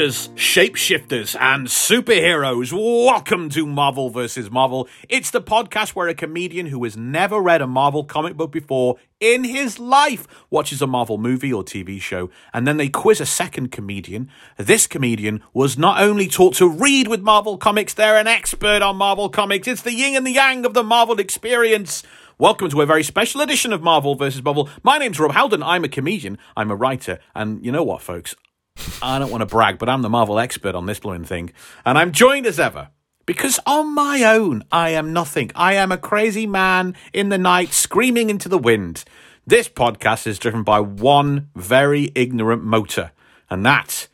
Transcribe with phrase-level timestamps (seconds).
[0.00, 4.50] Shapeshifters, and superheroes, welcome to Marvel vs.
[4.50, 4.88] Marvel.
[5.10, 8.96] It's the podcast where a comedian who has never read a Marvel comic book before
[9.20, 13.26] in his life watches a Marvel movie or TV show, and then they quiz a
[13.26, 14.30] second comedian.
[14.56, 18.96] This comedian was not only taught to read with Marvel comics, they're an expert on
[18.96, 19.68] Marvel comics.
[19.68, 22.02] It's the yin and the yang of the Marvel experience.
[22.38, 24.42] Welcome to a very special edition of Marvel vs.
[24.42, 24.70] Marvel.
[24.82, 25.62] My name's Rob Halden.
[25.62, 28.34] I'm a comedian, I'm a writer, and you know what, folks?
[29.02, 31.52] I don't want to brag, but I'm the Marvel expert on this blowing thing.
[31.84, 32.88] And I'm joined as ever
[33.26, 35.50] because on my own, I am nothing.
[35.54, 39.04] I am a crazy man in the night screaming into the wind.
[39.46, 43.12] This podcast is driven by one very ignorant motor,
[43.48, 44.08] and that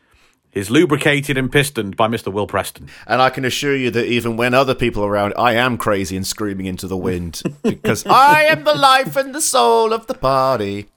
[0.52, 2.32] is lubricated and pistoned by Mr.
[2.32, 2.88] Will Preston.
[3.06, 6.16] And I can assure you that even when other people are around, I am crazy
[6.16, 10.14] and screaming into the wind because I am the life and the soul of the
[10.14, 10.88] party.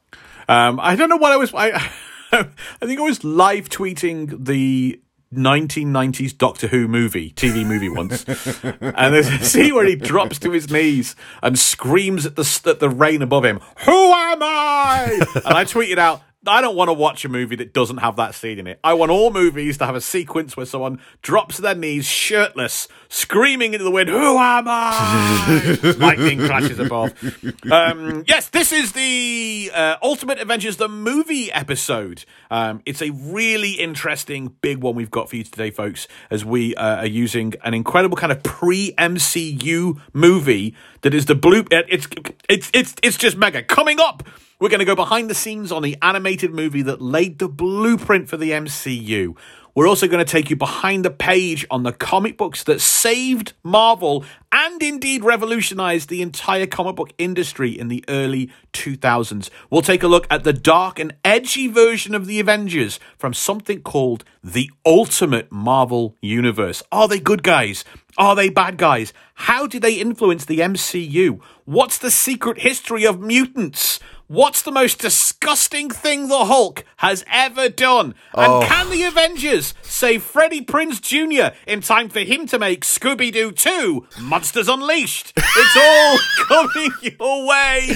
[0.47, 1.53] Um, I don't know what I was.
[1.53, 1.91] I,
[2.31, 5.02] I think I was live tweeting the
[5.33, 8.23] 1990s Doctor Who movie, TV movie once,
[8.63, 12.80] and there's a scene where he drops to his knees and screams at the at
[12.80, 13.59] the rain above him.
[13.85, 15.19] Who am I?
[15.45, 16.22] And I tweeted out.
[16.50, 18.80] I don't want to watch a movie that doesn't have that scene in it.
[18.83, 22.88] I want all movies to have a sequence where someone drops to their knees, shirtless,
[23.08, 25.80] screaming into the wind, Who am I?
[25.97, 27.14] Lightning crashes above.
[27.72, 32.25] Um, yes, this is the uh, Ultimate Avengers, the movie episode.
[32.50, 36.75] Um, it's a really interesting, big one we've got for you today, folks, as we
[36.75, 41.66] uh, are using an incredible kind of pre MCU movie that is the blue.
[41.72, 42.08] It's,
[42.47, 43.63] it's, it's, it's just mega.
[43.63, 44.28] Coming up.
[44.59, 48.28] We're going to go behind the scenes on the animated movie that laid the blueprint
[48.28, 49.38] for the MCU.
[49.73, 53.53] We're also going to take you behind the page on the comic books that saved
[53.63, 59.50] Marvel and indeed revolutionized the entire comic book industry in the early 2000s.
[59.69, 63.81] We'll take a look at the dark and edgy version of the Avengers from something
[63.81, 66.84] called the Ultimate Marvel Universe.
[66.91, 67.85] Are they good guys?
[68.19, 69.13] Are they bad guys?
[69.34, 71.40] How did they influence the MCU?
[71.63, 74.00] What's the secret history of mutants?
[74.28, 78.13] What's the most disgusting thing the Hulk has ever done?
[78.35, 78.62] And Oh.
[78.68, 81.56] can the Avengers save Freddie Prinze Jr.
[81.66, 85.31] in time for him to make Scooby Doo 2 Monsters Unleashed?
[85.38, 87.96] It's all coming your way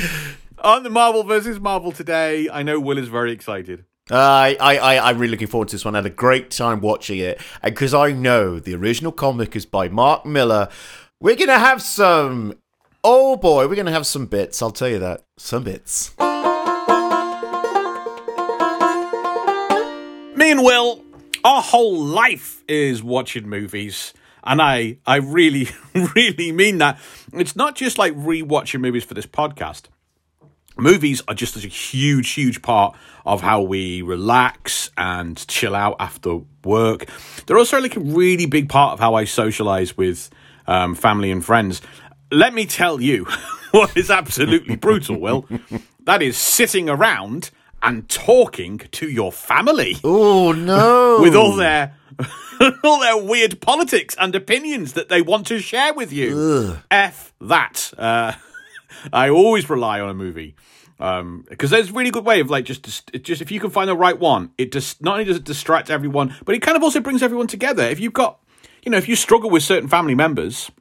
[0.59, 1.59] on the Marvel vs.
[1.59, 2.49] Marvel today.
[2.49, 3.83] I know Will is very excited.
[4.11, 5.95] I, I, I, I'm really looking forward to this one.
[5.95, 7.39] I had a great time watching it.
[7.61, 10.67] And because I know the original comic is by Mark Millar,
[11.21, 12.55] we're going to have some.
[13.03, 14.61] Oh boy, we're going to have some bits.
[14.61, 15.23] I'll tell you that.
[15.37, 16.17] Some bits.
[20.35, 21.01] Me and Will,
[21.45, 24.13] our whole life is watching movies.
[24.43, 25.69] And I, I really,
[26.15, 26.99] really mean that.
[27.31, 29.83] It's not just like rewatching movies for this podcast.
[30.77, 32.95] Movies are just such a huge, huge part
[33.25, 37.05] of how we relax and chill out after work.
[37.45, 40.29] They're also like a really big part of how I socialize with
[40.67, 41.81] um, family and friends.
[42.31, 43.25] Let me tell you
[43.71, 45.47] what is absolutely brutal, Will.
[46.05, 47.49] That is sitting around
[47.81, 51.19] and talking to your family Oh no!
[51.21, 51.95] with all their
[52.83, 56.77] all their weird politics and opinions that they want to share with you.
[56.91, 57.93] F that.
[57.97, 58.33] Uh,
[59.11, 60.55] I always rely on a movie
[60.99, 63.69] um, because there's a really good way of like just just just if you can
[63.69, 66.77] find the right one, it just not only does it distract everyone, but it kind
[66.77, 67.83] of also brings everyone together.
[67.83, 68.39] If you've got
[68.83, 70.71] you know if you struggle with certain family members.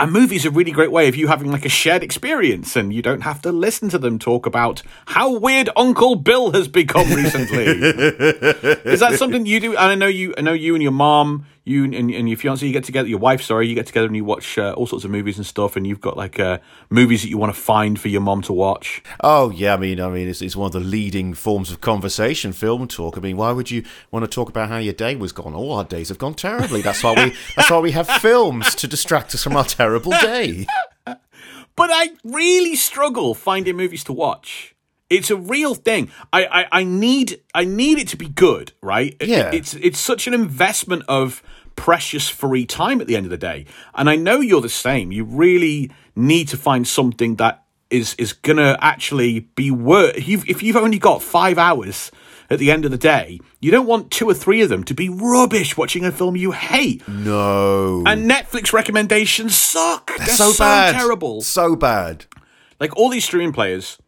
[0.00, 3.00] A movie's a really great way of you having like a shared experience and you
[3.00, 7.62] don't have to listen to them talk about how weird Uncle Bill has become recently.
[7.64, 9.70] Is that something you do?
[9.70, 10.34] And I know you.
[10.36, 13.08] I know you and your mom, you and, and your fiance, you get together.
[13.08, 15.46] Your wife, sorry, you get together and you watch uh, all sorts of movies and
[15.46, 15.76] stuff.
[15.76, 16.58] And you've got like uh,
[16.90, 19.02] movies that you want to find for your mom to watch.
[19.20, 22.52] Oh yeah, I mean, I mean, it's, it's one of the leading forms of conversation,
[22.52, 23.16] film talk.
[23.16, 25.54] I mean, why would you want to talk about how your day was gone?
[25.54, 26.82] All our days have gone terribly.
[26.82, 27.34] That's why we.
[27.56, 30.66] That's why we have films to distract us from our terrible day.
[31.76, 34.73] But I really struggle finding movies to watch.
[35.10, 36.10] It's a real thing.
[36.32, 39.16] I, I, I need I need it to be good, right?
[39.20, 39.50] It- Yeah.
[39.52, 41.42] it's it's such an investment of
[41.76, 43.66] precious free time at the end of the day.
[43.94, 45.12] And I know you're the same.
[45.12, 50.16] You really need to find something that is is gonna actually be worth.
[50.16, 52.10] If you've, if you've only got five hours
[52.50, 54.94] at the end of the day, you don't want two or three of them to
[54.94, 57.06] be rubbish watching a film you hate.
[57.08, 60.10] No, And Netflix recommendations suck.
[60.16, 62.24] They're, so, so bad, terrible so bad.
[62.80, 63.98] like all these streaming players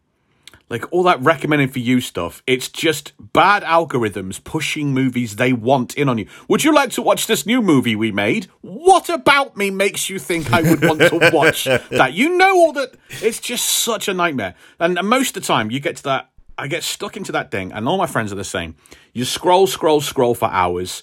[0.68, 5.94] like all that recommending for you stuff, it's just bad algorithms pushing movies they want
[5.94, 6.26] in on you.
[6.48, 8.46] Would you like to watch this new movie we made?
[8.62, 12.12] What about me makes you think I would want to watch that?
[12.14, 12.96] You know all that.
[13.22, 14.54] It's just such a nightmare.
[14.80, 16.30] And most of the time, you get to that.
[16.58, 18.76] I get stuck into that thing, and all my friends are the same.
[19.12, 21.02] You scroll, scroll, scroll for hours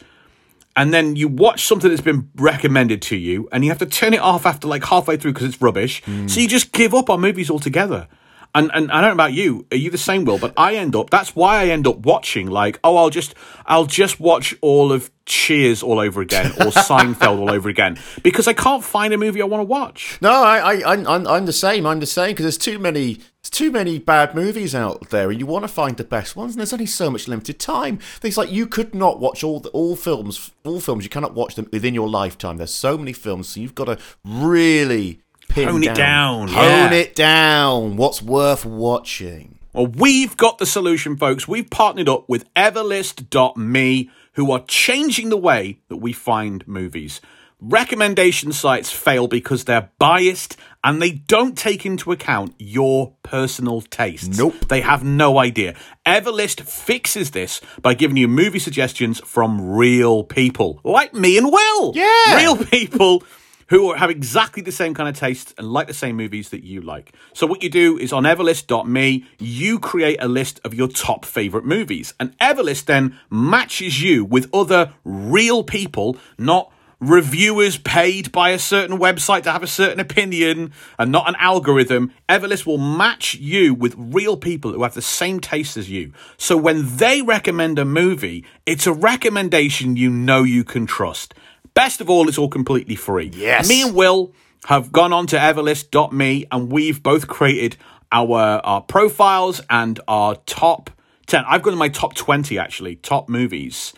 [0.76, 4.14] and then you watch something that's been recommended to you and you have to turn
[4.14, 6.02] it off after like halfway through because it's rubbish.
[6.04, 6.28] Hmm.
[6.28, 8.08] So you just give up on movies altogether.
[8.56, 9.66] And, and I don't know about you.
[9.72, 10.38] Are you the same, Will?
[10.38, 11.10] But I end up.
[11.10, 13.34] That's why I end up watching like, oh, I'll just,
[13.66, 18.46] I'll just watch all of Cheers all over again or Seinfeld all over again because
[18.46, 20.18] I can't find a movie I want to watch.
[20.22, 21.86] No, I, I, I'm, I'm- the same.
[21.86, 25.40] I'm the same because there's too many, there's too many bad movies out there, and
[25.40, 26.52] you want to find the best ones.
[26.54, 28.00] And there's only so much limited time.
[28.20, 31.06] Things like you could not watch all the, all films, all films.
[31.06, 32.58] You cannot watch them within your lifetime.
[32.58, 37.16] There's so many films, so you've got to really pin Hone it down, hone it
[37.16, 37.98] down.
[37.98, 39.60] What's worth watching?
[39.74, 41.48] Well, we've got the solution, folks.
[41.48, 47.22] We've partnered up with Everlist.me, who are changing the way that we find movies.
[47.60, 54.38] Recommendation sites fail because they're biased and they don't take into account your personal tastes.
[54.38, 54.68] Nope.
[54.68, 55.76] They have no idea.
[56.06, 61.94] Everlist fixes this by giving you movie suggestions from real people, like me and Will.
[61.96, 62.36] Yeah.
[62.36, 63.24] Real people
[63.70, 66.82] who have exactly the same kind of tastes and like the same movies that you
[66.82, 67.14] like.
[67.34, 71.66] So what you do is on everlist.me, you create a list of your top favorite
[71.66, 72.14] movies.
[72.20, 78.98] And Everlist then matches you with other real people, not reviewers paid by a certain
[78.98, 82.14] website to have a certain opinion and not an algorithm.
[82.30, 86.14] Everlist will match you with real people who have the same taste as you.
[86.38, 91.34] So when they recommend a movie, it's a recommendation you know you can trust.
[91.74, 93.32] Best of all, it's all completely free.
[93.34, 93.68] Yes.
[93.68, 94.34] Me and Will
[94.66, 97.76] have gone on to everlist.me and we've both created
[98.12, 100.90] our, our profiles and our top
[101.28, 101.44] 10.
[101.48, 103.94] I've gone to my top 20 actually, top movies.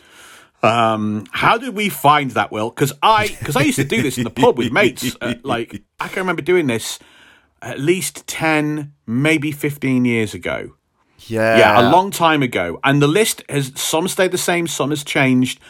[0.62, 2.70] Um, how did we find that, Will?
[2.70, 5.14] Because I, because I used to do this in the pub with mates.
[5.20, 6.98] Uh, like I can remember doing this
[7.62, 10.74] at least ten, maybe fifteen years ago.
[11.26, 12.80] Yeah, Yeah, a long time ago.
[12.82, 15.60] And the list has some stayed the same, some has changed.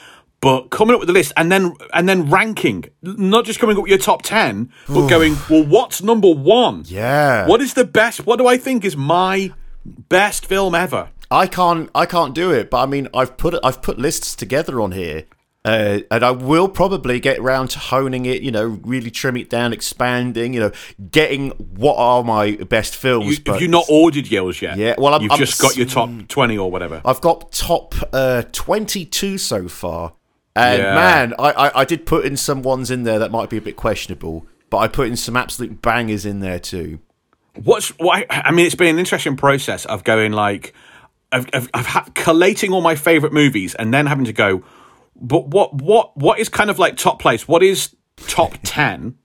[0.46, 3.82] But coming up with the list and then and then ranking, not just coming up
[3.82, 6.84] with your top ten, but going, well, what's number one?
[6.86, 7.46] Yeah.
[7.46, 8.26] What is the best?
[8.26, 9.52] What do I think is my
[9.84, 11.08] best film ever?
[11.30, 14.80] I can't I can't do it, but I mean I've put I've put lists together
[14.80, 15.24] on here.
[15.64, 19.50] Uh, and I will probably get around to honing it, you know, really trim it
[19.50, 20.70] down, expanding, you know,
[21.10, 23.38] getting what are my best films.
[23.38, 24.76] You, but have you not ordered yours yet?
[24.76, 27.02] Yeah, well, I'm- you've I'm just got your top twenty or whatever.
[27.04, 30.12] I've got top uh, 22 so far.
[30.56, 30.94] And Yeah.
[30.94, 33.60] man, I, I, I did put in some ones in there that might be a
[33.60, 36.98] bit questionable, but I put in some absolute bangers in there too.
[37.62, 38.26] What's what?
[38.30, 40.74] I, mean, it's been an interesting process of going like,
[41.32, 44.62] I've, I've, I've had collating all my favorite movies and then having to go,
[45.14, 47.48] but what what what is kind of like top place?
[47.48, 47.94] What is
[48.26, 49.16] top ten?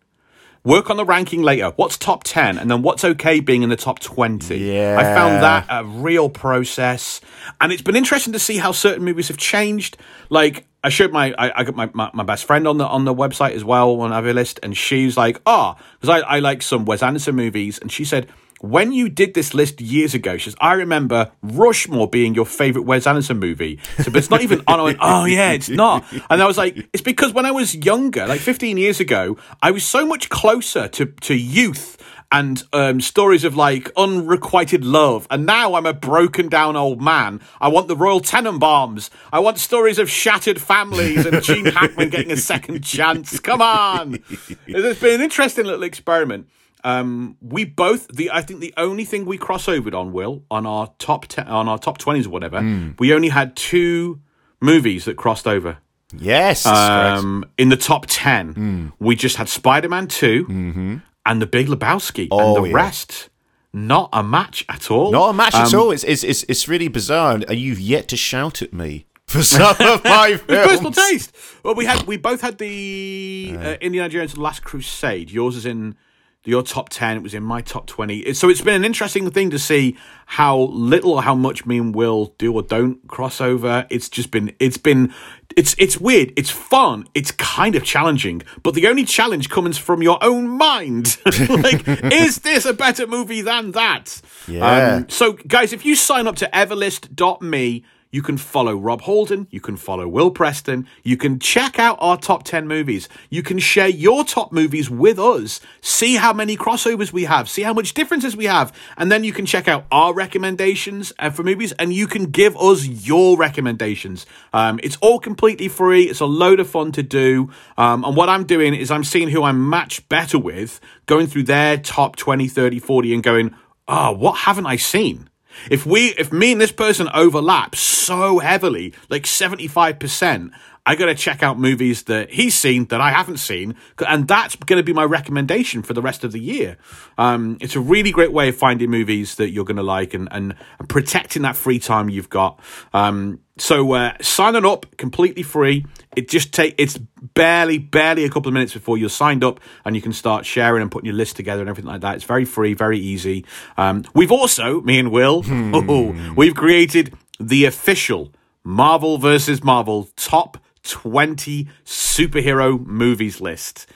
[0.64, 1.72] Work on the ranking later.
[1.76, 4.60] What's top ten, and then what's okay being in the top twenty?
[4.60, 4.96] Yeah.
[5.00, 7.20] I found that a real process,
[7.60, 9.98] and it's been interesting to see how certain movies have changed.
[10.30, 13.06] Like I showed my I, I got my, my, my best friend on the on
[13.06, 16.62] the website as well on our list, and she's like, ah, because I, I like
[16.62, 18.28] some Wes Anderson movies, and she said.
[18.62, 22.84] When you did this list years ago, she says, I remember Rushmore being your favorite
[22.84, 23.80] Wes Anderson movie.
[23.98, 24.80] So, but it's not even on.
[24.80, 26.06] I went, oh, yeah, it's not.
[26.30, 29.72] And I was like, it's because when I was younger, like 15 years ago, I
[29.72, 31.98] was so much closer to, to youth
[32.32, 35.28] and um, stories of like unrequited love.
[35.30, 37.42] And now I'm a broken down old man.
[37.60, 39.10] I want the Royal Tenenbaums.
[39.34, 43.40] I want stories of shattered families and Gene Hackman getting a second chance.
[43.40, 44.24] Come on.
[44.68, 46.48] It's been an interesting little experiment.
[46.84, 50.92] Um, we both the I think the only thing we crossovered on Will on our
[51.00, 52.62] top ten, on our top twenties or whatever,
[53.00, 54.20] we only had two
[54.60, 55.78] movies that crossed over.
[56.18, 56.66] Yes.
[56.66, 62.28] Um, in the top 10, we just had Spider Man 2 and The Big Lebowski.
[62.30, 62.76] Oh, and the yeah.
[62.76, 63.30] rest,
[63.72, 65.12] not a match at all.
[65.12, 65.92] Not a match Um, at all.
[65.92, 67.36] It's, it's, it's, it's really bizarre.
[67.36, 71.34] And you've yet to shout at me for some of my Personal taste.
[71.64, 75.32] Well, we had we both had the uh, Indiana Jones: The Last Crusade.
[75.32, 75.96] Yours is in
[76.44, 77.18] your top ten.
[77.18, 78.34] It was in my top twenty.
[78.34, 81.94] So it's been an interesting thing to see how little or how much me and
[81.94, 83.86] Will do or don't cross over.
[83.90, 85.14] It's just been it's been
[85.56, 86.34] it's it's weird.
[86.36, 87.08] It's fun.
[87.14, 88.42] It's kind of challenging.
[88.64, 91.18] But the only challenge comes from your own mind.
[91.50, 94.22] like, is this a better movie than that?
[94.48, 94.96] Yeah.
[94.96, 99.60] Um, so, guys, if you sign up to everlist.me, you can follow Rob Halden, you
[99.60, 103.88] can follow Will Preston, you can check out our top 10 movies, you can share
[103.88, 108.38] your top movies with us, see how many crossovers we have, see how much differences
[108.38, 112.26] we have, and then you can check out our recommendations for movies and you can
[112.26, 114.26] give us your recommendations.
[114.54, 117.50] Um, it's all completely free, it's a load of fun to do.
[117.78, 119.72] Um, and what I'm doing is I'm seeing who I'm
[120.10, 123.56] better with, going through their top 20, 30, 40, and going,
[123.88, 125.31] oh, what haven't I seen?
[125.70, 130.52] If we, if me and this person overlap so heavily, like 75%,
[130.86, 133.76] I got to check out movies that he's seen that I haven't seen.
[134.08, 136.78] And that's going to be my recommendation for the rest of the year.
[137.18, 140.28] Um, it's a really great way of finding movies that you're going to like and,
[140.32, 140.56] and,
[140.88, 142.60] protecting that free time you've got.
[142.94, 145.86] Um, so uh, signing up completely free.
[146.16, 149.96] It just take it's barely barely a couple of minutes before you're signed up and
[149.96, 152.16] you can start sharing and putting your list together and everything like that.
[152.16, 153.46] It's very free, very easy.
[153.78, 155.44] Um, we've also me and Will,
[156.36, 158.34] we've created the official
[158.64, 163.88] Marvel versus Marvel top 20 superhero movies list.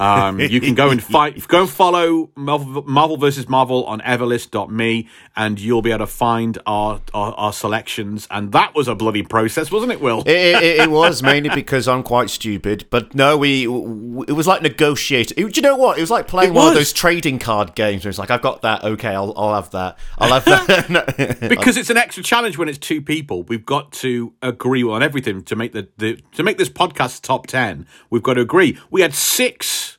[0.00, 5.08] Um, you can go and fight, go and follow Marvel, Marvel versus Marvel on everlist.me
[5.36, 8.26] and you'll be able to find our, our, our selections.
[8.30, 10.20] And that was a bloody process, wasn't it, Will?
[10.20, 14.62] It, it, it was mainly because I'm quite stupid, but no, we it was like
[14.62, 15.48] negotiating.
[15.48, 15.98] Do you know what?
[15.98, 18.04] It was like playing It one of those trading card games.
[18.04, 18.84] Where it's like I've got that.
[18.84, 19.98] Okay, I'll I'll have that.
[20.18, 21.38] I'll have that.
[21.48, 23.42] because it's an extra challenge when it's two people.
[23.44, 27.46] We've got to agree on everything to make the, the to make this podcast top
[27.46, 27.86] ten.
[28.08, 28.78] We've got to agree.
[28.90, 29.89] We had six.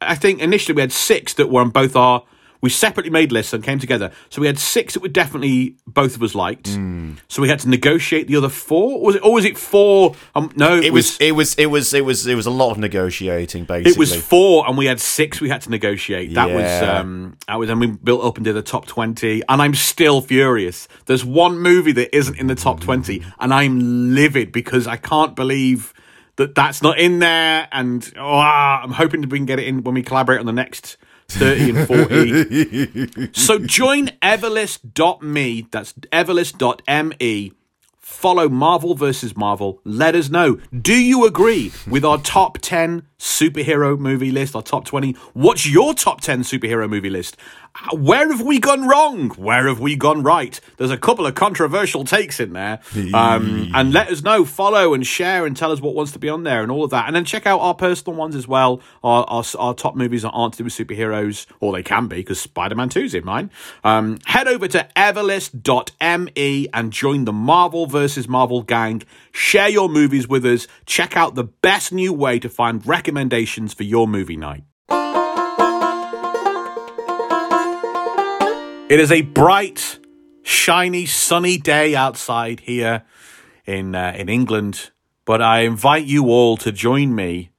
[0.00, 2.22] I think initially we had six that were on both our.
[2.62, 4.10] We separately made lists and came together.
[4.30, 6.68] So we had six that were definitely both of us liked.
[6.68, 7.12] Hmm.
[7.28, 8.98] So we had to negotiate the other four.
[8.98, 9.24] Or was it?
[9.24, 10.16] Or was it four?
[10.34, 12.78] Um, no, it was it was it was it was it was a lot of
[12.78, 13.66] negotiating.
[13.66, 15.40] Basically, It was four, and we had six.
[15.40, 16.34] We had to negotiate.
[16.34, 19.42] That was um, that was, and we built up and did the top twenty.
[19.48, 20.88] And I'm still furious.
[21.04, 25.36] There's one movie that isn't in the top twenty, and I'm livid because I can't
[25.36, 25.92] believe
[26.36, 27.68] that that's not in there.
[27.72, 30.52] And oh, I'm hoping to we can get it in when we collaborate on the
[30.52, 30.96] next.
[31.28, 33.32] 30 and 40.
[33.32, 35.66] so join everlist.me.
[35.72, 37.52] That's everlist.me
[38.06, 39.80] follow Marvel versus Marvel.
[39.84, 40.60] Let us know.
[40.72, 45.12] Do you agree with our top 10 superhero movie list, our top 20?
[45.32, 47.36] What's your top 10 superhero movie list?
[47.74, 49.30] Uh, Where have we gone wrong?
[49.30, 50.58] Where have we gone right?
[50.76, 52.80] There's a couple of controversial takes in there.
[53.14, 56.28] Um, and let us know, follow and share and tell us what wants to be
[56.28, 57.06] on there and all of that.
[57.06, 58.80] And then check out our personal ones as well.
[59.02, 62.16] Our, our, our top movies that aren't to do with superheroes, or they can be
[62.16, 63.50] because Spider Man 2's in mine.
[63.84, 69.02] Um, head over to everlist.me and join the Marvel versus Marvel gang.
[69.32, 70.66] Share your movies with us.
[70.86, 74.64] Check out the best new way to find recommendations for your movie night.
[78.88, 80.00] It is a bright,
[80.42, 83.04] shiny, sunny day outside here
[83.64, 84.90] in uh, in England,
[85.24, 87.50] but I invite you all to join me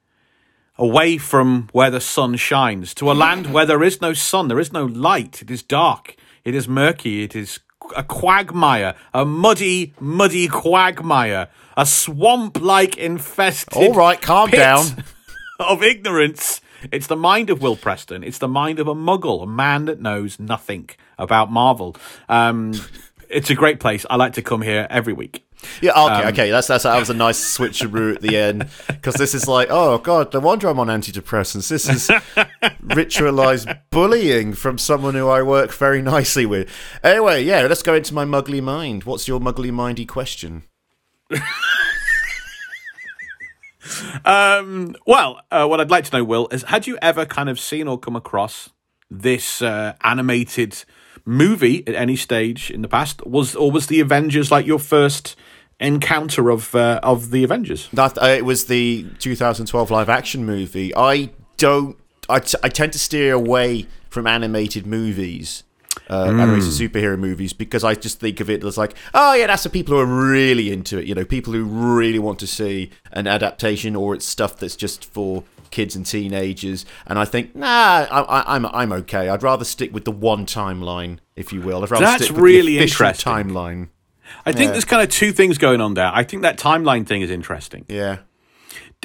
[0.77, 4.60] away from where the sun shines to a land where there is no sun, there
[4.60, 5.42] is no light.
[5.42, 7.62] It is dark, it is murky, it is
[7.96, 13.77] a quagmire, a muddy, muddy quagmire, a swamp-like infested.
[13.77, 15.06] All right, calm pit down.
[15.59, 16.61] Of ignorance.
[16.91, 18.23] It's the mind of Will Preston.
[18.23, 21.95] It's the mind of a muggle, a man that knows nothing about Marvel.
[22.29, 22.73] Um,
[23.29, 24.05] it's a great place.
[24.09, 25.43] I like to come here every week.
[25.81, 26.51] Yeah, okay, Um, okay.
[26.51, 29.97] That's, that's that was a nice switcheroo at the end because this is like, oh
[29.97, 31.67] god, no wonder I'm on antidepressants.
[31.67, 32.07] This is
[32.85, 36.69] ritualized bullying from someone who I work very nicely with.
[37.03, 39.05] Anyway, yeah, let's go into my muggly mind.
[39.05, 40.63] What's your muggly mindy question?
[44.25, 47.60] Um, well, uh, what I'd like to know, Will, is had you ever kind of
[47.60, 48.70] seen or come across
[49.10, 50.84] this uh, animated
[51.25, 53.25] movie at any stage in the past?
[53.25, 55.36] Was or was the Avengers like your first
[55.79, 57.89] encounter of uh, of the Avengers?
[57.94, 60.96] That uh, it was the 2012 live action movie.
[60.96, 61.98] I don't.
[62.29, 65.63] I, t- I tend to steer away from animated movies.
[66.10, 69.63] Uh, animated superhero movies because I just think of it as like, oh yeah, that's
[69.63, 71.06] the people who are really into it.
[71.06, 75.04] You know, people who really want to see an adaptation or it's stuff that's just
[75.06, 76.86] for kids and teenagers.
[77.06, 79.30] And I think, nah, I, I, I'm I'm okay.
[79.30, 81.84] I'd rather stick with the one timeline, if you will.
[81.84, 83.32] I'd rather That's really the interesting.
[83.32, 83.89] timeline.
[84.46, 86.12] I think there's kind of two things going on there.
[86.13, 87.86] I think that timeline thing is interesting.
[87.88, 88.20] Yeah.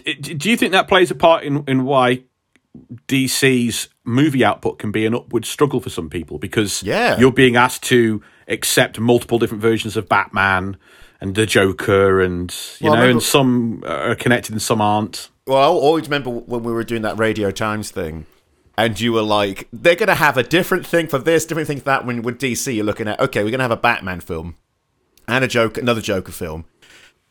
[0.05, 2.25] Do you think that plays a part in in why
[3.07, 7.19] DC's movie output can be an upward struggle for some people because Yeah.
[7.19, 10.77] you're being asked to accept multiple different versions of Batman
[11.21, 15.29] and the Joker, and you Well, know, remember- and some are connected and some aren't.
[15.47, 18.27] Well, I always remember when we were doing that Radio Times thing,
[18.77, 21.79] and you were like, they're going to have a different thing for this, different thing
[21.79, 22.05] for that.
[22.05, 24.57] When with DC, you're looking at, okay, we're going to have a Batman film.
[25.29, 26.65] and a Joker, another Joker film,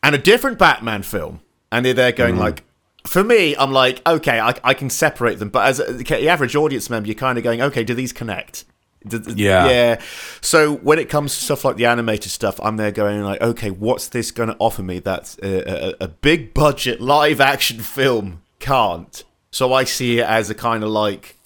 [0.02, 2.40] and a different Batman film, and they're there going mm.
[2.40, 2.64] like.
[3.04, 6.54] For me, I'm like, okay, I, I can separate them, but as a, the average
[6.54, 8.64] audience member, you're kind of going, okay, do these connect?
[9.04, 9.68] Yeah.
[9.68, 10.00] yeah.
[10.40, 13.70] So when it comes to stuff like the animated stuff, I'm there going like, okay,
[13.70, 18.42] what's this going to offer me that a, a, a big budget live action film
[18.60, 19.24] can't?
[19.50, 21.36] So I see it as a kind of like,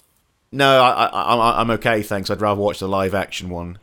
[0.51, 2.29] no, I, I'm okay, thanks.
[2.29, 3.79] I'd rather watch the live action one.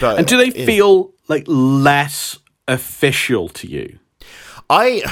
[0.00, 0.66] But And do they yeah.
[0.66, 3.98] feel like less official to you?
[4.70, 5.02] I,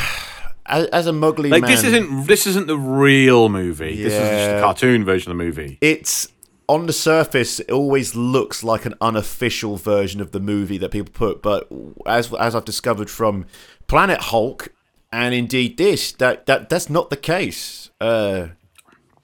[0.69, 4.03] as, as a muggly Like man, this isn't this isn't the real movie.
[4.03, 5.79] This is just a cartoon version of the movie.
[5.81, 6.29] it's
[6.69, 11.13] on the surface it always looks like an unofficial version of the movie that people
[11.13, 11.69] put but
[12.07, 13.47] as as I've discovered from
[13.87, 14.73] Planet Hulk
[15.13, 18.49] and indeed this that that that's not the case uh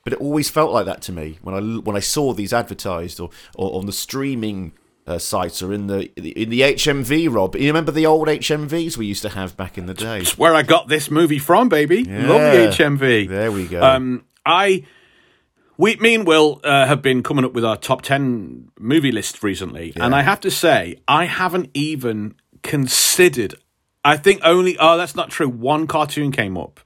[0.05, 3.19] but it always felt like that to me when I when I saw these advertised
[3.19, 4.73] or, or on the streaming
[5.07, 9.07] uh, sites are in the in the HMV Rob you remember the old HMVs we
[9.07, 12.05] used to have back in the day It's where I got this movie from, baby.
[12.05, 13.29] Love the HMV.
[13.29, 14.85] there we go Um, I,
[15.77, 19.43] we, me and Will uh, have been coming up with our top ten movie list
[19.43, 23.55] recently, and I have to say, I haven't even considered.
[24.05, 24.77] I think only.
[24.79, 25.49] Oh, that's not true.
[25.49, 26.81] One cartoon came up,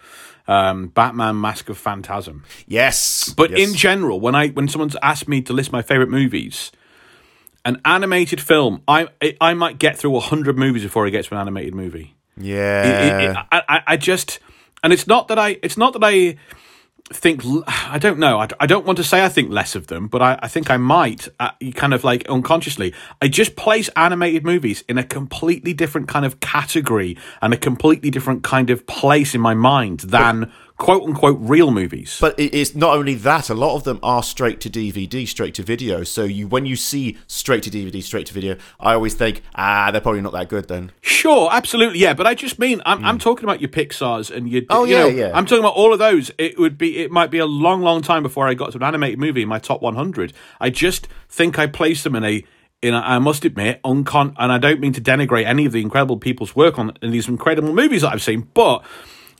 [0.47, 2.45] um, Batman: Mask of Phantasm.
[2.67, 3.69] yes But yes.
[3.69, 6.73] in general, when I when someone's asked me to list my favorite movies,
[7.67, 11.35] an animated film, I I, I might get through hundred movies before I get to
[11.35, 12.15] an animated movie.
[12.39, 12.85] yeah
[13.19, 14.39] It- it- I, I, I just,
[14.83, 16.37] and it's not that I, it's not that I
[17.13, 20.09] think, I don't know, I, I don't want to say I think less of them,
[20.09, 22.93] but I, I think I might, uh, kind of like unconsciously.
[23.23, 28.11] I just place animated movies in a completely different kind of category and a completely
[28.11, 32.19] different kind of place in my mind than quote unquote real movies.
[32.21, 35.63] But it's not only that; a lot of them are straight to DVD, straight to
[35.63, 36.03] video.
[36.05, 39.91] So you, when you see straight to DVD, straight to video, I always think, ah,
[39.91, 40.93] they're probably not that good then.
[41.01, 42.15] Sure, absolutely, yeah.
[42.15, 44.63] But I just mean I'm, I'm talking about your Pixar's and your.
[44.63, 44.67] Hmm.
[44.71, 45.31] Oh, you yeah, know, yeah.
[45.35, 46.31] I'm talking about all of those.
[46.39, 46.99] It would be.
[46.99, 49.49] It might be a long, long time before I got to an animated movie in
[49.49, 50.33] my top 100.
[50.61, 52.45] I just think I placed them in a.
[52.83, 55.81] In a, I must admit, uncon, and I don't mean to denigrate any of the
[55.81, 58.85] incredible people's work on in these incredible movies that I've seen, but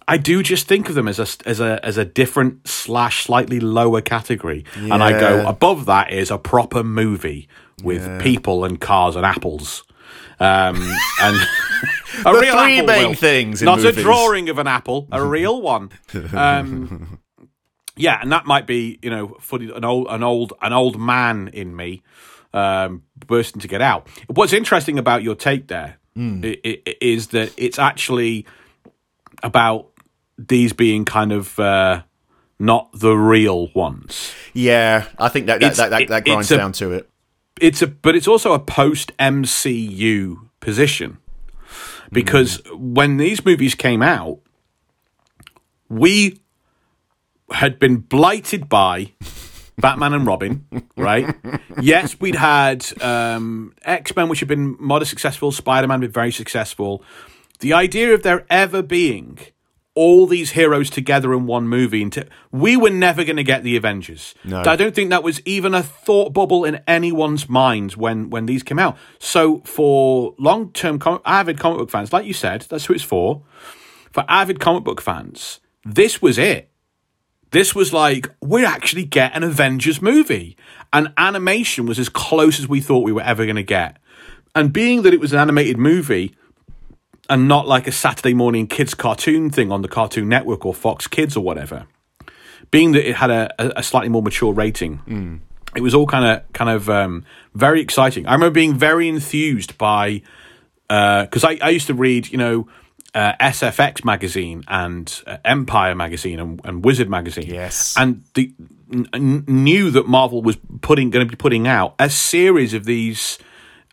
[0.09, 3.59] I do just think of them as a as a as a different slash slightly
[3.61, 7.49] lower category, and I go above that is a proper movie
[7.83, 9.83] with people and cars and apples.
[10.39, 10.77] Um,
[11.21, 11.37] and
[12.25, 13.15] a The real three apple, main Will.
[13.15, 13.97] things in not movies.
[13.99, 15.91] a drawing of an apple, a real one.
[16.35, 17.19] Um,
[17.99, 21.49] yeah, and that might be you know footy, an old an old an old man
[21.49, 22.03] in me
[22.53, 24.07] um, bursting to get out.
[24.29, 28.47] What's interesting about your take there i- is that it's actually
[29.43, 29.89] about
[30.39, 32.03] these being kind of uh,
[32.59, 34.33] not the real ones.
[34.53, 37.09] Yeah, I think that that, It's- that, that, that grinds a- down to it.
[37.61, 41.19] it's a but it's also a post MCU position
[42.13, 44.41] because when these movies came out
[45.89, 46.41] we
[47.51, 49.13] had been blighted by
[49.79, 51.35] Batman and Robin, right?
[51.81, 55.53] yes, we'd had um, X Men, which had been modest successful.
[55.53, 57.05] Spider Man, been very successful.
[57.61, 59.39] The idea of there ever being
[59.97, 63.77] all these heroes together in one movie, into, we were never going to get the
[63.77, 64.35] Avengers.
[64.45, 64.63] No.
[64.65, 68.63] I don't think that was even a thought bubble in anyone's mind when when these
[68.63, 68.97] came out.
[69.19, 73.03] So for long term com- avid comic book fans, like you said, that's who it's
[73.03, 73.43] for.
[74.13, 76.71] For avid comic book fans, this was it
[77.51, 80.57] this was like we actually get an Avengers movie,
[80.93, 83.99] and animation was as close as we thought we were ever going to get.
[84.55, 86.35] And being that it was an animated movie
[87.29, 91.07] and not like a Saturday morning kids cartoon thing on the Cartoon Network or Fox
[91.07, 91.87] Kids or whatever,
[92.71, 95.43] being that it had a, a slightly more mature rating,
[95.75, 98.27] it was all kind of kind of um, very exciting.
[98.27, 100.23] I remember being very enthused by
[100.89, 102.69] because I, I used to read, you know,
[103.15, 107.47] uh, SFX magazine and uh, Empire magazine and, and Wizard magazine.
[107.47, 107.95] Yes.
[107.97, 108.53] and the
[108.93, 112.85] n- n- knew that Marvel was putting going to be putting out a series of
[112.85, 113.39] these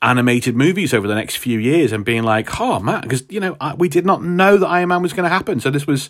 [0.04, 3.56] animated movies over the next few years, and being like, oh man, because you know
[3.60, 6.10] I, we did not know that Iron Man was going to happen, so this was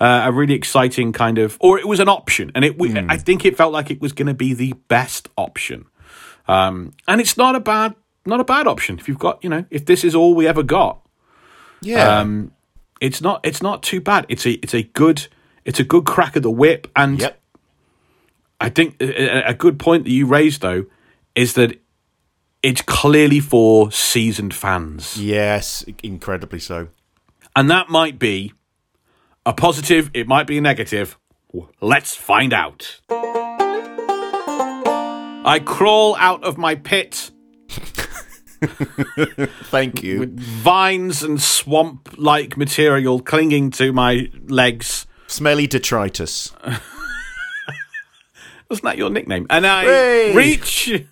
[0.00, 3.16] uh, a really exciting kind of, or it was an option, and it we, I
[3.18, 5.86] think it felt like it was going to be the best option.
[6.48, 9.64] Um, and it's not a bad not a bad option if you've got you know
[9.70, 11.04] if this is all we ever got
[11.80, 12.20] Yeah.
[12.20, 12.52] um,
[13.00, 14.26] it's not it's not too bad.
[14.28, 15.26] It's a it's a good
[15.64, 17.40] it's a good crack at the whip, and yep.
[18.60, 20.86] I think a, a good point that you raised though
[21.34, 21.81] is that
[22.62, 26.88] it's clearly for seasoned fans, Yes, incredibly so.
[27.56, 28.52] and that might be
[29.44, 30.10] a positive.
[30.14, 31.18] It might be a negative.
[31.80, 33.00] Let's find out.
[35.44, 37.30] I crawl out of my pit.
[38.64, 40.26] Thank you.
[40.26, 45.06] vines and swamp like material clinging to my legs.
[45.26, 46.52] Smelly detritus.
[48.70, 49.46] Wasn't that your nickname?
[49.50, 50.34] And I Hey!
[50.36, 51.04] reach,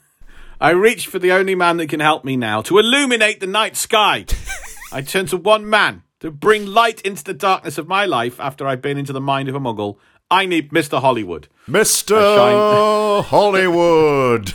[0.63, 3.79] I reach for the only man that can help me now to illuminate the night
[3.79, 4.27] sky.
[4.93, 8.67] I turn to one man to bring light into the darkness of my life after
[8.67, 9.97] I've been into the mind of a muggle.
[10.31, 11.01] I need Mr.
[11.01, 11.49] Hollywood.
[11.67, 13.23] Mr.
[13.25, 14.55] Hollywood.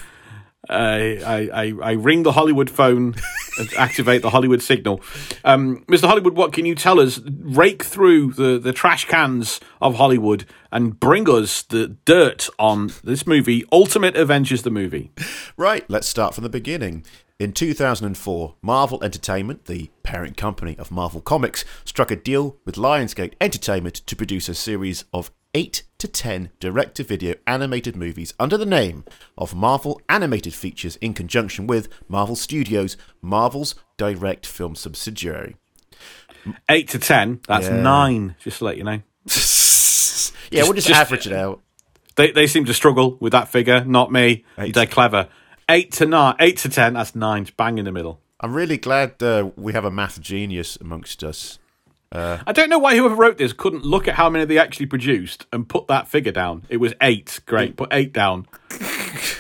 [0.70, 3.16] I, I, ring the Hollywood phone
[3.58, 5.02] and activate the Hollywood signal.
[5.44, 6.08] Um, Mr.
[6.08, 7.20] Hollywood, what can you tell us?
[7.26, 13.26] Rake through the, the trash cans of Hollywood and bring us the dirt on this
[13.26, 15.12] movie, Ultimate Avengers the movie.
[15.58, 17.06] Right, let's start from the beginning.
[17.40, 23.34] In 2004, Marvel Entertainment, the parent company of Marvel Comics, struck a deal with Lionsgate
[23.40, 28.58] Entertainment to produce a series of 8 to 10 direct to video animated movies under
[28.58, 29.06] the name
[29.38, 35.56] of Marvel Animated Features in conjunction with Marvel Studios, Marvel's direct film subsidiary.
[36.70, 37.82] Eight to ten, that's Yeah.
[37.82, 39.02] nine, just to let you know.
[40.52, 41.62] yeah, we'll just, just- average it out.
[42.18, 44.44] They, they seem to struggle with that figure, not me.
[44.58, 44.74] Eight.
[44.74, 45.30] They're clever.
[45.70, 48.20] Eight to nine, eight to ten, that's nine, bang in the middle.
[48.42, 51.60] I'm really glad uh, we have a math genius amongst us.
[52.48, 55.46] I don't know why whoever wrote this couldn't look at how many they actually produced
[55.54, 56.64] and put that figure down.
[56.70, 57.40] It was eight.
[57.46, 58.48] Great, put eight down.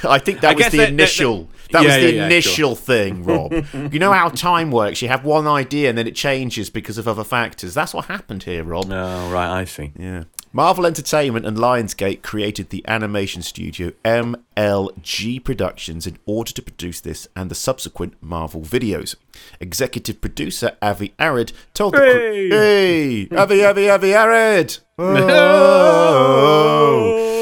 [0.04, 1.50] I think that I was the that- initial.
[1.72, 3.52] That Yeah, was the yeah, yeah, initial thing, Rob.
[3.92, 5.02] you know how time works.
[5.02, 7.74] You have one idea and then it changes because of other factors.
[7.74, 8.86] That's what happened here, Rob.
[8.92, 9.92] Oh, right, I see.
[9.98, 10.26] Yeah.
[10.56, 17.28] Marvel Entertainment and Lionsgate created the animation studio MLG Productions in order to produce this
[17.36, 19.18] and the subsequent Marvel videos.
[19.60, 22.48] Executive producer Avi Arad told the Hey!
[22.48, 25.12] crew, "Hey, Avi, Avi, Avi Arad." Oh.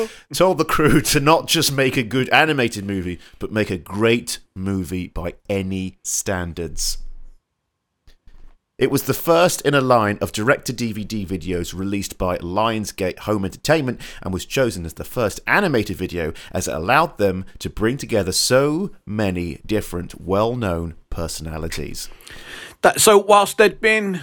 [0.07, 0.09] oh.
[0.33, 4.39] told the crew to not just make a good animated movie, but make a great
[4.55, 6.97] movie by any standards.
[8.79, 13.19] It was the first in a line of direct to DVD videos released by Lionsgate
[13.19, 17.69] Home Entertainment and was chosen as the first animated video as it allowed them to
[17.69, 22.09] bring together so many different well known personalities.
[22.81, 24.21] That, so, whilst there'd been,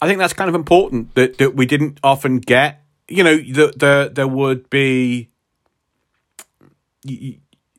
[0.00, 2.82] I think that's kind of important that, that we didn't often get.
[3.06, 5.28] You know, the, the, there would be.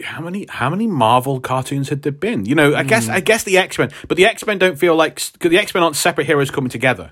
[0.03, 2.45] How many how many Marvel cartoons had there been?
[2.45, 4.95] You know, I guess I guess the X Men, but the X Men don't feel
[4.95, 7.11] like because the X Men aren't separate heroes coming together.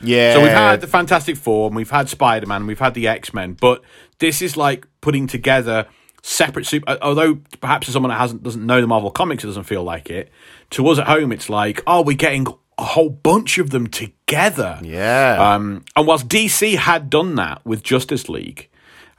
[0.00, 0.34] Yeah.
[0.34, 3.34] So we've had the Fantastic Four, and we've had Spider Man, we've had the X
[3.34, 3.82] Men, but
[4.18, 5.86] this is like putting together
[6.22, 6.98] separate super.
[7.02, 10.10] Although perhaps to someone that hasn't doesn't know the Marvel comics, it doesn't feel like
[10.10, 10.30] it.
[10.70, 12.46] To us at home, it's like, oh, we're getting
[12.78, 14.78] a whole bunch of them together.
[14.82, 15.54] Yeah.
[15.54, 18.68] Um, and whilst DC had done that with Justice League,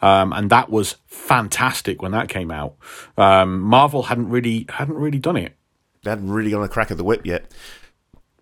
[0.02, 2.76] um, and that was fantastic when that came out,
[3.18, 5.56] um, Marvel hadn't really hadn't really done it.
[6.04, 7.52] They hadn't really got a crack at the whip yet.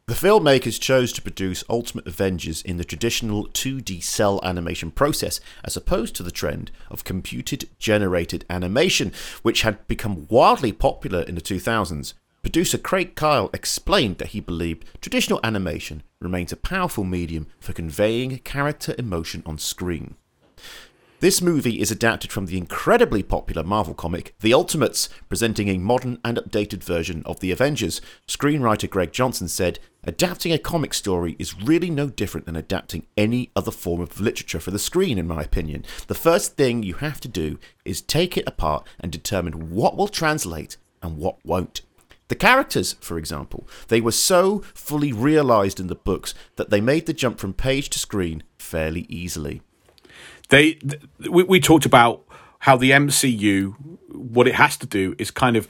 [0.07, 5.75] The filmmakers chose to produce Ultimate Avengers in the traditional 2D cel animation process, as
[5.75, 11.41] opposed to the trend of computed generated animation, which had become wildly popular in the
[11.41, 12.13] 2000s.
[12.41, 18.37] Producer Craig Kyle explained that he believed traditional animation remains a powerful medium for conveying
[18.39, 20.15] character emotion on screen.
[21.19, 26.19] This movie is adapted from the incredibly popular Marvel comic The Ultimates, presenting a modern
[26.23, 28.01] and updated version of the Avengers.
[28.27, 33.49] Screenwriter Greg Johnson said, Adapting a comic story is really no different than adapting any
[33.55, 35.83] other form of literature for the screen, in my opinion.
[36.05, 40.09] The first thing you have to do is take it apart and determine what will
[40.09, 41.81] translate and what won't.
[42.27, 47.07] The characters, for example, they were so fully realised in the books that they made
[47.07, 49.61] the jump from page to screen fairly easily.
[50.49, 52.23] They th- we, we talked about
[52.59, 53.75] how the MCU
[54.09, 55.67] what it has to do is kind of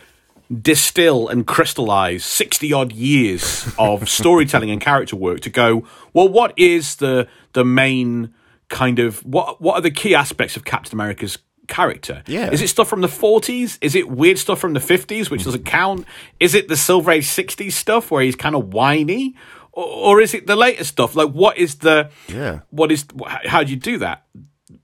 [0.62, 6.54] distill and crystallize 60 odd years of storytelling and character work to go well what
[6.58, 8.34] is the the main
[8.70, 11.38] kind of what what are the key aspects of Captain America's
[11.68, 12.24] character?
[12.28, 12.50] Yeah.
[12.52, 15.62] is it stuff from the 40s is it weird stuff from the 50s which doesn't
[15.64, 15.70] mm-hmm.
[15.70, 16.06] count?
[16.40, 19.36] Is it the silver age 60s stuff where he's kind of whiny?
[19.74, 21.16] Or, or is it the later stuff?
[21.16, 22.62] Like what is the Yeah.
[22.70, 23.06] what is
[23.46, 24.26] how do you do that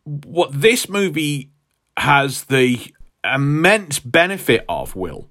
[0.04, 1.52] what this movie
[1.98, 2.94] has the
[3.24, 5.30] immense benefit of, Will,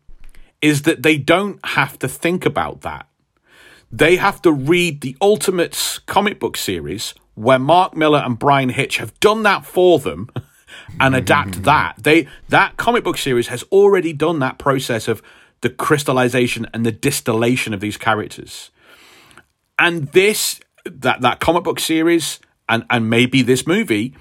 [0.60, 3.08] is that they don't have to think about that.
[3.90, 8.98] They have to read the Ultimates comic book series where Mark Millar and Bryan Hitch
[8.98, 10.30] have done that for them
[11.00, 11.96] and adapt that.
[11.98, 15.22] They that comic book series has already done that process of
[15.60, 18.70] the crystallization and the distillation of these characters
[19.82, 22.38] and this that that comic book series
[22.68, 24.14] and and maybe this movie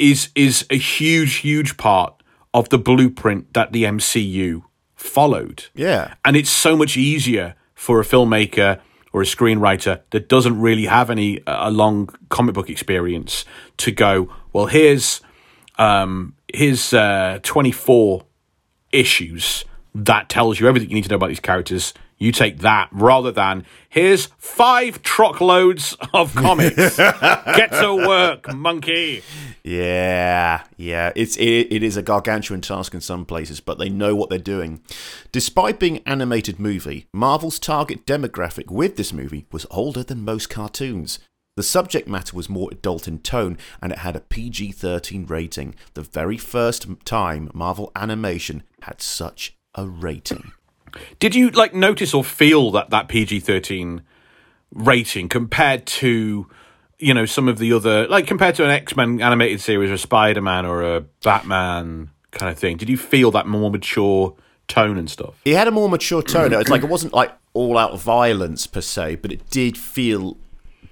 [0.00, 2.14] is is a huge huge part
[2.52, 4.62] of the blueprint that the MCU
[4.96, 5.66] followed.
[5.74, 6.14] Yeah.
[6.24, 8.80] And it's so much easier for a filmmaker
[9.12, 13.44] or a screenwriter that doesn't really have any uh, a long comic book experience
[13.78, 15.20] to go, well, here's
[15.78, 18.24] um, here's uh, 24
[18.92, 21.94] issues that tells you everything you need to know about these characters.
[22.20, 26.98] You take that rather than here's five truckloads of comics.
[26.98, 29.22] Get to work, monkey.
[29.64, 31.12] Yeah, yeah.
[31.16, 34.38] It's it, it is a gargantuan task in some places, but they know what they're
[34.38, 34.82] doing.
[35.32, 40.50] Despite being an animated movie, Marvel's target demographic with this movie was older than most
[40.50, 41.20] cartoons.
[41.56, 45.74] The subject matter was more adult in tone, and it had a PG 13 rating,
[45.94, 50.52] the very first time Marvel Animation had such a rating.
[51.18, 54.02] Did you like notice or feel that that PG thirteen
[54.72, 56.46] rating compared to
[56.98, 59.96] you know some of the other like compared to an X Men animated series or
[59.96, 62.76] Spider Man or a Batman kind of thing?
[62.76, 64.34] Did you feel that more mature
[64.68, 65.40] tone and stuff?
[65.44, 66.52] It had a more mature tone.
[66.52, 70.36] It's like it wasn't like all out violence per se, but it did feel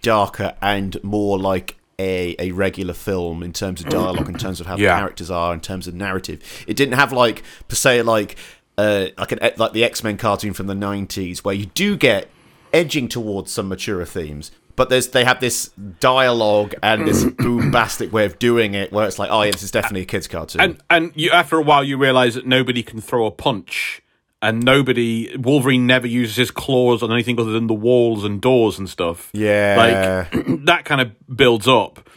[0.02, 4.66] darker and more like a, a regular film in terms of dialogue, in terms of
[4.66, 4.94] how Yeah.
[4.94, 6.40] the characters are, in terms of narrative.
[6.68, 8.36] It didn't have like per se like
[8.78, 12.30] uh, like an like the X Men cartoon from the nineties, where you do get
[12.72, 14.52] edging towards some maturer themes.
[14.76, 19.18] But there's they have this dialogue and this bombastic way of doing it, where it's
[19.18, 20.60] like, oh yeah, this is definitely a kids cartoon.
[20.60, 24.00] And and you after a while you realize that nobody can throw a punch.
[24.40, 28.78] And nobody, Wolverine never uses his claws on anything other than the walls and doors
[28.78, 29.30] and stuff.
[29.32, 30.28] Yeah.
[30.30, 32.08] like that kind of builds up.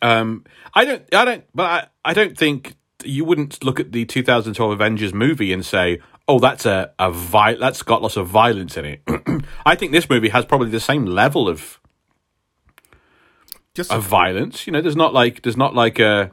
[0.00, 1.64] Um, I don't, I don't, but
[2.04, 2.76] I, I don't think
[3.08, 7.54] you wouldn't look at the 2012 Avengers movie and say, "Oh, that's a a vi-
[7.54, 9.02] that's got lots of violence in it."
[9.66, 11.80] I think this movie has probably the same level of
[13.74, 14.66] Just of violence.
[14.66, 16.32] You know, there's not like there's not like a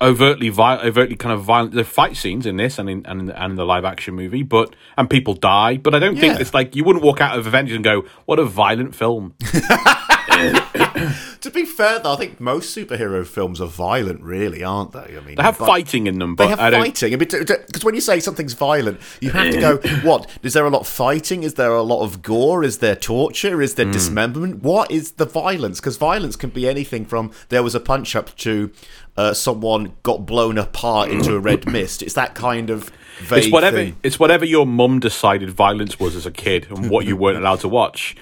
[0.00, 1.72] overtly vi- overtly kind of violent.
[1.74, 4.42] The fight scenes in this and in and in, and in the live action movie,
[4.42, 5.76] but and people die.
[5.76, 8.38] But I don't think it's like you wouldn't walk out of Avengers and go, "What
[8.38, 9.34] a violent film."
[11.46, 15.16] To be fair, though, I think most superhero films are violent, really, aren't they?
[15.16, 17.16] I mean, They have fighting in them, but They have I fighting.
[17.16, 20.28] Because when you say something's violent, you have to go, what?
[20.42, 21.44] Is there a lot of fighting?
[21.44, 22.64] Is there a lot of gore?
[22.64, 23.62] Is there torture?
[23.62, 24.64] Is there dismemberment?
[24.64, 25.78] What is the violence?
[25.78, 28.72] Because violence can be anything from there was a punch up to
[29.16, 32.02] uh, someone got blown apart into a red mist.
[32.02, 32.90] It's that kind of
[33.30, 33.76] It's whatever.
[33.76, 33.96] thing.
[34.02, 37.60] It's whatever your mum decided violence was as a kid, and what you weren't allowed
[37.60, 38.16] to watch.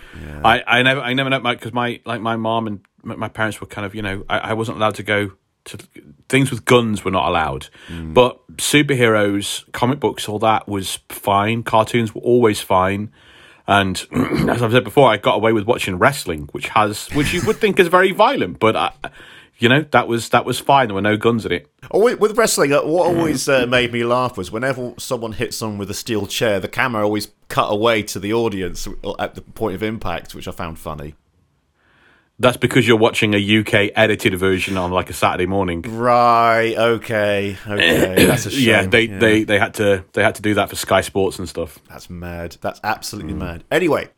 [0.44, 3.61] I, I never, I never know because my like my mom and my my parents
[3.61, 5.33] were kind of, you know, I, I wasn't allowed to go
[5.64, 5.78] to
[6.28, 8.12] things with guns were not allowed, mm.
[8.12, 11.62] but superheroes, comic books, all that was fine.
[11.62, 13.11] Cartoons were always fine.
[13.66, 17.42] And as I've said before, I got away with watching wrestling, which has, which you
[17.46, 18.92] would think is very violent, but I,
[19.64, 20.88] you know, that was that was fine.
[20.88, 21.72] There were no guns in it.
[21.90, 25.79] Oh, with- wrestling, uh, what always uh, made me laugh was whenever someone hit someone
[25.79, 28.87] with a steel chair, the camera always cut away to the audience
[29.18, 31.14] at the point of impact, which I found funny.
[32.38, 35.81] That's because you're watching a UK edited version on like a Saturday morning.
[35.81, 36.74] Right.
[36.77, 37.57] Okay.
[37.66, 38.27] Okay.
[38.27, 38.68] That's a shame.
[38.68, 41.48] Yeah, they, they they had to they had to do that for Sky Sports and
[41.48, 41.79] stuff.
[41.88, 42.59] That's mad.
[42.61, 43.64] That's absolutely mad.
[43.70, 44.11] Anyway,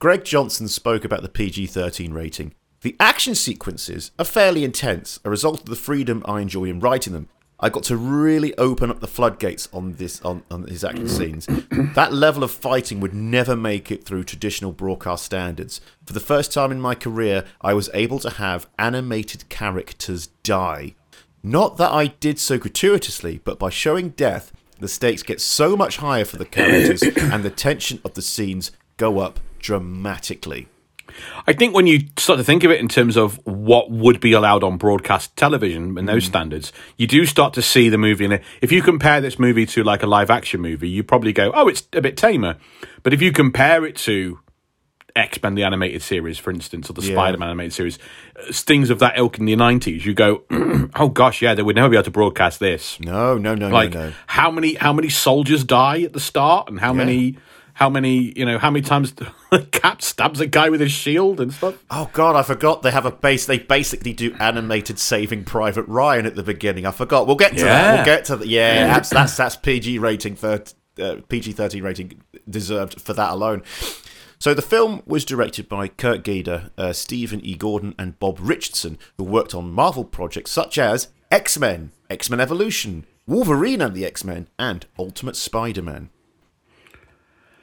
[0.00, 2.52] Greg Johnson spoke about the PG 13 rating.
[2.82, 7.12] The action sequences are fairly intense, a result of the freedom I enjoy in writing
[7.12, 7.28] them.
[7.58, 11.46] I got to really open up the floodgates on this on, on his action scenes.
[11.94, 15.80] That level of fighting would never make it through traditional broadcast standards.
[16.04, 20.94] For the first time in my career, I was able to have animated characters die.
[21.42, 25.96] Not that I did so gratuitously, but by showing death, the stakes get so much
[25.96, 30.68] higher for the characters and the tension of the scenes go up dramatically.
[31.46, 34.32] I think when you start to think of it in terms of what would be
[34.32, 36.28] allowed on broadcast television and those mm.
[36.28, 38.24] standards, you do start to see the movie.
[38.24, 41.52] And if you compare this movie to like a live action movie, you probably go,
[41.54, 42.56] "Oh, it's a bit tamer."
[43.02, 44.40] But if you compare it to
[45.16, 47.14] X Men the animated series, for instance, or the Yeah.
[47.14, 47.98] Spider Man animated series,
[48.50, 50.42] things of that ilk in the nineties, you go,
[50.94, 53.94] "Oh gosh, yeah, they would never be able to broadcast this." No, no, no, like
[53.94, 54.12] no, no.
[54.26, 57.38] how many how many soldiers die at the start and how many
[57.76, 59.14] how many you know how many times
[59.70, 63.04] cap stabs a guy with his shield and stuff Oh god, I forgot they have
[63.04, 63.44] a base.
[63.44, 66.86] They basically do animated Saving Private Ryan at the beginning.
[66.86, 67.26] I forgot.
[67.26, 67.84] We'll get to that.
[67.84, 67.94] Yeah.
[67.94, 68.48] We'll get to that.
[68.48, 70.64] Yeah, that's that's, that's PG rating for
[70.98, 73.62] uh, PG thirteen rating deserved for that alone.
[74.38, 77.54] So the film was directed by Curt Geda, uh, Steven E.
[77.54, 82.40] Gordon, and Bob Richardson, who worked on Marvel projects such as X Men, X Men
[82.40, 86.10] Evolution, Wolverine and the X Men, and Ultimate Spider Man.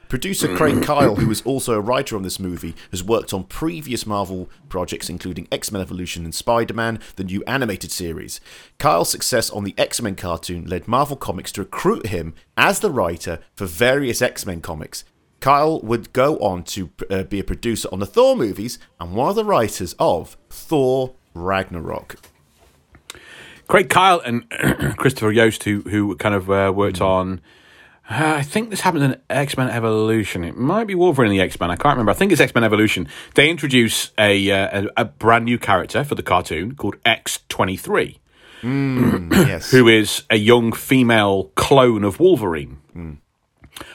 [0.08, 4.06] Producer Craig Kyle, who was also a writer on this movie, has worked on previous
[4.06, 8.40] Marvel projects, including X Men Evolution and Spider Man, the new animated series.
[8.78, 12.90] Kyle's success on the X Men cartoon led Marvel Comics to recruit him as the
[12.90, 15.04] writer for various X Men comics.
[15.40, 19.28] Kyle would go on to uh, be a producer on the Thor movies and one
[19.28, 22.16] of the writers of Thor Ragnarok.
[23.68, 24.48] Craig Kyle and
[24.96, 27.40] Christopher Yost, who who kind of uh, worked on.
[28.08, 30.44] Uh, I think this happened in X Men Evolution.
[30.44, 31.70] It might be Wolverine in the X Men.
[31.70, 32.10] I can't remember.
[32.10, 33.08] I think it's X Men Evolution.
[33.34, 37.78] They introduce a, uh, a a brand new character for the cartoon called X Twenty
[37.78, 38.18] Three,
[38.62, 39.70] yes.
[39.70, 42.78] who is a young female clone of Wolverine.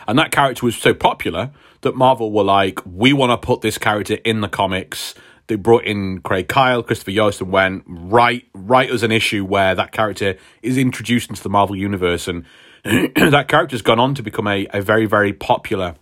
[0.08, 3.78] And that character was so popular that Marvel were like, we want to put this
[3.78, 5.16] character in the comics.
[5.48, 9.74] They brought in Craig Kyle, Christopher Yost, and went right, right as an issue where
[9.76, 12.46] that character is introduced into the Marvel universe, and
[13.32, 15.96] that character's gone on to become a, a very, very popular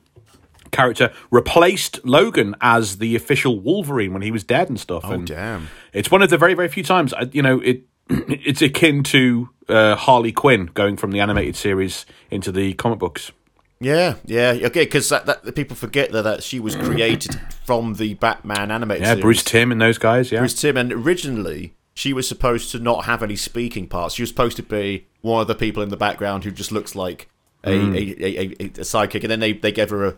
[0.71, 1.11] character.
[1.31, 5.03] Replaced Logan as the official Wolverine when he was dead and stuff.
[5.05, 5.67] Oh, and damn.
[5.93, 7.83] It's one of the very, very few times I- you know it.
[8.09, 13.33] It's akin to uh, Harley Quinn going from the animated series into the comic books.
[13.81, 18.13] Yeah, yeah, okay, because that, that people forget that, that she was created from the
[18.15, 19.21] Batman animated Yeah, series.
[19.21, 20.31] Bruce Timm and those guys.
[20.31, 24.13] Yeah, Bruce Timm, and originally she was supposed to not have any speaking parts.
[24.13, 26.93] She was supposed to be one of the people in the background who just looks
[26.93, 27.27] like
[27.63, 30.15] a, a, a, a, a sidekick, and then they, they gave her a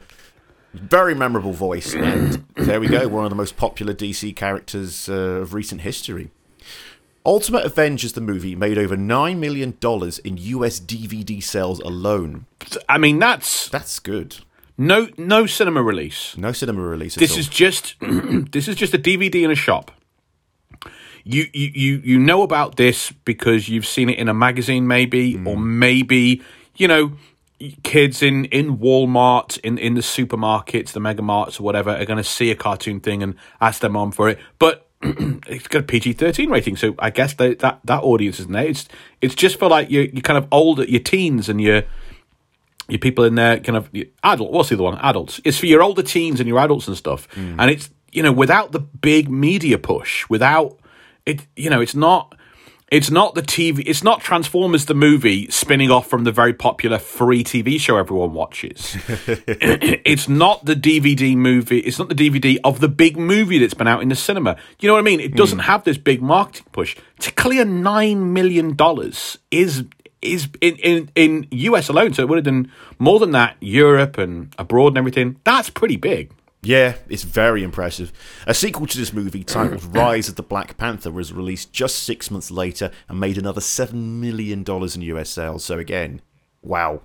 [0.73, 5.13] very memorable voice, and there we go, one of the most popular DC characters uh,
[5.13, 6.31] of recent history.
[7.25, 12.45] Ultimate Avengers, the movie, made over $9 million in US DVD sales alone.
[12.89, 14.37] I mean that's That's good.
[14.77, 16.35] no no cinema release.
[16.37, 17.39] No cinema release at This all.
[17.39, 17.95] is just
[18.51, 19.91] this is just a DVD in a shop.
[21.23, 25.35] You, you you you know about this because you've seen it in a magazine, maybe,
[25.35, 25.47] mm.
[25.47, 26.41] or maybe
[26.75, 27.13] you know
[27.83, 32.17] kids in in Walmart, in in the supermarkets, the mega marts, or whatever, are going
[32.17, 34.85] to see a cartoon thing and ask their mom for it, but.
[35.01, 38.67] it's got a PG thirteen rating, so I guess that that that audience isn't there.
[38.67, 38.85] It's
[39.21, 41.83] it's just for like your you kind of older your teens and your
[42.89, 43.89] your people in there kind of
[44.23, 46.97] adult what's the other one adults it's for your older teens and your adults and
[46.97, 47.55] stuff mm.
[47.57, 50.78] and it's you know without the big media push without
[51.29, 52.35] it you know it's not
[52.91, 56.97] it's not the tv it's not transformers the movie spinning off from the very popular
[56.97, 58.97] free tv show everyone watches.
[60.11, 63.87] It's not the dvd movie it's not the dvd of the big movie that's been
[63.87, 64.57] out in the cinema.
[64.79, 65.19] You know what i mean?
[65.19, 65.65] It doesn't hmm.
[65.65, 66.97] have this big marketing push.
[67.19, 69.85] To clear nine million dollars is
[70.21, 74.17] is in, in in US alone, so it would have done more than that, Europe
[74.17, 75.39] and abroad and everything.
[75.43, 76.31] That's pretty big.
[76.61, 78.11] Yeah, it's very impressive.
[78.45, 82.29] A sequel to this movie titled Rise of the Black Panther was released just six
[82.29, 85.63] months later and made another $7 million in US sales.
[85.63, 86.21] So, again,
[86.61, 87.01] wow.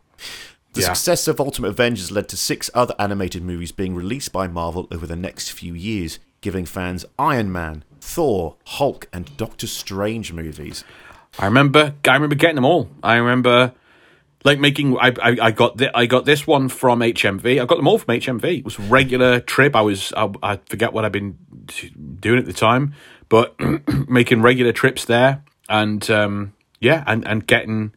[0.73, 0.87] The Yeah.
[0.89, 5.07] success of Ultimate Avengers led to six other animated movies being released by Marvel over
[5.07, 10.83] the next few years, giving fans Iron Man, Thor, Hulk, and Doctor Strange movies.
[11.39, 12.91] I remember, I remember getting them all.
[13.05, 13.73] I remember,
[14.45, 14.97] like making.
[14.99, 17.61] I I, I got the, I got this one from HMV.
[17.61, 18.59] I got them all from HMV.
[18.59, 19.75] It was a regular trip.
[19.75, 21.39] I was I, I forget what I've been
[22.21, 22.95] doing at the time,
[23.29, 23.57] but
[24.09, 27.95] making regular trips there, and um, yeah, and and getting.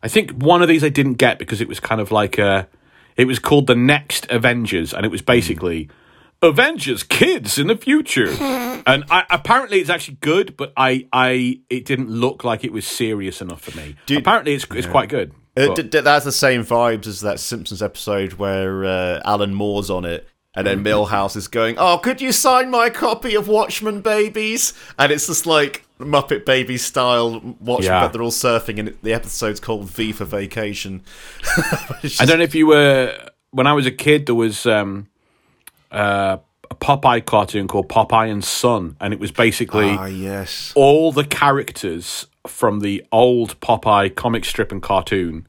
[0.00, 2.68] I think one of these I didn't get because it was kind of like a.
[3.16, 5.88] It was called the Next Avengers, and it was basically
[6.40, 8.28] Avengers kids in the future.
[8.86, 12.86] and I, apparently, it's actually good, but I, I, it didn't look like it was
[12.86, 13.96] serious enough for me.
[14.06, 15.32] Dude- apparently, it's it's quite good.
[15.64, 19.54] Uh, but- d- d- that's the same vibes as that Simpsons episode where uh, Alan
[19.54, 23.48] Moore's on it, and then Milhouse is going, "Oh, could you sign my copy of
[23.48, 28.00] Watchmen Babies?" And it's just like Muppet Baby style Watchmen, Yeah.
[28.02, 31.02] but they're all surfing, and the episode's called V for Vacation.
[32.02, 33.16] It's I don't know if you were
[33.50, 34.26] when I was a kid.
[34.26, 35.08] There was um,
[35.90, 36.38] uh,
[36.70, 40.72] a Popeye cartoon called Popeye and Son, and it was basically Ah, yes.
[40.76, 45.46] all the characters from the old Popeye comic strip and cartoon,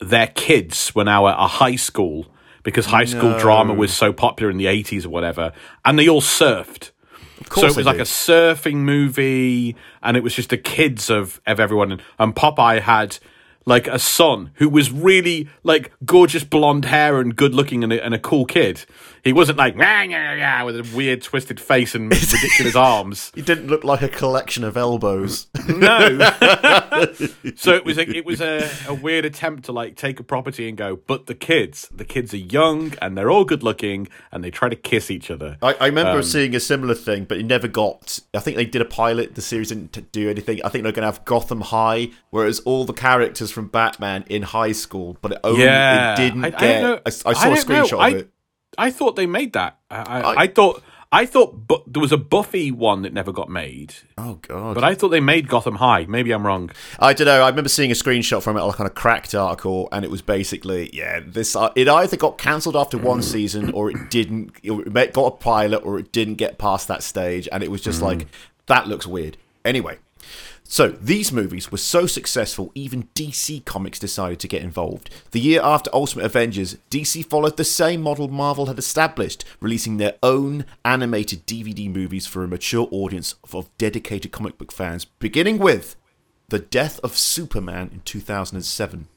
[0.00, 2.26] their kids were now at a high school
[2.62, 5.52] because high school drama was so popular in the 80s or whatever,
[5.84, 6.90] and they all surfed.
[7.38, 8.02] So course it was like did.
[8.02, 11.92] a surfing movie, and it was just the kids of, of everyone.
[11.92, 13.18] And, and Popeye had
[13.66, 18.04] like a son who was really like gorgeous blonde hair and good looking and a,
[18.04, 18.84] and a cool kid.
[19.24, 23.30] He wasn't like "Rah, rah, rah," with a weird twisted face and ridiculous arms.
[23.34, 25.46] He didn't look like a collection of elbows.
[25.68, 26.18] No.
[27.56, 30.68] so it was a, it was a, a weird attempt to like take a property
[30.68, 34.42] and go, but the kids, the kids are young and they're all good looking and
[34.42, 35.56] they try to kiss each other.
[35.62, 38.18] I, I remember Um, seeing a similar thing, but it never got.
[38.34, 39.34] I think they did a pilot.
[39.34, 40.60] The series didn't do anything.
[40.64, 44.24] I think they're going to have Gotham High, where whereas all the characters from Batman
[44.28, 46.14] in high school, but it only Yeah.
[46.14, 46.82] it didn't I- get.
[46.82, 46.94] know.
[46.94, 47.54] I, I I saw a know.
[47.56, 48.30] screenshot I- of it.
[48.80, 49.78] I thought they made that.
[49.90, 53.48] I, I, I- thought I thought bu- there was a Buffy one that never got
[53.48, 54.74] made, Oh god!
[54.76, 56.06] but I thought they made Gotham High.
[56.06, 56.70] Maybe I'm wrong.
[57.00, 57.42] I don't know.
[57.42, 60.22] I remember seeing a screenshot from it, like on a cracked article, and it was
[60.22, 61.56] basically, yeah, this.
[61.56, 64.52] Uh, it either got cancelled after one season, or it didn't.
[64.62, 68.00] It got a pilot, or it didn't get past that stage, and it was just
[68.02, 68.28] like
[68.66, 69.36] that looks weird.
[69.64, 69.98] Anyway,
[70.72, 75.10] so these movies were so successful, even DC Comics decided to get involved.
[75.32, 80.14] The year after Ultimate Avengers, DC followed the same model Marvel had established, releasing their
[80.22, 85.96] own animated DVD movies for a mature audience of dedicated comic book fans, beginning with
[86.50, 89.08] The Death of Superman in 2007.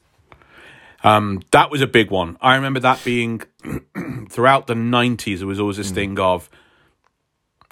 [1.04, 2.36] Um, that was a big one.
[2.40, 3.42] I remember that being
[4.28, 5.38] throughout the 90s.
[5.38, 6.50] There was always this thing of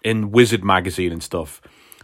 [0.05, 1.61] in Wizard magazine and stuff.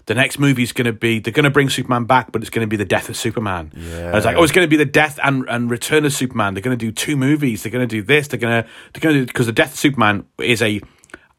[0.08, 2.48] The next movie is going to be they're going to bring Superman back, but it's
[2.48, 3.70] going to be the death of Superman.
[3.76, 4.08] Yeah.
[4.10, 6.54] I was like, oh, it's going to be the death and, and return of Superman.
[6.54, 7.62] They're going to do two movies.
[7.62, 8.26] They're going to do this.
[8.26, 10.80] They're going to they're going to because the death of Superman is a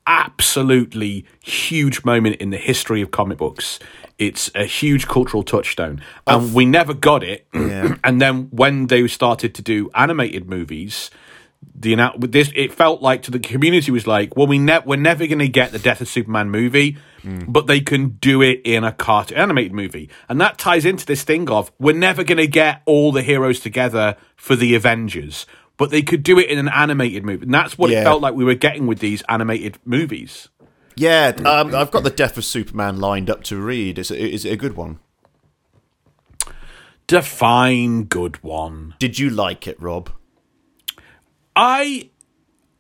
[0.05, 3.79] absolutely huge moment in the history of comic books.
[4.19, 7.47] It's a huge cultural touchstone, and we never got it.
[7.53, 11.09] and then when they started to do animated movies,
[11.73, 15.25] the this it felt like to the community was like, well, we ne- we're never
[15.25, 18.91] going to get the Death of Superman movie, but they can do it in a
[18.91, 22.81] cartoon animated movie, and that ties into this thing of we're never going to get
[22.85, 25.45] all the heroes together for the Avengers.
[25.77, 28.01] But they could do it in an animated movie, and that's what Yeah.
[28.01, 30.49] it felt like we were getting with these animated movies.
[30.95, 33.97] Yeah, um, I've got The Death of Superman lined up to read.
[33.97, 34.99] Is it, is it a good one?
[37.07, 38.93] Define good one.
[38.99, 40.11] Did you like it, Rob?
[41.55, 42.09] I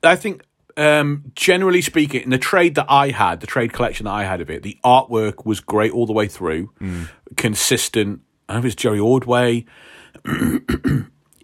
[0.03, 0.43] I think
[0.79, 4.41] um, generally speaking, in the trade that I had, the trade collection that I had
[4.41, 6.71] of it, the artwork was great all the way through,
[7.35, 8.21] consistent.
[8.47, 9.65] I know it was Jerry Ordway.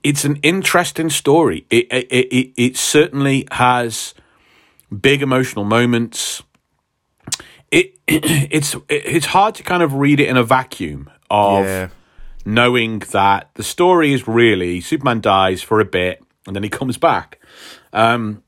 [0.04, 1.66] it's an interesting story.
[1.70, 4.14] It, it it it certainly has
[5.02, 6.44] big emotional moments.
[7.72, 11.88] It it's it's hard to kind of read it in a vacuum of Yeah.
[12.46, 16.98] knowing that the story is really Superman dies for a bit and then he comes
[16.98, 17.40] back.
[17.94, 18.44] Um,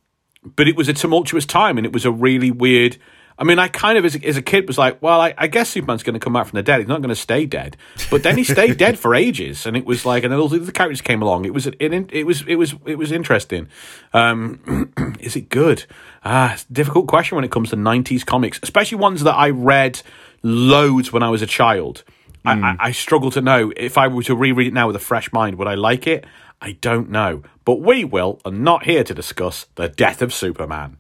[0.56, 2.98] but it was a tumultuous time and it was a really weird.
[3.40, 5.46] I mean, I kind of as a, as a kid was like, well, I, I
[5.46, 6.80] guess Superman's going to come back from the dead.
[6.80, 7.78] He's not going to stay dead.
[8.10, 10.60] But then he stayed dead for ages, and it was like, and then all the
[10.60, 11.46] other characters came along.
[11.46, 13.70] It was it, it was it was it was interesting.
[14.12, 15.86] Um, is it good?
[16.26, 20.02] Ah, difficult question when it comes to '90s comics, especially ones that I read
[20.42, 22.04] loads when I was a child.
[22.44, 25.00] I, I, I struggle to know if I were to reread it now with a
[25.00, 26.26] fresh mind, would I like it?
[26.62, 27.44] I don't know.
[27.66, 30.98] But we will, and not here to discuss the death of Superman.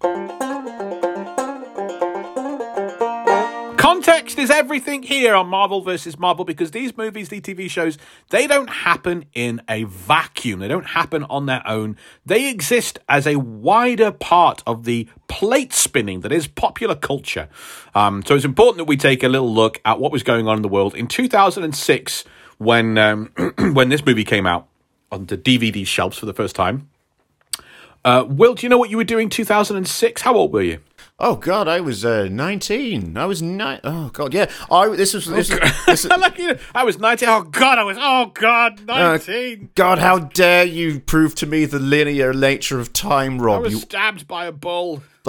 [3.77, 6.19] Context is everything here on Marvel vs.
[6.19, 7.97] Marvel because these movies, these TV shows,
[8.29, 10.59] they don't happen in a vacuum.
[10.59, 11.95] They don't happen on their own.
[12.25, 17.47] They exist as a wider part of the plate spinning that is popular culture.
[17.95, 20.57] Um, so it's important that we take a little look at what was going on
[20.57, 20.93] in the world.
[20.93, 22.25] In 2006,
[22.57, 23.31] when, um,
[23.73, 24.67] when this movie came out
[25.11, 26.89] on the DVD shelves for the first time,
[28.05, 30.21] uh, Will, do you know what you were doing 2006?
[30.21, 30.79] How old were you?
[31.19, 33.17] Oh God, I was uh, nineteen.
[33.17, 33.79] I was nine.
[33.83, 34.51] Oh God, yeah.
[34.69, 37.27] I this was this, is this is- Like, you know, I was 19.
[37.27, 39.71] Oh, God, I was, oh, God, 19.
[39.73, 43.57] God, how dare you prove to me the linear nature of time, Rob?
[43.57, 45.01] I was You, stabbed by a bull.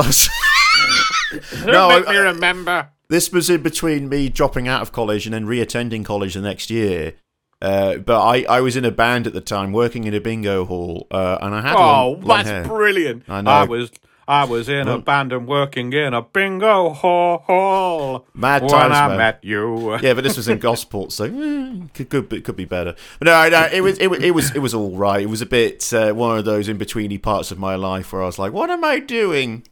[1.64, 2.90] no, make I- me remember.
[3.08, 6.68] this was in between me dropping out of college and then re-attending college the next
[6.70, 7.14] year.
[7.60, 10.64] Uh, but I, I was in a band at the time, working in a bingo
[10.64, 11.80] hall, uh, and I had Oh,
[12.12, 12.64] long, long that's hair.
[12.64, 13.24] brilliant.
[13.28, 13.50] I know.
[13.50, 13.90] I was.
[14.28, 19.08] I was in a band and working in a bingo hall Mad when times, I
[19.08, 19.16] man.
[19.16, 19.94] met you.
[20.02, 22.94] yeah, but this was in Gosport, so eh, could could be, could be better.
[23.18, 25.22] But no, no, it was it was it was it was all right.
[25.22, 28.22] It was a bit uh, one of those in betweeny parts of my life where
[28.22, 29.64] I was like, "What am I doing?"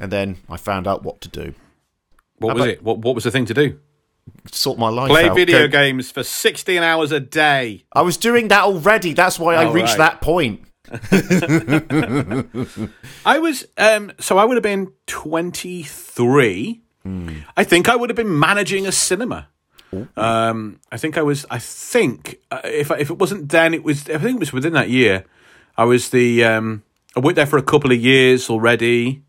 [0.00, 1.54] And then I found out what to do.
[2.38, 2.82] What was about- it?
[2.82, 3.78] What, what was the thing to do?
[4.52, 5.36] Sort my life Play out.
[5.36, 7.84] video Go- games for 16 hours a day.
[7.92, 9.12] I was doing that already.
[9.14, 10.10] That's why I Oh, reached right.
[10.12, 10.62] that point.
[13.26, 16.80] I was um so I would have been 23.
[17.56, 19.48] I think I would have been managing a cinema.
[20.16, 24.08] Um I think I was I think uh, if if it wasn't then it was
[24.08, 25.24] I think it was within that year.
[25.76, 26.82] I was the um
[27.16, 29.22] I worked there for a couple of years already.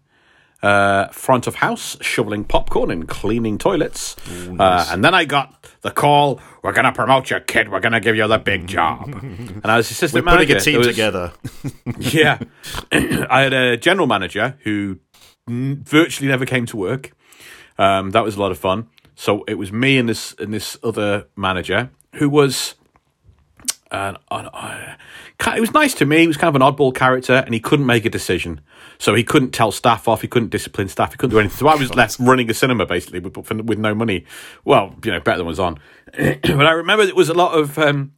[0.61, 4.15] Uh, front of house, shoveling popcorn and cleaning toilets.
[4.59, 7.69] uh, and then I got the call: "We're going to promote you, kid.
[7.69, 10.57] We're going to give you the big job." and I was assistant We're putting manager.
[10.57, 11.31] a team was- together.
[11.99, 12.39] yeah.
[12.91, 14.99] I had a general manager who
[15.47, 17.11] n- virtually never came to work.
[17.77, 18.87] Um, that was a lot of fun.
[19.15, 22.75] So it was me and this and this other manager who was.
[23.91, 24.93] Uh, uh,
[25.47, 26.19] it was nice to me.
[26.19, 28.61] He was kind of an oddball character, and he couldn't make a decision.
[28.97, 30.21] So he couldn't tell staff off.
[30.21, 31.11] He couldn't discipline staff.
[31.13, 31.57] He couldn't do anything.
[31.57, 34.25] So I was left running a cinema basically with, for- with no money.
[34.65, 35.79] Well, you know, better than was on.
[36.17, 38.13] but I remember it was a lot of um,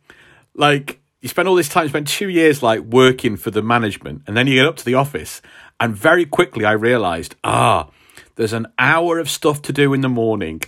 [0.55, 4.35] like you spend all this time, spend two years like working for the management, and
[4.35, 5.41] then you get up to the office,
[5.79, 7.89] and very quickly I realised, ah,
[8.35, 10.61] there's an hour of stuff to do in the morning,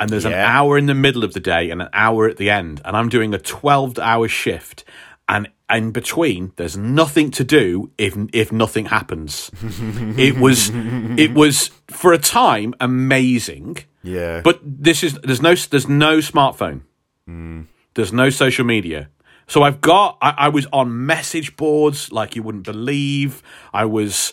[0.00, 2.50] and there's an hour in the middle of the day, and an hour at the
[2.50, 4.84] end, and I'm doing a 12 hour shift,
[5.28, 9.50] and in between there's nothing to do if if nothing happens.
[9.62, 10.70] it was
[11.18, 13.78] it was for a time amazing.
[14.02, 14.40] Yeah.
[14.42, 16.82] But this is there's no there's no smartphone.
[17.26, 17.62] Hmm.
[17.94, 19.08] There's no social media.
[19.46, 23.42] So I've got I, I was on message boards like you wouldn't believe.
[23.72, 24.32] I was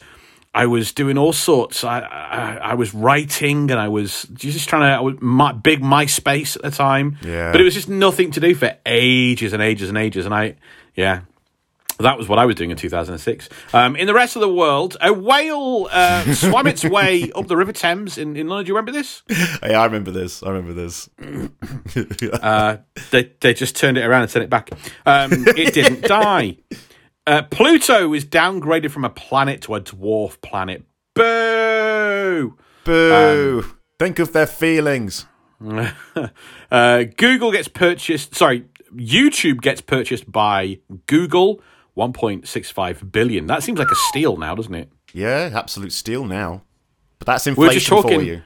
[0.53, 1.83] I was doing all sorts.
[1.83, 5.81] I I, I was writing and I was just trying to I was my, big
[5.81, 7.17] MySpace at the time.
[7.21, 7.51] Yeah.
[7.51, 10.25] But it was just nothing to do for ages and ages and ages.
[10.25, 10.55] And I
[10.95, 11.21] yeah.
[11.99, 13.49] That was what I was doing in 2006.
[13.73, 17.57] Um, in the rest of the world, a whale uh, swam its way up the
[17.57, 18.65] River Thames in, in London.
[18.65, 19.21] Do you remember this?
[19.61, 20.41] Hey, I remember this.
[20.41, 21.09] I remember this.
[22.41, 22.77] Uh,
[23.11, 24.69] they they just turned it around and sent it back.
[25.05, 26.57] Um, it didn't die.
[27.27, 30.83] Uh, Pluto is downgraded from a planet to a dwarf planet.
[31.13, 32.57] Boo!
[32.85, 33.59] Boo!
[33.63, 35.25] Um, Think of their feelings.
[36.71, 38.35] Uh, Google gets purchased.
[38.35, 41.61] Sorry, YouTube gets purchased by Google.
[41.99, 43.47] 1.65 billion.
[43.47, 44.89] That seems like a steal now, doesn't it?
[45.13, 46.61] Yeah, absolute steal now.
[47.19, 48.41] But that's We're inflation just talking- for you.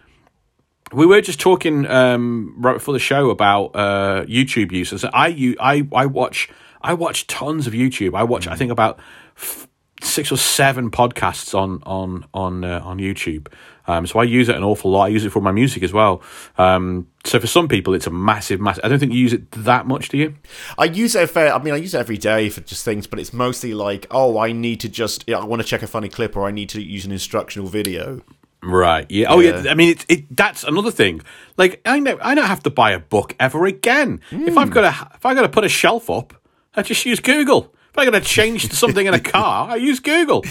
[0.91, 5.03] We were just talking um, right before the show about uh, YouTube users.
[5.05, 6.49] I, I I watch
[6.81, 8.15] I watch tons of YouTube.
[8.15, 8.99] I watch I think about
[9.35, 9.67] f-
[10.03, 13.47] six or seven podcasts on on on uh, on YouTube.
[13.87, 15.05] Um, so I use it an awful lot.
[15.05, 16.21] I use it for my music as well.
[16.57, 18.85] Um, so for some people, it's a massive, massive.
[18.85, 20.35] I don't think you use it that much, do you?
[20.77, 21.53] I use it a fair.
[21.53, 24.37] I mean, I use it every day for just things, but it's mostly like, oh,
[24.37, 26.81] I need to just, I want to check a funny clip, or I need to
[26.81, 28.21] use an instructional video.
[28.61, 29.05] Right.
[29.11, 29.27] Yeah.
[29.29, 29.61] Oh, yeah.
[29.61, 29.71] Yeah.
[29.71, 30.35] I mean, it's it.
[30.35, 31.21] That's another thing.
[31.57, 34.21] Like, I know I don't have to buy a book ever again.
[34.31, 36.33] If I've got to, if I got to put a shelf up,
[36.73, 37.73] I just use Google.
[37.91, 40.43] If I got to change something in a car, I use Google.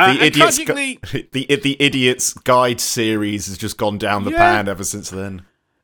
[0.00, 0.98] Uh, The idiots, tragically,
[1.32, 4.38] the the idiots guide series has just gone down the Yeah.
[4.38, 5.42] pan ever since then.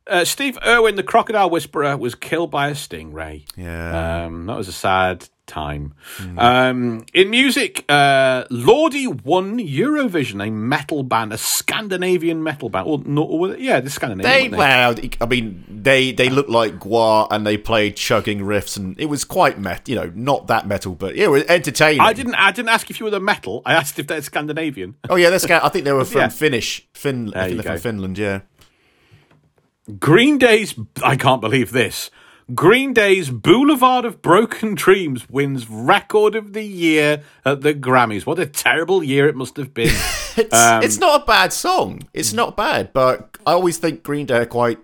[0.09, 3.45] Uh, Steve Irwin, the crocodile whisperer, was killed by a stingray.
[3.55, 4.25] Yeah.
[4.25, 5.93] Um, that was a sad time.
[6.37, 12.87] Um, in music, uh, Lordi won Eurovision, a metal band, a Scandinavian metal band.
[12.87, 14.51] Or, no, or, yeah, the Scandinavian.
[14.51, 18.99] They well, I mean, they they look like Gwar, and they played chugging riffs, and
[18.99, 22.01] it was quite met, you know, not that metal, but yeah, it was entertaining.
[22.01, 22.35] I didn't.
[22.35, 23.61] I didn't ask if you were the metal.
[23.65, 24.95] I asked if they're Scandinavian.
[25.09, 26.29] Oh yeah, that's I think they were from Yeah.
[26.29, 27.33] Finnish, Fin.
[27.33, 27.81] I think they're from.
[27.81, 28.17] Finland.
[28.17, 28.41] Yeah.
[29.99, 30.75] Green Day's.
[31.03, 32.11] I can't believe this.
[32.55, 38.25] Green Day's Boulevard of Broken Dreams wins Record of the Year at the Grammys.
[38.25, 39.93] What a terrible year it must have been.
[40.37, 42.03] It's, Um, it's not a bad song.
[42.13, 44.77] It's not bad, but I always think Green Day are quite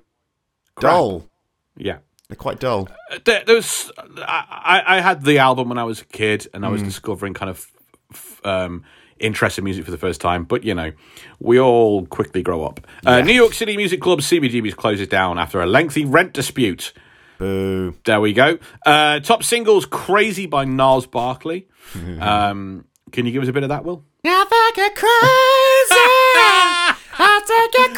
[0.79, 1.29] dull.
[1.77, 1.97] yeah.
[2.27, 2.89] They're quite dull.
[3.25, 6.69] there, there's I, I I had the album when I was a kid and I
[6.69, 7.67] was discovering kind of
[8.11, 8.83] f- um,
[9.23, 10.43] interest in music for the first time.
[10.43, 10.91] But you know,
[11.39, 12.85] we all quickly grow up.
[13.05, 16.93] Uh, New York City Music Club CBGB's closes down after a lengthy rent dispute.
[17.37, 17.95] Boo.
[18.05, 18.59] There we go.
[18.85, 21.67] Uh, top singles "Crazy" by Gnarls Barkley.
[22.19, 24.03] um, can you give us a bit of that, Will?
[24.23, 25.09] Now I get crazy.
[27.15, 27.95] I take it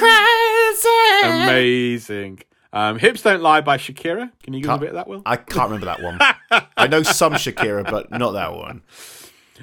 [1.21, 1.43] crazy.
[1.43, 2.39] Amazing.
[2.73, 4.31] Um, Hips Don't Lie by Shakira.
[4.43, 5.21] Can you give us a bit of that, Will?
[5.25, 6.19] I can't remember that one.
[6.75, 8.81] I know some Shakira, but not that one.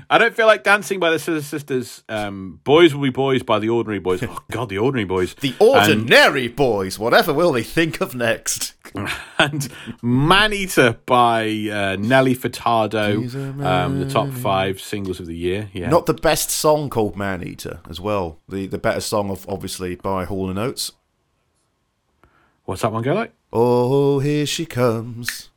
[0.09, 2.03] I don't feel like dancing by the Scissor Sisters.
[2.09, 4.22] Um, Boys will be boys by the Ordinary Boys.
[4.32, 5.34] Oh God, the Ordinary Boys.
[5.34, 6.99] The Ordinary Boys.
[6.99, 8.74] Whatever will they think of next?
[9.38, 9.68] and
[10.03, 13.62] Man Eater by uh, Nelly Furtado.
[13.62, 15.68] Um, the top five singles of the year.
[15.72, 15.88] Yeah.
[15.90, 18.38] Not the best song called Man Eater as well.
[18.49, 20.93] The the better song of obviously by Hall and Oates.
[22.64, 23.32] What's that one go like?
[23.53, 25.51] Oh, here she comes.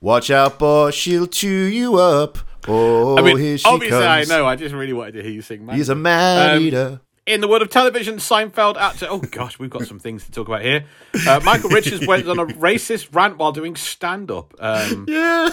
[0.00, 2.38] Watch out, boy, she'll chew you up.
[2.66, 4.30] Oh, I mean, here she obviously comes.
[4.30, 4.46] I know.
[4.46, 5.66] I just really wanted to hear you sing.
[5.66, 5.76] Man.
[5.76, 7.00] He's a man Um, eater.
[7.26, 9.06] In the world of television, Seinfeld actor.
[9.08, 10.84] Oh gosh, we've got some things to talk about here.
[11.26, 14.54] Uh, Michael Richards went on a racist rant while doing stand-up.
[14.60, 15.48] Um, Yeah.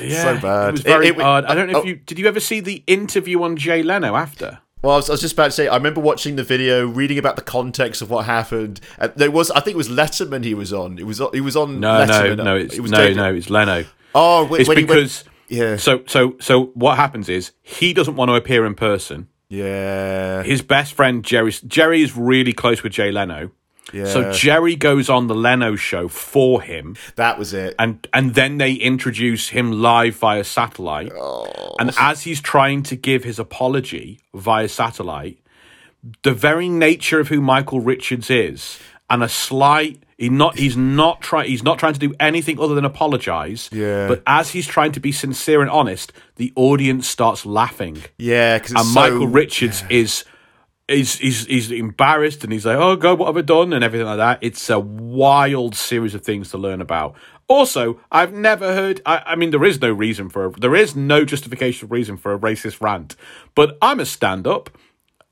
[0.00, 0.68] yeah, So bad.
[0.68, 1.44] It was very It- it- odd.
[1.44, 1.80] I don't know oh.
[1.82, 2.18] if you did.
[2.18, 4.60] You ever see the interview on Jay Leno after?
[4.82, 5.68] Well, I was, I was just about to say.
[5.68, 8.80] I remember watching the video, reading about the context of what happened.
[8.98, 10.42] And there was, I think, it was Letterman.
[10.44, 10.98] He was on.
[10.98, 11.20] It was.
[11.34, 11.80] He was on.
[11.80, 12.44] No, no, Letterman.
[12.44, 12.56] no.
[12.56, 13.34] It's It was no, no.
[13.34, 13.84] It's Leno.
[14.14, 16.66] Oh, when, It's when he went- because yeah, so so so.
[16.74, 19.28] What happens is he doesn't want to appear in person.
[19.48, 23.50] yeah, His best friend Jerry Jerry is really close with Jay Leno.
[23.92, 24.04] yeah.
[24.06, 27.74] So Jerry goes on the Leno show for him, that was it.
[27.78, 31.10] and and then they introduce him live via satellite.
[31.12, 31.74] Oh.
[31.80, 35.38] And as he's trying to give his apology via satellite,
[36.22, 41.22] the very nature of who Michael Richards is, and a slight he not he's not
[41.22, 43.70] trying he's not trying to do anything other than apologize.
[43.72, 44.06] Yeah.
[44.06, 48.72] But as he's trying to be sincere and honest, the audience starts laughing yeah, because
[48.72, 50.26] and Michael Richards is
[50.88, 54.06] is he's he's embarrassed and he's like, oh god, what have I done and everything
[54.06, 54.40] like that.
[54.42, 57.14] It's a wild series of things to learn about.
[57.48, 59.00] Also, I've never heard.
[59.06, 62.34] I, I mean, there is no reason for a, there is no justification reason for
[62.34, 63.16] a racist rant.
[63.54, 64.68] But I'm a stand up.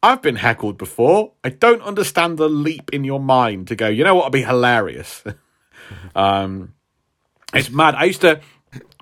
[0.03, 1.32] I've been heckled before.
[1.42, 3.88] I don't understand the leap in your mind to go.
[3.88, 5.24] You know what would be hilarious?
[6.14, 6.74] um,
[7.53, 7.94] it's mad.
[7.94, 8.40] I used to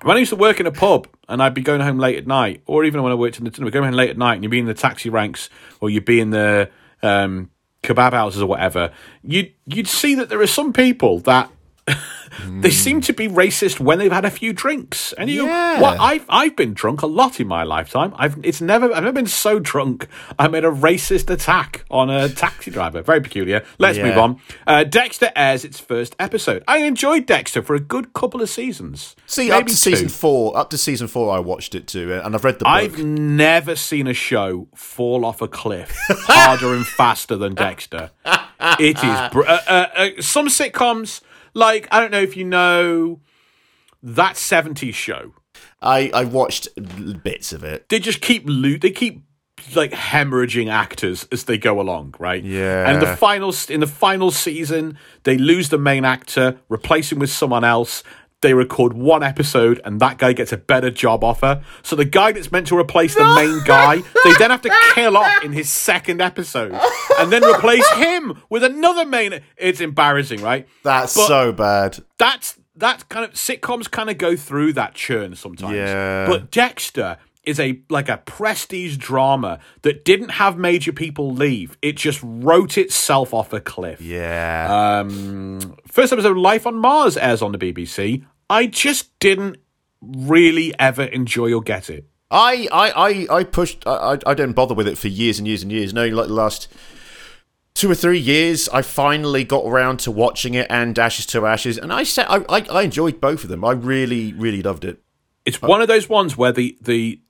[0.03, 2.25] when I used to work in a pub and I'd be going home late at
[2.25, 4.43] night, or even when I worked in the cinema, going home late at night and
[4.43, 5.49] you'd be in the taxi ranks
[5.81, 6.69] or you'd be in the
[7.03, 7.51] um,
[7.83, 8.91] kebab houses or whatever,
[9.23, 11.51] you'd you'd see that there are some people that
[12.59, 15.13] they seem to be racist when they've had a few drinks.
[15.13, 15.79] And you Yeah.
[15.81, 18.13] what I've I've been drunk a lot in my lifetime.
[18.17, 20.07] I've it's never I've never been so drunk
[20.37, 23.01] I made a racist attack on a taxi driver.
[23.01, 23.63] Very peculiar.
[23.79, 24.03] Let's Yeah.
[24.09, 24.39] move on.
[24.65, 26.63] Uh, Dexter airs its first episode.
[26.67, 29.15] I enjoyed Dexter for a good couple of seasons.
[29.25, 32.35] See, up Maybe to season four, up to season four, I watched it too, and
[32.35, 32.73] I've read the book.
[32.73, 38.11] I've never seen a show fall off a cliff harder and faster than Dexter.
[38.79, 41.21] It is br- uh, uh, uh, some sitcoms
[41.57, 43.19] like I don't know if you know
[44.03, 45.33] that '70s show.
[45.81, 46.69] I, I watched
[47.23, 47.89] bits of it.
[47.89, 48.81] They just keep loot.
[48.81, 49.23] They keep
[49.75, 52.43] like hemorrhaging actors as they go along, right?
[52.43, 52.89] Yeah.
[52.89, 57.31] And the final in the final season, they lose the main actor, replace him with
[57.31, 58.03] someone else.
[58.41, 61.63] They record one episode, and that guy gets a better job offer.
[61.81, 65.17] So the guy that's meant to replace the main guy, they then have to kill
[65.17, 66.77] off in his second episode,
[67.19, 69.41] and then replace him with another main.
[69.57, 70.67] It's embarrassing, right?
[70.83, 71.97] That's But- so bad.
[72.19, 75.73] that's that kind of sitcoms kind of go through that churn sometimes.
[75.73, 76.27] Yeah.
[76.27, 77.17] But Dexter
[77.47, 81.77] is a like a prestige drama that didn't have major people leave.
[81.81, 84.01] It just wrote itself off a cliff.
[84.01, 84.99] Yeah.
[84.99, 88.25] Um, first episode of Life on Mars airs on the BBC.
[88.49, 89.57] I just didn't
[90.01, 92.07] really ever enjoy or get it.
[92.29, 93.87] I, I, I, I pushed.
[93.87, 95.93] I, I, I didn't bother with it for years and years and years.
[95.93, 96.67] No, like the last
[97.73, 101.77] two or three years, I finally got around to watching it and Ashes to Ashes,
[101.77, 103.63] and I said I, I, I enjoyed both of them.
[103.63, 104.99] I really, really loved it.
[105.45, 107.21] It's one of those ones where the the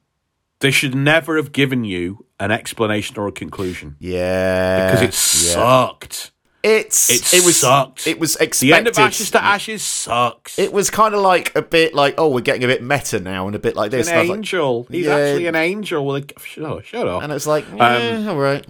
[0.60, 5.53] they should never have given you an explanation or a conclusion Yeah, because it yeah.
[5.53, 6.32] sucked.
[6.64, 8.08] It's It it was sucked.
[8.08, 8.74] It was The expected.
[8.76, 10.58] end of Ashes to Ashes sucks.
[10.60, 13.47] It was kind of like a bit like, oh, we're getting a bit meta now,
[13.47, 14.08] and a bit like this.
[14.10, 14.88] an was like- angel.
[14.91, 15.16] He's Yeah.
[15.16, 16.05] actually an angel.
[16.05, 17.24] With a, shut, oh, shut up.
[17.24, 18.66] and it's like, um, yeah, all right.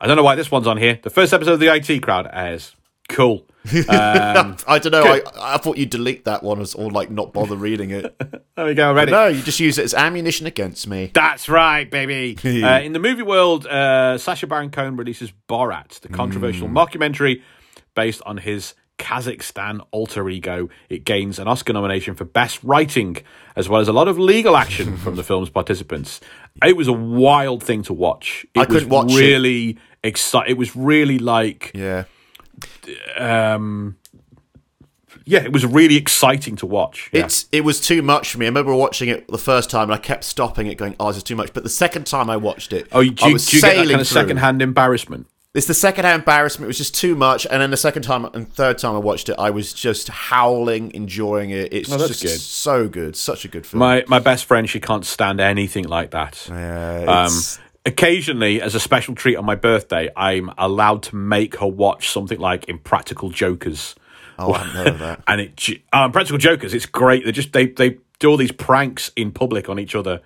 [0.00, 0.98] I don't know why this one's on here.
[1.02, 2.74] The first episode of the IT crowd airs.
[3.08, 3.44] Cool.
[3.88, 5.02] I don't know.
[5.02, 5.28] I, good.
[5.40, 8.14] I thought you'd delete that one as, or like not bother reading it.
[8.54, 8.92] There we go.
[8.92, 9.10] Ready.
[9.10, 11.10] no, you just use it as ammunition against me.
[11.14, 12.36] That's right, baby.
[12.62, 16.76] uh, in the movie world, uh, Sacha Baron Cohen releases Borat, the controversial Hmm.
[16.76, 17.40] mockumentary
[17.94, 20.68] based on his Kazakhstan alter ego.
[20.90, 23.16] It gains an Oscar nomination for Best Writing,
[23.56, 26.20] as well as a lot of legal action from the film's participants.
[26.62, 28.44] It was a wild thing to watch.
[28.54, 30.50] It I couldn't watch really exciting.
[30.50, 32.04] It was really like Yeah.
[33.16, 33.96] Um
[35.24, 37.24] yeah it was really exciting to watch yeah.
[37.24, 38.46] It's it was too much for me.
[38.46, 41.18] I remember watching it the first time, and I kept stopping it, going, "Oh, this
[41.18, 43.32] is too much." But the second time I watched it, oh you, do, I you-
[43.34, 46.64] was do you get that kind of second-hand embarrassment It's the second hand embarrassment.
[46.64, 49.28] It was just too much, and then the second time and third time I watched
[49.28, 51.72] it, I was just howling, enjoying it.
[51.74, 52.40] It's Oh, just good.
[52.40, 53.78] so good, such a good film.
[53.80, 57.32] my my best friend she can't stand anything like that yeah, um
[57.84, 62.38] occasionally as a special treat on my birthday i'm allowed to make her watch something
[62.38, 63.94] like impractical jokers
[64.38, 65.22] oh, I of that.
[65.26, 69.10] and it um, practical jokers it's great they just they they do all these pranks
[69.16, 70.20] in public on each other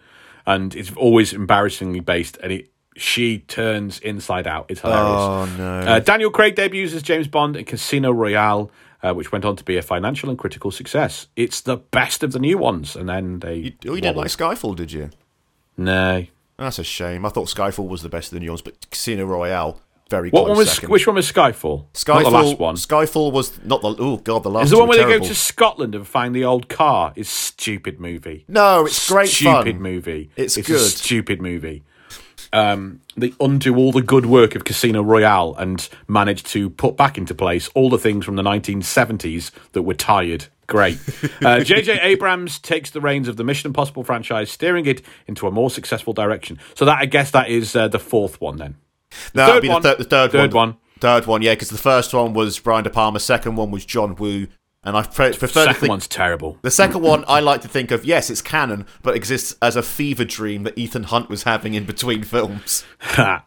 [0.47, 5.81] and it's always embarrassingly based and it she turns inside out it's hilarious Oh no!
[5.81, 8.71] Uh, Daniel Craig debuts as James Bond in Casino Royale,
[9.03, 11.27] uh, which went on to be a financial and critical success.
[11.37, 13.55] It's the best of the new ones, and then they.
[13.57, 15.11] you, oh, you didn't like Skyfall, did you?
[15.77, 16.27] No.
[16.59, 17.27] That's a shame.
[17.27, 20.47] I thought Skyfall was the best of the new ones, but Casino Royale very What
[20.49, 20.71] one was?
[20.73, 20.91] second.
[20.91, 21.87] Which one was Skyfall?
[21.93, 22.23] Skyfall?
[22.23, 22.75] Not the last one.
[22.77, 23.95] Skyfall was not the.
[23.99, 24.67] Oh god, the last.
[24.67, 27.13] Is the one where they go to Scotland and find the old car?
[27.17, 28.45] Is stupid movie.
[28.49, 29.83] No, it's great stupid fun.
[29.83, 30.31] movie.
[30.37, 30.79] It's a good.
[30.81, 31.83] stupid movie.
[32.53, 37.19] um, they undo all the good work of Casino Royale and manage to put back
[37.19, 40.47] into place all the things from the 1970s that were tired.
[40.67, 40.99] Great.
[41.45, 42.01] Uh, J.J.
[42.01, 46.13] Abrams takes the reins of the Mission Impossible franchise, steering it into a more successful
[46.13, 46.59] direction.
[46.75, 48.77] So that I guess that is uh, the fourth one then.
[49.35, 49.83] No, third that'd be one.
[49.83, 50.69] the, third, the third, Third one.
[50.71, 50.79] one.
[50.99, 54.17] Third one, yeah, because the first one was Brian De Palma, second one was John
[54.17, 54.47] Woo,
[54.83, 56.59] and I pre- prefer the Second think one's terrible.
[56.63, 59.83] the second one I like to think of yes, it's canon, but exists as a
[59.83, 62.85] fever dream that Ethan Hunt was having in between films.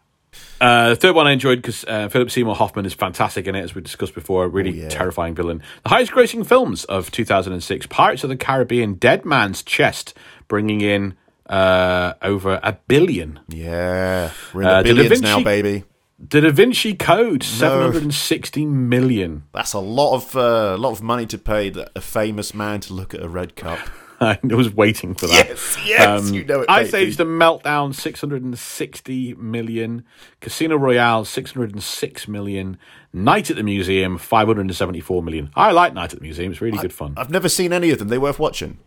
[0.60, 3.62] uh, the third one I enjoyed because uh, Philip Seymour Hoffman is fantastic in it,
[3.62, 4.44] as we discussed before.
[4.44, 4.88] A really yeah.
[4.88, 5.62] terrifying villain.
[5.84, 10.14] The highest grossing films of 2006 Pirates of the Caribbean, Dead Man's Chest,
[10.48, 13.40] bringing in uh, over a billion.
[13.48, 15.84] Yeah, we're in the Uh, the billions now, baby.
[16.18, 19.44] The Da Vinci Code, 760 million.
[19.52, 23.14] That's a lot of uh, lot of money to pay a famous man to look
[23.14, 23.78] at a red cup.
[24.22, 25.48] I was waiting for that.
[25.48, 27.08] Yes, yes, you know it, Ice baby.
[27.08, 30.04] Age The Meltdown, 660 million.
[30.40, 32.78] Casino Royale, 606 million.
[33.14, 35.50] Night at the Museum, 574 million.
[35.56, 36.52] I like Night at the Museum.
[36.52, 37.14] It's really good fun.
[37.16, 38.08] I've never seen any of them.
[38.08, 38.78] They're worth watching.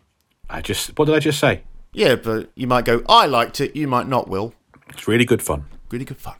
[0.48, 1.62] I just, what did I just say?
[1.92, 3.74] Yeah, but you might go, I liked it.
[3.74, 4.28] You might not.
[4.28, 4.54] Will
[4.90, 5.64] It's really good fun.
[5.90, 6.36] really good fun.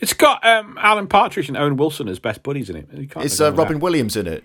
[0.00, 2.88] It's got um, Alan Partridge and Owen Wilson as best buddies in it.
[2.92, 4.42] You can't It's uh, Robin Williams in it.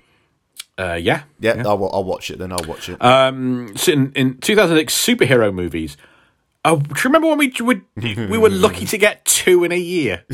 [0.78, 1.24] Uh, yeah.
[1.40, 2.38] Yeah, I'll, I'll watch it.
[2.38, 3.02] Then I'll watch it.
[3.04, 5.98] Um, so in, in 2006 superhero movies.
[6.64, 9.78] Oh, do you remember when we would we were lucky to get two in a
[9.78, 10.24] year?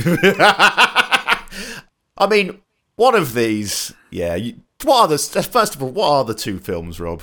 [2.18, 2.62] I mean,
[2.96, 3.94] one of these.
[4.10, 4.36] Yeah.
[4.36, 5.92] You, what are the first of all?
[5.92, 7.22] What are the two films, Rob?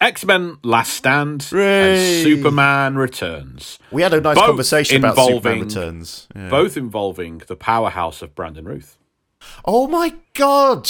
[0.00, 1.96] X Men: Last Stand Hooray.
[1.96, 3.78] and Superman Returns.
[3.90, 6.28] We had a nice Both conversation about Superman Returns.
[6.34, 6.48] Yeah.
[6.48, 8.96] both involving the powerhouse of Brandon Routh.
[9.64, 10.88] Oh my god!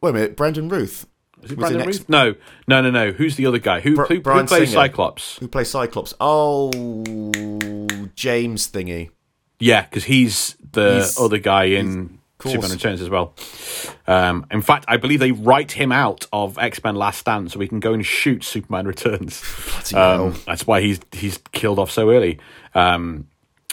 [0.00, 1.06] Wait a minute, Brandon Routh.
[1.44, 2.08] Is it Brandon X- Routh?
[2.08, 2.34] No,
[2.68, 3.12] no, no, no.
[3.12, 3.80] Who's the other guy?
[3.80, 4.66] Who, Br- who, who plays Singer.
[4.66, 5.38] Cyclops?
[5.38, 6.14] Who plays Cyclops?
[6.20, 6.70] Oh,
[8.14, 9.10] James thingy.
[9.60, 12.18] Yeah, because he's the He's- other guy in.
[12.42, 13.32] Superman Returns as well.
[14.06, 17.58] Um, in fact, I believe they write him out of X Men Last Stand so
[17.58, 19.42] he can go and shoot Superman Returns.
[19.94, 22.38] Um, that's why he's he's killed off so early.
[22.74, 23.28] Um,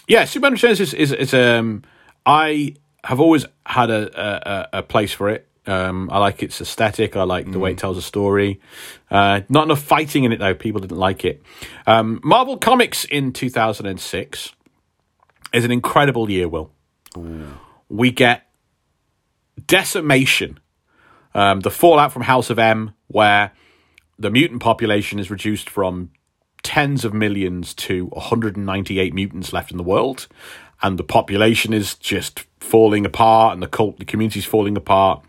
[0.08, 1.84] yeah, Superman Returns is is, is um,
[2.26, 5.50] I have always had a, a, a place for it.
[5.68, 7.16] Um, I like its aesthetic.
[7.16, 8.60] I like the way it tells a story.
[9.12, 10.56] Uh, not enough fighting in it though.
[10.56, 11.44] People didn't like it.
[11.86, 14.56] Um, Marvel Comics in 2006
[15.54, 16.48] is an incredible year.
[16.48, 16.72] Will
[17.90, 18.48] we get
[19.68, 20.60] decimation?
[21.34, 23.54] Um, the fallout from House of M, where
[24.18, 26.12] the mutant population is reduced from
[26.64, 30.28] tens of millions to 198 mutants left in the world,
[30.82, 35.24] and the population is just falling apart, and the cult, the community's falling apart.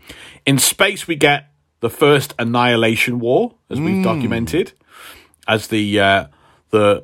[0.45, 1.49] In space, we get
[1.79, 4.71] the first annihilation war, as we've documented,
[5.47, 6.27] as the uh,
[6.69, 7.03] the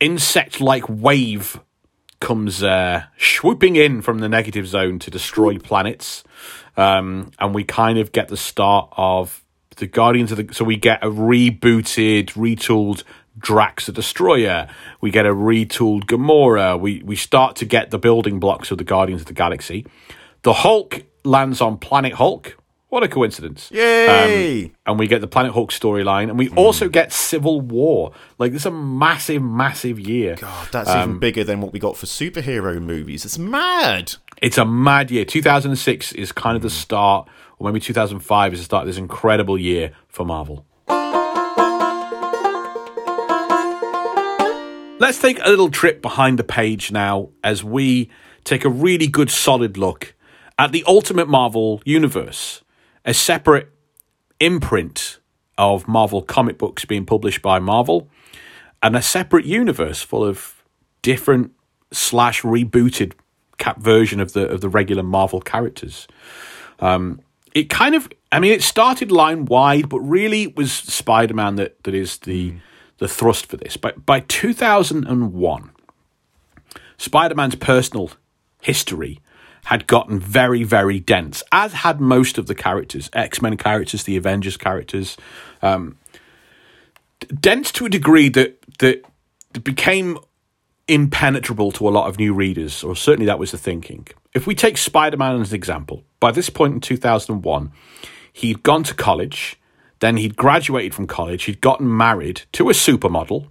[0.00, 1.60] insect-like wave
[2.20, 6.24] comes uh, swooping in from the negative zone to destroy planets,
[6.76, 9.44] um, and we kind of get the start of
[9.76, 10.52] the Guardians of the.
[10.52, 13.04] So we get a rebooted, retooled
[13.38, 14.68] Drax the Destroyer.
[15.00, 16.78] We get a retooled Gamora.
[16.78, 19.86] We we start to get the building blocks of the Guardians of the Galaxy.
[20.42, 22.56] The Hulk lands on Planet Hulk.
[22.90, 23.70] What a coincidence!
[23.70, 24.64] Yay!
[24.64, 26.56] Um, and we get the Planet Hulk storyline, and we hmm.
[26.56, 28.12] also get Civil War.
[28.38, 30.36] Like this is a massive, massive year.
[30.36, 33.26] God, that's Um, even bigger than what we got for superhero movies.
[33.26, 34.14] It's mad.
[34.40, 35.26] It's a mad year.
[35.26, 36.74] 2006 is kind of the hmm.
[36.74, 37.28] start,
[37.58, 40.64] or maybe 2005 is the start of this incredible year for Marvel.
[45.00, 48.10] Let's take a little trip behind the page now as we
[48.42, 50.12] take a really good solid look
[50.58, 52.62] at the Ultimate Marvel universe,
[53.04, 53.68] a separate
[54.40, 55.20] imprint
[55.56, 58.08] of Marvel comic books being published by Marvel,
[58.82, 60.64] and a separate universe full of
[61.02, 61.52] different
[61.92, 63.12] slash rebooted
[63.56, 66.08] cap version of the of the regular Marvel characters.
[66.80, 67.20] Um,
[67.54, 71.54] it kind of, I mean, it started line wide, but really it was Spider Man
[71.54, 72.54] that that is the
[72.98, 73.76] the thrust for this.
[73.76, 73.92] By
[75.06, 75.70] and one,
[76.96, 78.10] Spider Man's personal
[78.60, 79.20] history
[79.64, 84.16] had gotten very, very dense, as had most of the characters, X Men characters, the
[84.16, 85.16] Avengers characters,
[85.62, 85.98] um,
[87.40, 89.04] dense to a degree that that
[89.64, 90.18] became
[90.86, 94.06] impenetrable to a lot of new readers, or certainly that was the thinking.
[94.34, 97.72] If we take Spider Man as an example, by this point in 2001,
[98.32, 99.57] he'd gone to college,
[100.00, 103.48] then he'd graduated from college, he'd gotten married to a supermodel,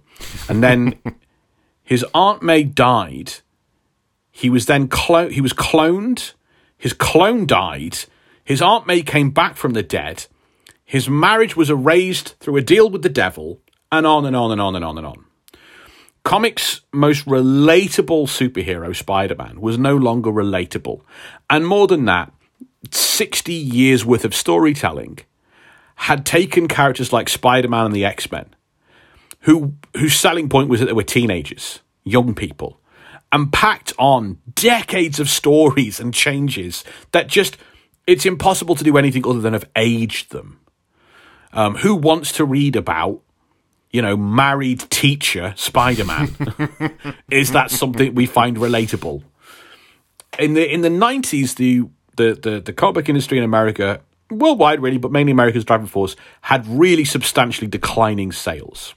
[0.48, 0.98] and then
[1.82, 3.34] his Aunt May died.
[4.30, 6.32] He was then clo- he was cloned.
[6.76, 7.98] His clone died.
[8.44, 10.26] His Aunt May came back from the dead.
[10.84, 13.60] His marriage was erased through a deal with the devil,
[13.92, 15.24] and on and on and on and on and on.
[16.24, 21.00] comics' most relatable superhero, Spider Man, was no longer relatable.
[21.50, 22.32] And more than that,
[22.90, 25.20] 60 years worth of storytelling
[25.98, 28.46] had taken characters like Spider Man and the X Men,
[29.40, 32.80] who whose selling point was that they were teenagers, young people,
[33.32, 37.56] and packed on decades of stories and changes that just
[38.06, 40.60] it's impossible to do anything other than have aged them.
[41.52, 43.22] Um, who wants to read about
[43.90, 46.36] you know, married teacher Spider Man.
[47.30, 49.22] is that something we find relatable?
[50.38, 54.00] In the in the nineties, the, the the the comic industry in America,
[54.30, 58.94] worldwide really, but mainly America's driving force, had really substantially declining sales.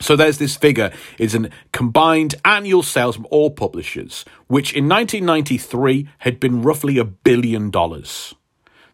[0.00, 6.08] So there's this figure is a combined annual sales from all publishers, which in 1993
[6.18, 8.34] had been roughly a billion dollars.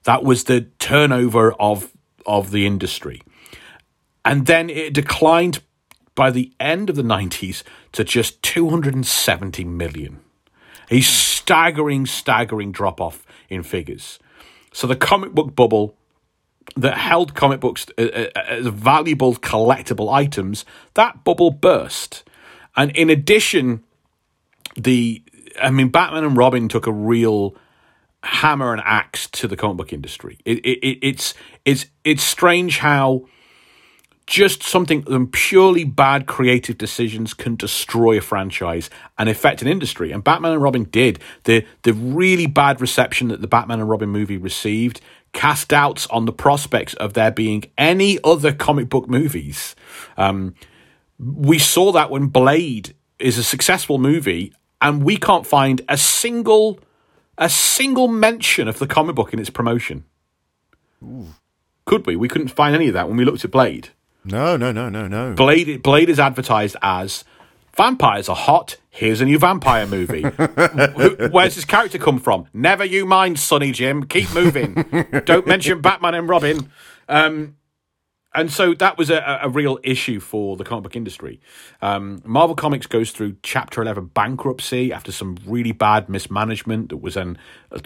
[0.04, 1.92] That was the turnover of
[2.26, 3.22] of the industry.
[4.24, 5.62] And then it declined
[6.14, 7.62] by the end of the 90s
[7.92, 10.20] to just 270 million.
[10.90, 14.18] A staggering, staggering drop off in figures.
[14.74, 15.96] So the comic book bubble
[16.76, 20.64] that held comic books uh, uh, as valuable collectible items,
[20.94, 22.24] that bubble burst.
[22.76, 23.84] And in addition,
[24.76, 25.22] the
[25.62, 27.54] I mean, Batman and Robin took a real
[28.24, 30.38] hammer and axe to the comic book industry.
[30.44, 33.26] It, it, it's it's it's strange how
[34.26, 40.12] just something purely bad creative decisions can destroy a franchise and affect an industry.
[40.12, 41.18] And Batman and Robin did.
[41.44, 45.00] The the really bad reception that the Batman and Robin movie received
[45.32, 49.74] cast doubts on the prospects of there being any other comic book movies.
[50.16, 50.54] Um,
[51.18, 56.78] we saw that when Blade is a successful movie, and we can't find a single
[57.36, 60.04] a single mention of the comic book in its promotion.
[61.02, 61.34] Ooh.
[61.84, 62.16] Could we?
[62.16, 63.90] We couldn't find any of that when we looked at Blade.
[64.24, 65.34] No, no, no, no, no.
[65.34, 67.24] Blade Blade is advertised as
[67.76, 68.76] vampires are hot.
[68.90, 70.22] Here's a new vampire movie.
[71.32, 72.46] Where's his character come from?
[72.54, 74.04] Never you mind, Sonny Jim.
[74.04, 74.74] Keep moving.
[75.24, 76.70] Don't mention Batman and Robin.
[77.08, 77.56] Um,
[78.34, 81.40] and so that was a, a real issue for the comic book industry.
[81.80, 86.88] Um, Marvel Comics goes through Chapter 11 bankruptcy after some really bad mismanagement.
[86.88, 87.36] There was a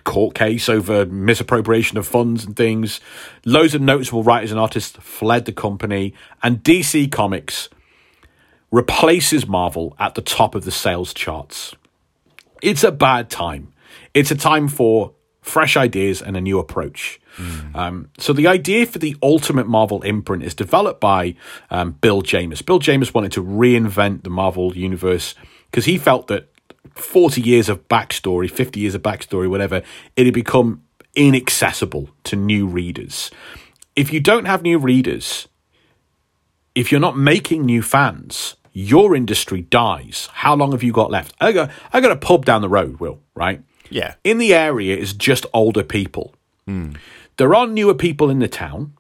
[0.04, 3.00] court case over misappropriation of funds and things.
[3.44, 7.68] Loads of noticeable writers and artists fled the company, and DC Comics
[8.70, 11.74] replaces Marvel at the top of the sales charts.
[12.62, 13.72] It's a bad time.
[14.14, 15.12] It's a time for
[15.48, 17.20] fresh ideas and a new approach.
[17.36, 17.74] Mm.
[17.74, 21.34] Um, so the idea for the Ultimate Marvel imprint is developed by
[21.70, 22.62] um, Bill Jemas.
[22.62, 25.34] Bill Jemas wanted to reinvent the Marvel universe
[25.70, 26.48] because he felt that
[26.94, 29.82] 40 years of backstory, 50 years of backstory, whatever,
[30.16, 30.82] it had become
[31.14, 33.30] inaccessible to new readers.
[33.96, 35.48] If you don't have new readers,
[36.74, 40.28] if you're not making new fans, your industry dies.
[40.32, 41.34] How long have you got left?
[41.40, 43.62] I got I got a pub down the road, Will, right?
[43.90, 44.14] Yeah.
[44.24, 46.34] In the area is just older people.
[46.68, 46.96] Mm.
[47.36, 48.94] There are newer people in the town.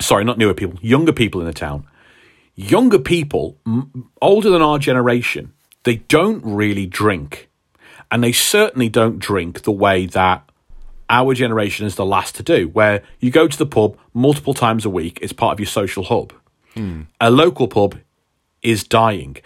[0.00, 1.86] Sorry, not newer people, younger people in the town.
[2.54, 5.52] Younger people, m- older than our generation,
[5.84, 7.48] they don't really drink.
[8.10, 10.48] And they certainly don't drink the way that
[11.08, 14.84] our generation is the last to do, where you go to the pub multiple times
[14.84, 16.32] a week, it's part of your social hub.
[16.74, 17.06] Mm.
[17.20, 17.98] A local pub
[18.62, 19.36] is dying.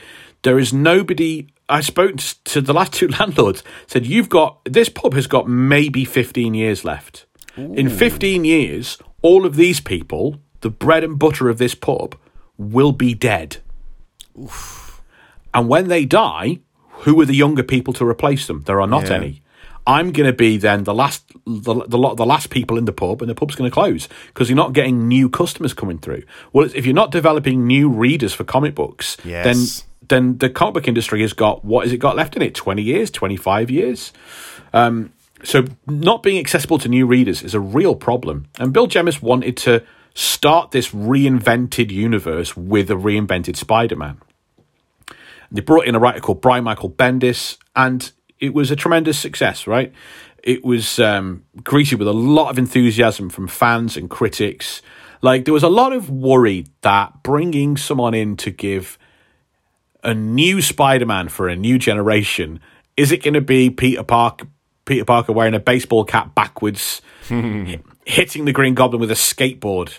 [0.43, 1.49] There is nobody.
[1.69, 3.63] I spoke to the last two landlords.
[3.87, 7.27] Said you've got this pub has got maybe fifteen years left.
[7.59, 7.73] Ooh.
[7.75, 12.17] In fifteen years, all of these people, the bread and butter of this pub,
[12.59, 13.59] will be dead.
[14.39, 15.03] Oof.
[15.55, 16.61] And when they die,
[16.91, 18.63] who are the younger people to replace them?
[18.67, 19.15] There are not yeah.
[19.15, 19.43] any.
[19.87, 23.23] I'm going to be then the last the, the, the last people in the pub,
[23.23, 26.25] and the pub's going to close because you're not getting new customers coming through.
[26.53, 29.86] Well, if you're not developing new readers for comic books, yes.
[30.09, 32.55] Then the comic book industry has got what has it got left in it?
[32.55, 34.13] Twenty years, twenty five years.
[34.73, 38.47] Um, so not being accessible to new readers is a real problem.
[38.59, 39.85] And Bill Jemas wanted to
[40.15, 44.19] start this reinvented universe with a reinvented Spider-Man.
[45.53, 49.67] They brought in a writer called Brian Michael Bendis, and it was a tremendous success,
[49.67, 49.93] right?
[50.43, 54.81] It was um, greeted with a lot of enthusiasm from fans and critics.
[55.23, 58.99] Like there was a lot of worry that bringing someone in to give
[60.07, 62.61] a new Spider-Man for a new generation
[62.97, 64.47] is it going to be Peter Parker?
[64.85, 69.91] Peter Parker wearing a baseball cap backwards, hitting the Green Goblin with a skateboard.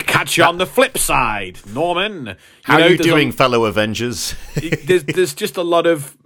[0.06, 2.36] Catch you on the flip side, Norman.
[2.62, 4.34] How know, are you doing, a, fellow Avengers?
[4.84, 6.16] there's, there's just a lot of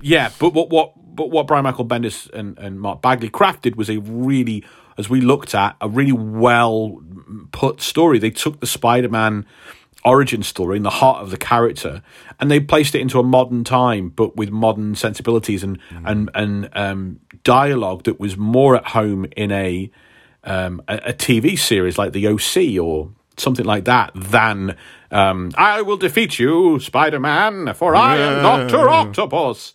[0.00, 3.90] yeah, but what what but what Brian Michael Bendis and, and Mark Bagley crafted was
[3.90, 4.64] a really,
[4.96, 7.02] as we looked at, a really well
[7.52, 8.18] put story.
[8.18, 9.44] They took the Spider Man
[10.04, 12.02] origin story in the heart of the character,
[12.38, 16.68] and they placed it into a modern time, but with modern sensibilities and and and
[16.72, 19.90] um, dialogue that was more at home in a
[20.44, 24.76] um, a, a TV series like the OC or something like that than
[25.10, 29.74] um, I will defeat you, Spider Man, for I am Doctor Octopus.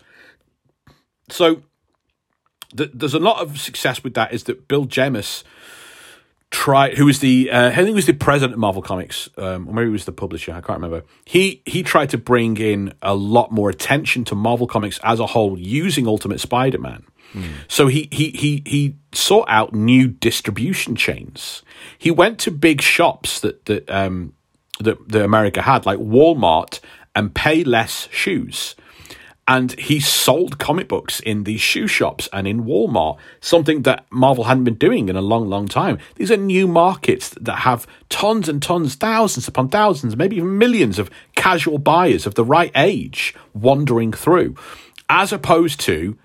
[1.30, 1.64] So
[2.76, 4.34] th- there's a lot of success with that.
[4.34, 5.44] Is that Bill Jemas
[6.56, 6.98] tried?
[6.98, 7.52] Who was the?
[7.52, 10.06] Uh, I think he was the president of Marvel Comics, um, or maybe he was
[10.06, 10.52] the publisher.
[10.54, 11.04] I can't remember.
[11.26, 15.28] He he tried to bring in a lot more attention to Marvel Comics as a
[15.28, 17.04] whole using Ultimate Spider Man.
[17.68, 21.64] So he, he he he sought out new distribution chains.
[21.98, 24.34] He went to big shops that that um
[24.80, 26.80] that, that America had, like Walmart
[27.14, 28.76] and Payless Shoes.
[29.48, 34.46] And he sold comic books in these shoe shops and in Walmart, something that Marvel
[34.46, 36.00] hadn't been doing in a long, long time.
[36.16, 40.98] These are new markets that have tons and tons, thousands upon thousands, maybe even millions
[40.98, 44.56] of casual buyers of the right age wandering through,
[45.10, 46.18] as opposed to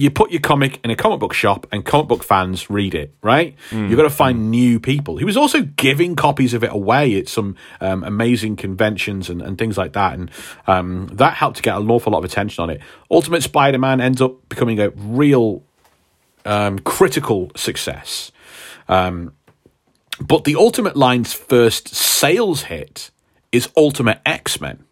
[0.00, 3.14] you put your comic in a comic book shop and comic book fans read it,
[3.22, 3.54] right?
[3.70, 5.16] You've got to find new people.
[5.16, 9.58] He was also giving copies of it away at some um, amazing conventions and, and
[9.58, 10.14] things like that.
[10.14, 10.30] And
[10.66, 12.80] um, that helped to get an awful lot of attention on it.
[13.10, 15.62] Ultimate Spider Man ends up becoming a real
[16.44, 18.32] um, critical success.
[18.88, 19.32] Um,
[20.20, 23.10] but the Ultimate line's first sales hit
[23.52, 24.84] is Ultimate X Men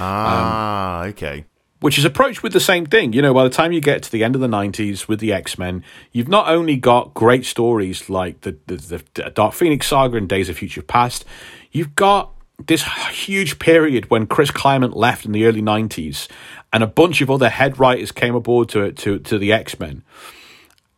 [0.00, 1.44] Ah, okay.
[1.80, 3.12] Which is approached with the same thing.
[3.12, 5.32] You know, by the time you get to the end of the 90s with the
[5.32, 10.16] X Men, you've not only got great stories like the, the, the Dark Phoenix saga
[10.16, 11.24] and Days of Future Past,
[11.70, 12.32] you've got
[12.66, 16.28] this huge period when Chris Claremont left in the early 90s
[16.72, 20.02] and a bunch of other head writers came aboard to, to, to the X Men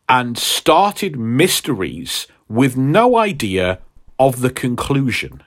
[0.09, 3.79] and started mysteries with no idea
[4.27, 5.41] of the conclusion.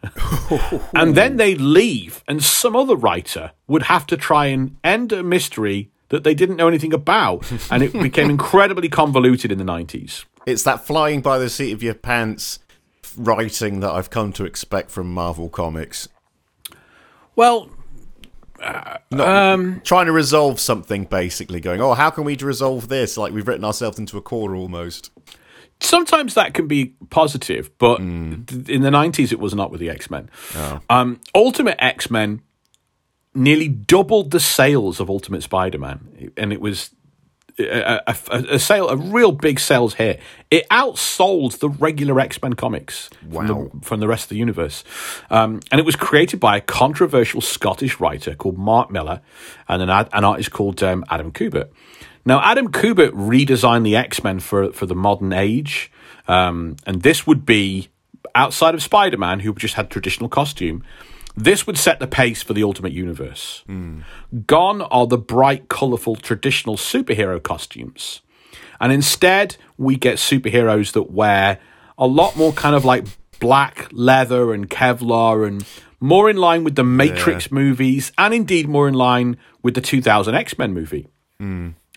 [0.94, 5.22] and then they'd leave, and some other writer would have to try and end a
[5.22, 7.50] mystery that they didn't know anything about.
[7.70, 10.24] And it became incredibly convoluted in the 90s.
[10.46, 12.58] It's that flying by the seat of your pants
[13.16, 16.08] writing that I've come to expect from Marvel Comics.
[17.36, 17.70] Well,
[18.60, 23.16] uh, um, Trying to resolve something, basically, going, oh, how can we resolve this?
[23.16, 25.10] Like we've written ourselves into a corner almost.
[25.84, 29.90] Sometimes that can be positive, but th- in the 90s it was not with the
[29.90, 30.30] X Men.
[30.90, 32.40] Um, Ultimate X Men
[33.34, 36.90] nearly doubled the sales of Ultimate Spider Man, and it was
[37.58, 40.20] a, a, a- sale, a real big sales hit.
[40.50, 44.84] It outsold the regular X Men comics from, the, from the rest of the universe.
[45.30, 49.20] Um, and it was created by a controversial Scottish writer called Mark Millar
[49.68, 51.68] and an, ad, an artist called um, Adam Kubert.
[52.26, 55.90] Now, Adam Kubert redesigned the X Men for, for the modern age.
[56.26, 57.88] Um, and this would be
[58.34, 60.82] outside of Spider Man, who just had traditional costume.
[61.36, 63.64] This would set the pace for the Ultimate Universe.
[64.46, 68.20] Gone are the bright, colourful, traditional superhero costumes.
[68.80, 71.58] And instead, we get superheroes that wear
[71.98, 73.04] a lot more kind of like
[73.40, 75.64] black leather and Kevlar and
[76.00, 80.34] more in line with the Matrix movies and indeed more in line with the 2000
[80.34, 81.08] X Men movie.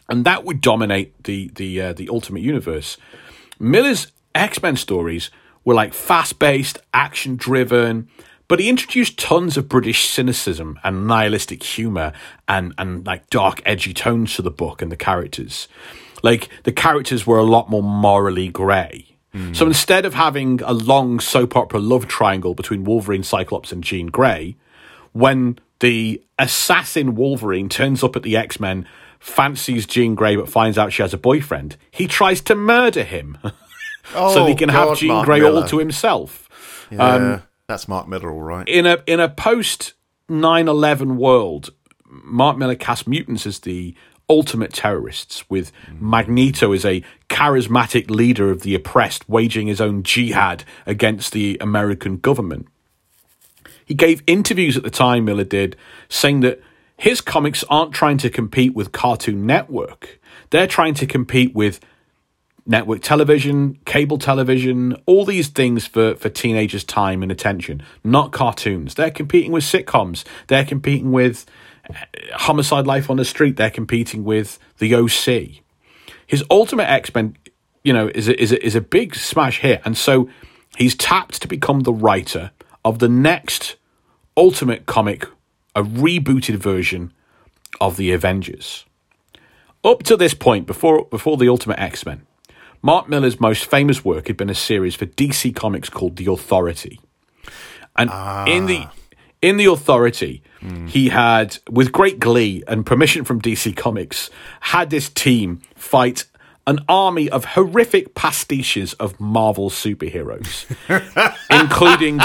[0.10, 2.97] And that would dominate the, the, uh, the Ultimate Universe.
[3.60, 5.32] Millar's X Men stories
[5.66, 8.08] were like fast paced, action driven,
[8.47, 12.14] but he introduced tons of British cynicism and nihilistic humour
[12.47, 15.68] and, and like dark, edgy tones to the book and the characters.
[16.24, 19.18] Like the characters were a lot more morally grey.
[19.53, 24.08] So instead of having a long soap opera love triangle between Wolverine, Cyclops, and Jean
[24.08, 24.55] Grey,
[25.12, 28.88] when the assassin Wolverine turns up at the X Men,
[29.20, 33.38] fancies Jean Grey but finds out she has a boyfriend, he tries to murder him
[34.11, 36.47] so he oh, can have Oh, Jean Mark Grey all to himself.
[36.91, 38.68] Yeah, um, that's Mark Millar, all right.
[38.68, 39.93] In a in a post
[40.30, 41.72] 9/11 world,
[42.05, 43.95] Mark Millar cast mutants as the
[44.30, 50.63] ultimate terrorists, with Magneto as a charismatic leader of the oppressed, waging his own jihad
[50.86, 52.68] against the American government.
[53.86, 55.78] He gave interviews at the time, Millar did,
[56.09, 56.61] saying that
[56.98, 60.20] his comics aren't trying to compete with Cartoon Network.
[60.50, 61.80] They're trying to compete with
[62.68, 68.95] network television, cable television, all these things for, for teenagers' time and attention, not cartoons.
[68.95, 70.26] They're competing with sitcoms.
[70.48, 71.45] They're competing with
[71.89, 71.93] uh,
[72.34, 73.56] Homicide Life on the Street.
[73.56, 75.64] They're competing with the OC.
[76.26, 77.38] His Ultimate X Men,
[77.84, 80.30] you know, is a, is a, is a big smash hit, and so
[80.78, 82.52] he's tapped to become the writer
[82.84, 83.78] of the next
[84.36, 85.26] Ultimate comic,
[85.78, 87.13] a rebooted version
[87.80, 88.84] of the Avengers.
[89.84, 92.25] Up to this point, before before the Ultimate X Men,
[92.82, 96.99] Mark Millar's most famous work had been a series for DC Comics called The Authority.
[97.95, 98.09] And
[98.49, 98.93] in the ah.
[99.39, 100.41] In The Authority,
[100.88, 106.25] he had, with great glee and permission from DC Comics, had this team fight
[106.65, 110.65] an army of horrific pastiches of Marvel superheroes,
[111.61, 112.19] including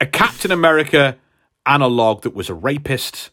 [0.00, 1.16] a Captain America
[1.66, 3.30] analog that was a rapist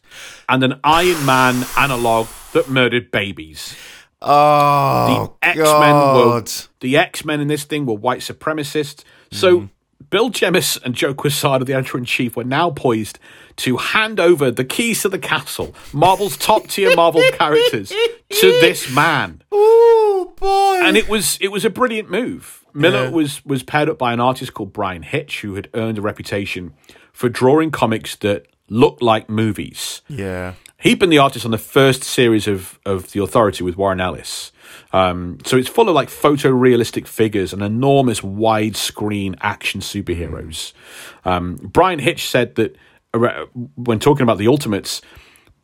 [0.48, 3.74] and an Iron Man analog that murdered babies.
[4.20, 6.42] Oh, The X-Men were
[6.80, 9.04] the X-Men in this thing were white supremacists.
[9.30, 9.66] So mm-hmm.
[10.10, 13.18] Bill Jemas and Joe Quesada, the editor in chief, were now poised
[13.56, 18.92] to hand over the keys to the castle, Marvel's top tier Marvel characters, to this
[18.94, 19.42] man.
[19.52, 20.80] Oh boy.
[20.86, 22.64] And it was it was a brilliant move.
[22.72, 23.10] Millar Yeah.
[23.10, 26.74] was was paired up by an artist called Bryan Hitch, who had earned a reputation
[27.14, 30.02] for drawing comics that look like movies.
[30.08, 30.54] yeah.
[30.80, 34.52] He'd been the artist on the first series of, of The Authority with Warren Ellis.
[34.92, 40.74] Um, so it's full of like photorealistic figures and enormous widescreen action superheroes.
[41.24, 42.76] Um, Bryan Hitch said that
[43.76, 45.00] when talking about the Ultimates,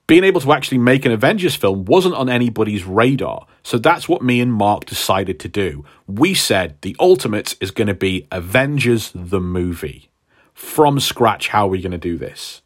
[0.06, 3.46] being able to actually make an Avengers film wasn't on anybody's radar.
[3.62, 5.84] So that's what me and Mark decided to do.
[6.06, 10.09] We said the Ultimates is going to be Avengers the movie.
[10.60, 12.60] From scratch, how are we going to do this?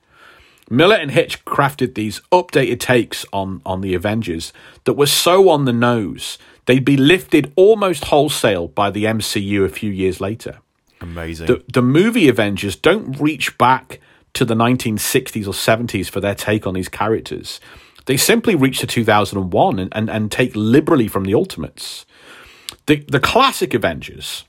[0.68, 5.64] Millar and Hitch crafted these updated takes on, on the Avengers that were so on
[5.64, 6.36] the nose,
[6.66, 10.58] they'd be lifted almost wholesale by the MCU a few years later.
[11.00, 11.46] Amazing.
[11.46, 14.00] The, the movie Avengers don't reach back
[14.32, 17.60] to the 1960s or 70s for their take on these characters.
[18.06, 22.04] They simply reach to 2001 and, and, and take liberally from the Ultimates.
[22.86, 24.44] The, the classic Avengers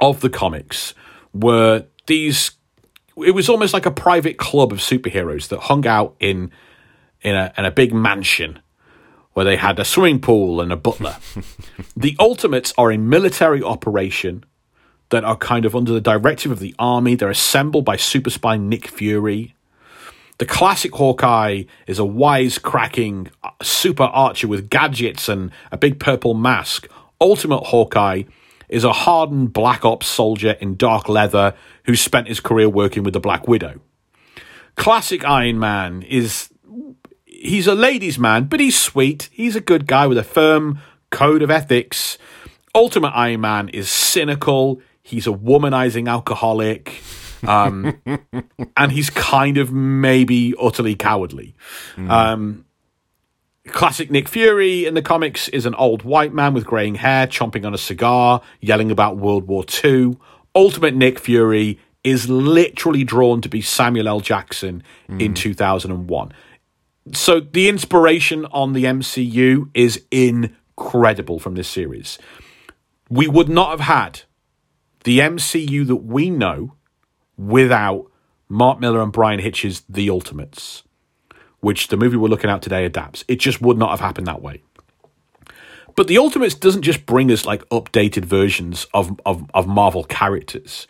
[0.00, 0.92] of the comics
[1.32, 2.57] were these
[3.24, 6.50] it was almost like a private club of superheroes that hung out in
[7.22, 8.60] in a in a big mansion
[9.32, 11.16] where they had a swimming pool and a butler.
[11.96, 14.44] the Ultimates are a military operation
[15.10, 17.14] that are kind of under the directive of the army.
[17.14, 19.54] They're assembled by super spy Nick Fury.
[20.38, 26.34] The classic Hawkeye is a wisecracking uh, super archer with gadgets and a big purple
[26.34, 26.88] mask.
[27.20, 28.24] Ultimate Hawkeye
[28.68, 31.54] is a hardened Black Ops soldier in dark leather
[31.84, 33.80] who spent his career working with the Black Widow.
[34.76, 36.50] Classic Iron Man is
[37.24, 39.28] he's a ladies' man, but he's sweet.
[39.32, 42.18] He's a good guy with a firm code of ethics.
[42.74, 44.80] Ultimate Iron Man is cynical.
[45.02, 47.02] He's a womanizing alcoholic.
[47.46, 48.00] Um,
[48.76, 51.54] and he's kind of maybe utterly cowardly.
[51.96, 52.64] Um,
[53.68, 57.64] classic Nick Fury in the comics is an old white man with graying hair, chomping
[57.66, 60.16] on a cigar, yelling about World War II.
[60.54, 64.20] Ultimate Nick Fury is literally drawn to be Samuel L.
[64.20, 65.34] Jackson in hmm.
[65.34, 66.32] 2001.
[67.12, 72.18] So the inspiration on the MCU is incredible from this series.
[73.08, 74.22] We would not have had
[75.04, 76.74] the MCU that we know
[77.36, 78.10] without
[78.48, 80.82] Mark Millar and Bryan Hitch's The Ultimates,
[81.60, 83.24] which the movie we're looking at today adapts.
[83.28, 84.62] It just would not have happened that way.
[85.96, 90.86] But The Ultimates doesn't just bring us like updated versions of, of, of Marvel characters.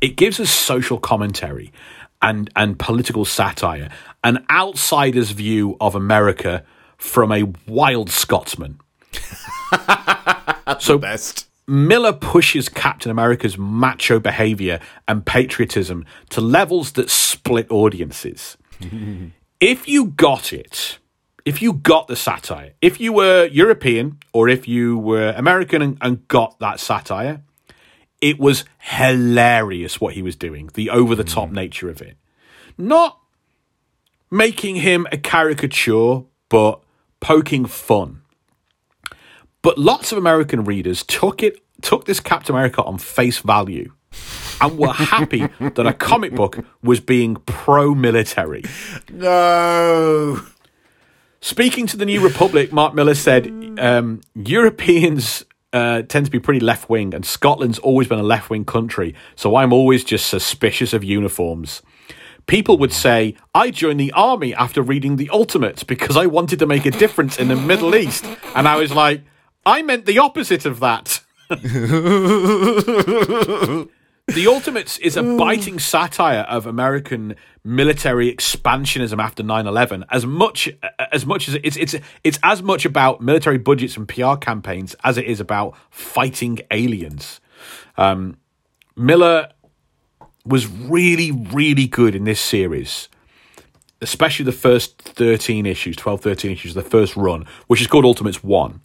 [0.00, 1.72] It gives us social commentary
[2.20, 3.90] and, and political satire,
[4.22, 6.64] an outsider's view of America
[6.96, 8.78] from a wild Scotsman.
[10.78, 11.48] so Best.
[11.66, 18.56] Millar pushes Captain America's macho behavior and patriotism to levels that split audiences.
[19.62, 20.98] if you got it,
[21.44, 25.98] if you got the satire, if you were European or if you were American and,
[26.00, 27.42] and got that satire,
[28.20, 31.54] it was hilarious what he was doing, the over the top hmm.
[31.54, 32.16] nature of it.
[32.76, 33.20] Not
[34.32, 36.82] making him a caricature, but
[37.20, 38.22] poking fun.
[39.62, 43.92] But lots of American readers took it took this Captain America on face value
[44.62, 48.64] and were happy that a comic book was being pro-military.
[49.10, 50.40] No.
[51.40, 56.60] Speaking to the New Republic, Mark Millar said um, Europeans uh, tend to be pretty
[56.60, 60.92] left wing, and Scotland's always been a left wing country, so I'm always just suspicious
[60.92, 61.82] of uniforms.
[62.46, 66.66] People would say, I joined the army after reading The Ultimates because I wanted to
[66.66, 68.26] make a difference in the Middle East.
[68.54, 69.22] And I was like,
[69.64, 71.20] I meant the opposite of that.
[74.34, 80.70] The Ultimates is a biting satire of American military expansionism after 9/11 as much
[81.12, 81.94] as much as it's it's
[82.24, 87.40] it's as much about military budgets and PR campaigns as it is about fighting aliens.
[87.98, 88.38] Um,
[88.96, 89.50] Millar
[90.46, 93.10] was really really good in this series.
[94.00, 98.42] Especially the first 13 issues, 12 13 issues, the first run, which is called Ultimates
[98.42, 98.80] 1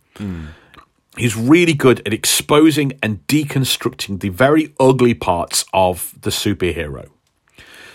[1.18, 7.10] he's really good at exposing and deconstructing the very ugly parts of the superhero.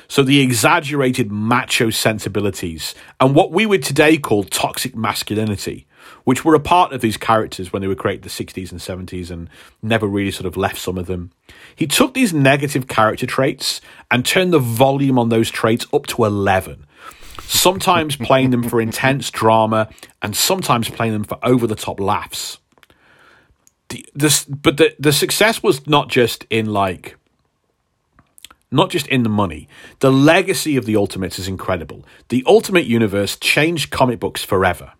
[0.09, 5.86] So the exaggerated macho sensibilities and what we would today call toxic masculinity,
[6.24, 9.09] which were a part of these characters when they were created in the 60s and
[9.09, 9.49] 70s and
[9.81, 11.31] never really sort of left some of them.
[11.74, 13.81] He took these negative character traits
[14.11, 16.85] and turned the volume on those traits up to 11.
[17.40, 19.89] Sometimes playing them for intense drama
[20.20, 22.59] and sometimes playing them for over the top laughs.
[23.93, 27.16] The, this, but the, the success was not just in like
[28.70, 29.69] not just in the money.
[29.98, 32.06] The legacy of the Ultimates is incredible.
[32.31, 34.93] The Ultimate Universe changed comic books forever.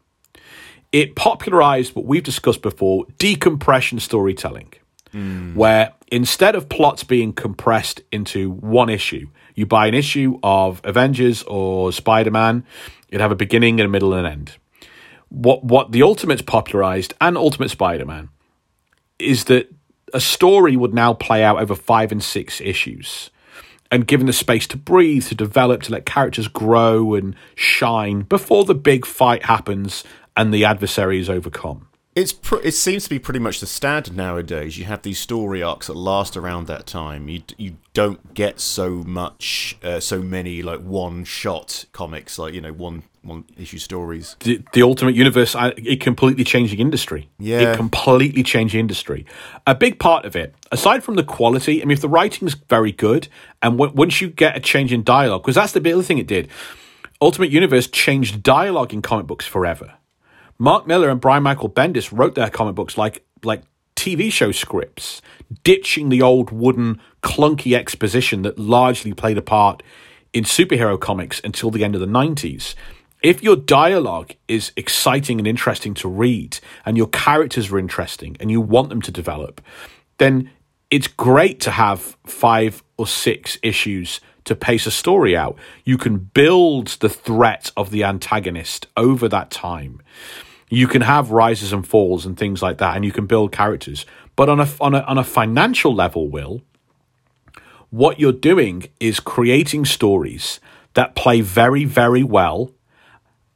[0.93, 4.75] It popularized what we've discussed before decompression storytelling,
[5.11, 5.55] hmm.
[5.55, 11.43] where instead of plots being compressed into one issue, you buy an issue of Avengers
[11.45, 12.67] or Spider Man,
[13.09, 14.57] it'd have a beginning and a middle and an end.
[15.31, 18.29] What, what the Ultimates popularized and Ultimate Spider Man
[19.23, 19.73] is that
[20.13, 23.31] a story would now play out over five and six issues
[23.91, 28.65] and given the space to breathe, to develop, to let characters grow and shine before
[28.65, 30.03] the big fight happens
[30.37, 31.89] and the adversary is overcome.
[32.15, 34.77] It's pr- it seems to be pretty much the standard nowadays.
[34.77, 37.27] You have these story arcs that last around that time.
[37.29, 42.61] You you don't get so much, uh, so many like one shot comics, like you
[42.61, 44.37] know one one issue stories.
[44.41, 47.31] The, the Ultimate Universe, I- it completely changed the industry.
[47.39, 47.61] Yeah.
[47.73, 49.25] It completely changed the industry.
[49.67, 52.93] A big part of it, aside from the quality, I mean, if the writing's very
[52.93, 53.29] good,
[53.63, 56.27] and w- once you get a change in dialogue, because that's the other thing it
[56.27, 56.49] did,
[57.23, 59.95] Ultimate Universe changed dialogue in comic books forever.
[60.59, 63.63] Mark Millar and Brian Michael Bendis wrote their comic books like like
[63.97, 65.23] TV show scripts,
[65.65, 69.83] ditching the old wooden clunky exposition that largely played a part
[70.33, 72.75] in superhero comics until the end of the 90s.
[73.23, 78.51] If your dialogue is exciting and interesting to read and your characters are interesting and
[78.51, 79.61] you want them to develop,
[80.19, 80.51] then
[80.91, 85.57] it's great to have five or six issues to pace a story out.
[85.85, 90.01] You can build the threat of the antagonist over that time.
[90.69, 94.07] You can have rises and falls and things like that, and you can build characters.
[94.37, 96.63] But on a on a on a financial level, Will,
[97.91, 100.61] what you're doing is creating stories
[100.95, 102.73] that play very very well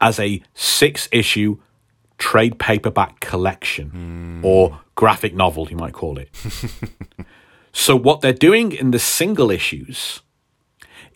[0.00, 1.58] as a six issue
[2.18, 4.44] trade paperback collection hmm.
[4.44, 6.28] or graphic novel, you might call it.
[7.72, 10.22] so, what they're doing in the single issues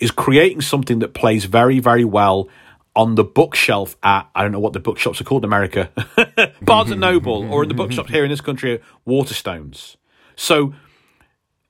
[0.00, 2.48] is creating something that plays very, very well
[2.96, 5.90] on the bookshelf at, I don't know what the bookshops are called in America,
[6.62, 9.96] Barnes and Noble, or in the bookshop here in this country, Waterstones.
[10.34, 10.74] So,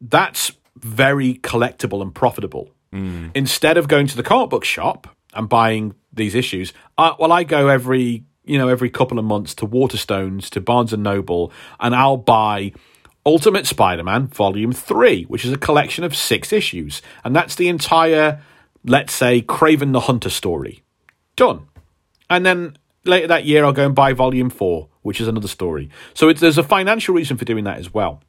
[0.01, 2.71] that's very collectible and profitable.
[2.93, 3.29] Hmm.
[3.35, 7.45] Instead of going to the comic book shop and buying these issues, I, well, I
[7.45, 11.95] go every you know every couple of months to Waterstones to Barnes and Noble, and
[11.95, 12.73] I'll buy
[13.27, 18.41] Ultimate Spider-Man Volume Three, which is a collection of six issues, and that's the entire,
[18.85, 20.83] let's say, Kraven the Hunter story.
[21.37, 21.67] Done.
[22.29, 25.91] And then later that year, I'll go and buy Volume Four, which is another story.
[26.15, 28.23] So there's a financial reason for doing that as well.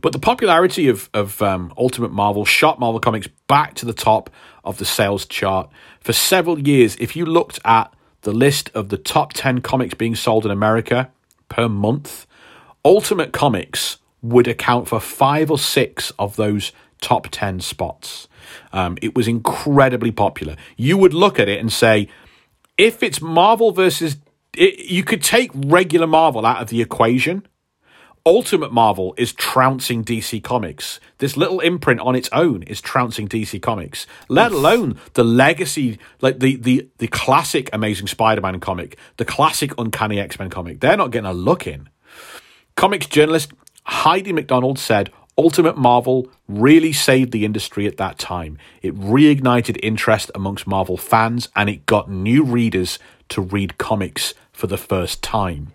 [0.00, 4.30] But the popularity of, of um, Ultimate Marvel shot Marvel Comics back to the top
[4.64, 5.70] of the sales chart.
[6.00, 7.92] For several years, if you looked at
[8.22, 11.10] the list of the top 10 comics being sold in America
[11.48, 12.25] per month,
[12.86, 18.28] Ultimate Comics would account for five or six of those top 10 spots.
[18.72, 20.54] Um, it was incredibly popular.
[20.76, 22.08] You would look at it and say,
[22.78, 24.18] if it's Marvel versus.
[24.56, 27.46] It, you could take regular Marvel out of the equation
[28.26, 30.98] Ultimate Marvel is trouncing DC Comics.
[31.18, 34.04] This little imprint on its own is trouncing DC Comics.
[34.28, 40.18] Let alone the legacy, like the the the classic Amazing Spider-Man comic, the classic Uncanny
[40.18, 40.80] X-Men comic.
[40.80, 41.88] They're not getting a look in.
[42.76, 43.54] Comics journalist
[43.84, 48.58] Heidi MacDonald said Ultimate Marvel really saved the industry at that time.
[48.82, 52.98] It reignited interest amongst Marvel fans and it got new readers
[53.30, 55.72] to read comics for the first time.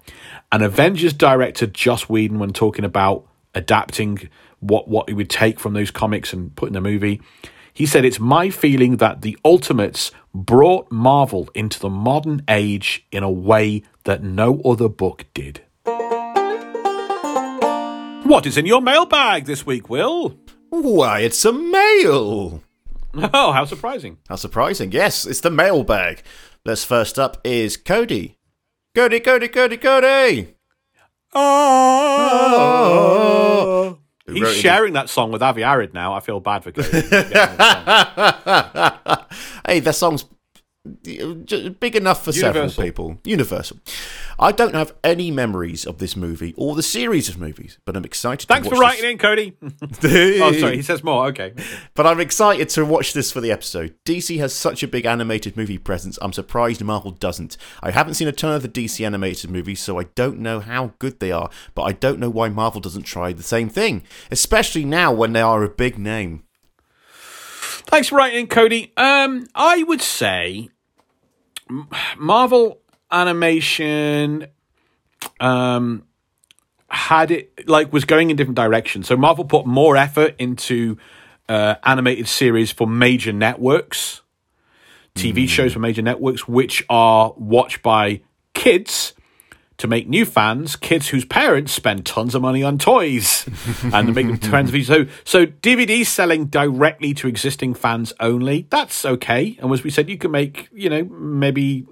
[0.51, 3.25] And Avengers director Joss Whedon, when talking about
[3.55, 4.29] adapting
[4.59, 7.19] what, what he would take from those comics and put in the movie,
[7.73, 13.23] he said, It's my feeling that the Ultimates brought Marvel into the modern age in
[13.23, 15.61] a way that no other book did.
[18.31, 20.37] What is in your mailbag this week, Will?
[20.69, 22.63] Why, it's a mail.
[23.13, 24.19] Oh, how surprising.
[24.29, 24.93] How surprising.
[24.93, 26.23] Yes, it's the mailbag.
[26.63, 28.37] Let's first up is Cody.
[28.95, 30.55] Cody, Cody, Cody, Cody.
[31.33, 33.03] Ah!
[33.03, 33.99] Oh.
[34.27, 36.13] Who He's sharing that song with Avi Arad now.
[36.13, 36.89] I feel bad for Cody.
[39.67, 40.23] hey, that song's
[40.83, 43.19] big enough for several people.
[43.23, 43.77] Universal.
[44.39, 48.05] I don't have any memories of this movie or the series of movies, but I'm
[48.05, 48.47] excited.
[48.47, 49.55] Thanks for writing in, Cody.
[50.03, 50.77] oh, sorry.
[50.77, 51.27] He says more.
[51.27, 51.53] Okay.
[51.93, 53.93] But I'm excited to watch this for the episode.
[54.05, 57.57] DC has such a big animated movie presence, I'm surprised Marvel doesn't.
[57.81, 60.93] I haven't seen a ton of the DC animated movies, so I don't know how
[60.99, 64.85] good they are, but I don't know why Marvel doesn't try the same thing, especially
[64.85, 66.43] now when they are a big name.
[67.85, 68.93] Thanks for writing Cody.
[68.95, 70.69] Um, I would say
[72.17, 72.79] Marvel
[73.11, 74.47] animation
[75.39, 76.03] um
[76.89, 79.07] had it like was going in different directions.
[79.07, 80.97] So Marvel put more effort into
[81.47, 84.21] uh, animated series for major networks,
[85.15, 88.21] TV shows for major networks, which are watched by
[88.53, 89.13] kids
[89.81, 93.47] to make new fans, kids whose parents spend tons of money on toys
[93.91, 94.85] and to make them fans of each.
[94.85, 99.57] So, so DVDs selling directly to existing fans only, that's okay.
[99.59, 101.87] And as we said, you can make, you know, maybe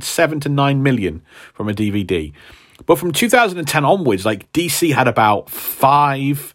[0.00, 1.22] seven to nine million
[1.52, 2.32] from a DVD.
[2.86, 6.54] But from 2010 onwards, like DC had about five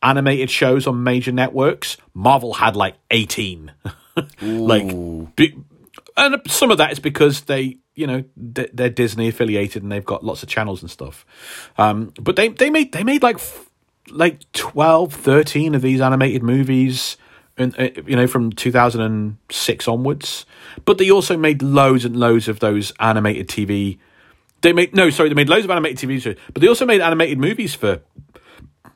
[0.00, 1.96] animated shows on major networks.
[2.14, 3.72] Marvel had like 18.
[4.40, 4.86] like,
[5.34, 5.58] be,
[6.16, 10.04] and some of that is because they, you know, they- they're Disney affiliated and they've
[10.04, 11.24] got lots of channels and stuff.
[11.78, 13.38] Um, but they they made they made like
[14.10, 17.16] like 12, 13 of these animated movies.
[17.56, 20.44] In, uh, you know, from 2006 onwards,
[20.84, 23.98] but they also made loads and loads of those animated TV.
[24.62, 27.00] They made no, sorry, they made loads of animated TV shows, but they also made
[27.00, 28.00] animated movies for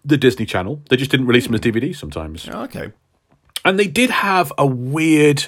[0.05, 0.83] the Disney Channel.
[0.91, 2.91] They just didn't release them as DVDs sometimes Okay.
[3.65, 5.47] and they did have a weird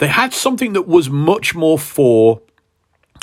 [0.00, 2.40] they had something that was much more for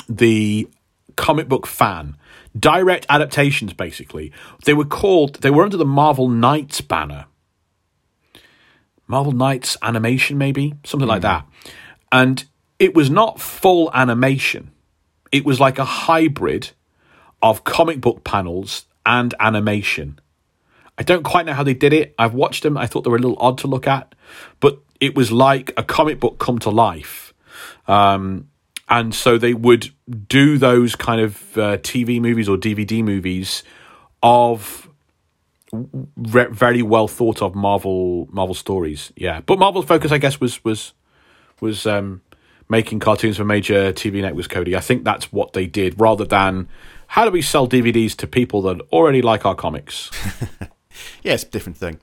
[0.08, 0.68] the
[1.16, 2.16] comic book fan.
[2.58, 4.32] Direct adaptations basically.
[4.64, 7.26] They were called they were under the marvel knights banner.
[9.08, 10.74] Marvel knights animation maybe?
[10.84, 11.28] Something like hmm.
[11.28, 11.46] that.
[12.12, 12.44] And
[12.78, 14.70] it was not full animation.
[15.32, 16.70] It was like a hybrid
[17.42, 20.20] of comic book panels and animation.
[20.96, 22.14] I don't quite know how they did it.
[22.18, 22.76] I've watched them.
[22.76, 24.14] I thought they were a little odd to look at,
[24.60, 27.34] but it was like a comic book come to life.
[27.86, 28.48] Um,
[28.88, 29.90] and so they would
[30.28, 33.62] do those kind of uh, TV movies or DVD movies
[34.22, 34.88] of
[35.72, 39.12] re- very well thought of Marvel Marvel stories.
[39.16, 40.94] Yeah, but Marvel's focus, I guess, was was
[41.60, 42.22] was um,
[42.68, 44.48] making cartoons for major TV networks.
[44.48, 46.68] Cody, I think that's what they did, rather than
[47.08, 50.10] how do we sell DVDs to people that already like our comics.
[51.22, 52.00] Yes, different thing.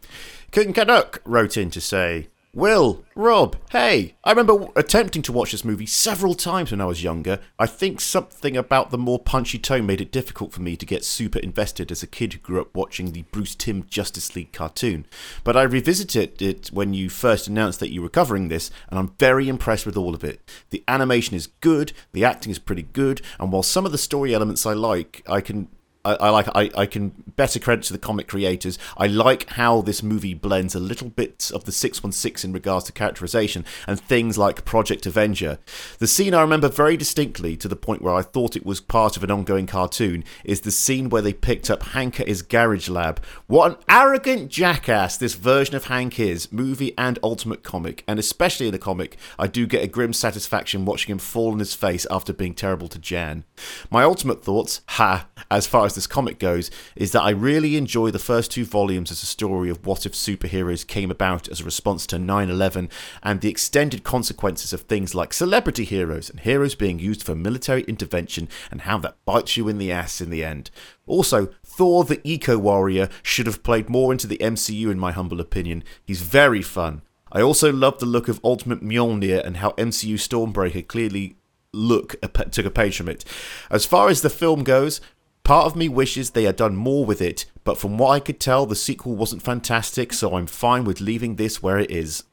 [0.52, 5.66] King Canuck wrote in to say, Will, Rob, hey, I remember attempting to watch this
[5.66, 7.42] movie several times when I was younger.
[7.60, 11.04] I think something about the more punchy tone made it difficult for me to get
[11.04, 15.06] super invested as a kid who grew up watching the Bruce Timm Justice League cartoon.
[15.44, 19.16] But I revisited it when you first announced that you were covering this, and I'm
[19.20, 20.50] very impressed with all of it.
[20.70, 24.34] The animation is good, the acting is pretty good, and while some of the story
[24.34, 25.68] elements I like, I can
[26.06, 28.78] I, I like I, I can better credit to the comic creators.
[28.98, 32.92] I like how this movie blends a little bit of the 616 in regards to
[32.92, 35.58] characterization and things like Project Avenger.
[36.00, 39.18] The scene I remember very distinctly to the point where I thought it was part
[39.18, 42.88] of an ongoing cartoon is the scene where they picked up Hank at his garage
[42.90, 43.22] lab.
[43.48, 48.68] What an arrogant jackass this version of Hank is, movie and ultimate comic, and especially
[48.68, 52.06] in the comic, I do get a grim satisfaction watching him fall on his face
[52.12, 53.44] after being terrible to Jan.
[53.90, 58.12] My ultimate thoughts, ha, as far as this comic goes, is that I really enjoy
[58.12, 61.66] the first two volumes as a story of what if superheroes came about as a
[61.66, 62.90] response to 9 11
[63.24, 67.82] and the extended consequences of things like celebrity heroes and heroes being used for military
[67.84, 70.70] intervention and how that bites you in the ass in the end.
[71.08, 75.40] Also, Thor the Eco Warrior should have played more into the MCU, in my humble
[75.40, 75.84] opinion.
[76.04, 77.02] He's very fun.
[77.32, 81.36] I also love the look of Ultimate Mjolnir and how MCU Stormbreaker clearly
[81.74, 82.16] look
[82.52, 83.26] took a page from it.
[83.70, 85.02] As far as the film goes,
[85.46, 88.42] part of me wishes they had done more with it, but from what I could
[88.42, 92.24] tell, the sequel wasn't fantastic, so I'm fine with leaving this where it is.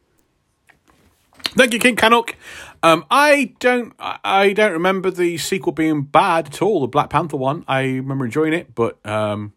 [1.54, 2.34] Thank you, King Canuck.
[2.82, 6.80] Um, I don't, I don't remember the sequel being bad at all.
[6.80, 9.52] The Black Panther one, I remember enjoying it, but um,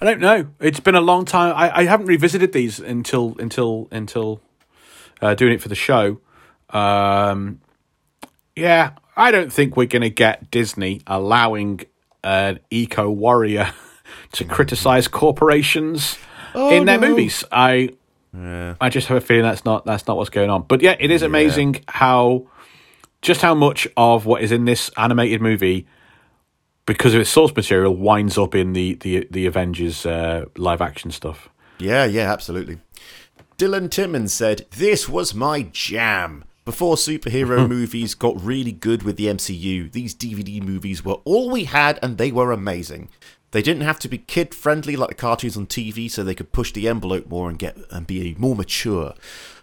[0.00, 0.48] I don't know.
[0.60, 1.54] It's been a long time.
[1.54, 4.40] I, I haven't revisited these until until until
[5.20, 6.20] uh, doing it for the show.
[6.70, 7.60] Um,
[8.56, 11.82] yeah, I don't think we're going to get Disney allowing
[12.24, 13.72] an eco warrior
[14.32, 16.18] to criticize corporations
[16.54, 17.44] in their movies.
[17.52, 17.90] I
[18.34, 20.62] I just have a feeling that's not that's not what's going on.
[20.62, 22.48] But yeah, it is amazing how
[23.22, 25.86] just how much of what is in this animated movie
[26.86, 31.10] because of its source material winds up in the the the Avengers uh, live action
[31.10, 31.48] stuff.
[31.78, 32.78] Yeah, yeah, absolutely.
[33.58, 36.44] Dylan Timmons said, This was my jam.
[36.64, 41.64] Before superhero movies got really good with the MCU, these DVD movies were all we
[41.64, 43.10] had and they were amazing.
[43.50, 46.50] They didn't have to be kid friendly like the cartoons on TV, so they could
[46.52, 49.14] push the envelope more and get and be more mature.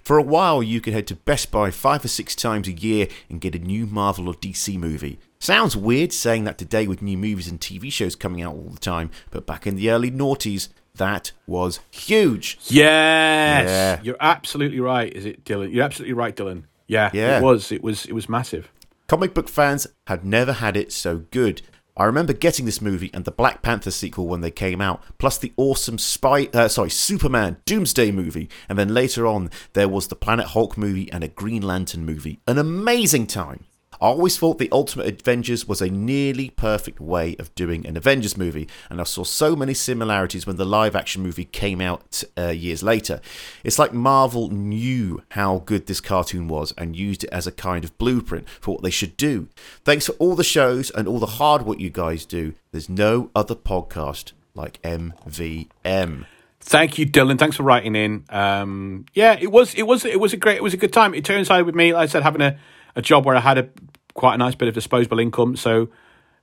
[0.01, 3.07] For a while, you could head to Best Buy five or six times a year
[3.29, 5.19] and get a new Marvel or DC movie.
[5.39, 8.79] Sounds weird saying that today with new movies and TV shows coming out all the
[8.79, 12.59] time, but back in the early noughties, that was huge.
[12.67, 13.99] Yes, Yeah.
[14.03, 15.11] you're absolutely right.
[15.11, 15.73] Is it Dylan?
[15.73, 16.63] You're absolutely right, Dylan.
[16.91, 17.37] Yeah, Yeah.
[17.39, 17.71] it was.
[17.71, 18.05] It was.
[18.05, 18.69] It was massive.
[19.07, 21.61] Comic book fans had never had it so good.
[21.97, 25.37] I remember getting this movie and the Black Panther sequel when they came out, plus
[25.37, 30.15] the awesome Spy, uh, sorry, Superman Doomsday movie, and then later on there was the
[30.15, 32.39] Planet Hulk movie and a Green Lantern movie.
[32.47, 33.65] An amazing time.
[34.01, 38.35] I always thought the Ultimate Avengers was a nearly perfect way of doing an Avengers
[38.35, 42.47] movie, and I saw so many similarities when the live action movie came out uh,
[42.47, 43.21] years later.
[43.63, 47.83] It's like Marvel knew how good this cartoon was and used it as a kind
[47.83, 49.49] of blueprint for what they should do.
[49.85, 52.55] Thanks for all the shows and all the hard work you guys do.
[52.71, 56.25] There's no other podcast like MVM.
[56.59, 57.37] Thank you, Dylan.
[57.37, 58.23] Thanks for writing in.
[58.29, 59.75] Um, yeah, it was.
[59.75, 60.05] It was.
[60.05, 60.57] It was a great.
[60.57, 61.13] It was a good time.
[61.13, 62.57] It turns out with me, like I said, having a,
[62.95, 63.69] a job where I had a
[64.13, 65.55] quite a nice bit of disposable income.
[65.55, 65.89] So,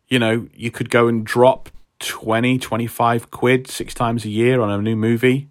[0.09, 1.69] you know, you could go and drop
[2.01, 5.49] 20, 25 quid six times a year on a new movie.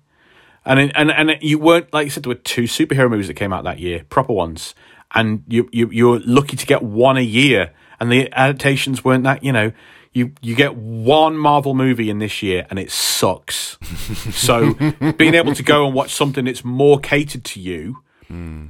[0.65, 3.53] And and and you weren't like you said there were two superhero movies that came
[3.53, 4.75] out that year, proper ones,
[5.15, 7.71] and you you you're lucky to get one a year,
[8.01, 9.71] and the adaptations weren't that you know
[10.17, 13.77] you you get one Marvel movie in this year and it sucks.
[14.31, 14.73] so
[15.13, 18.67] being able to go and watch something that's more catered to you hmm.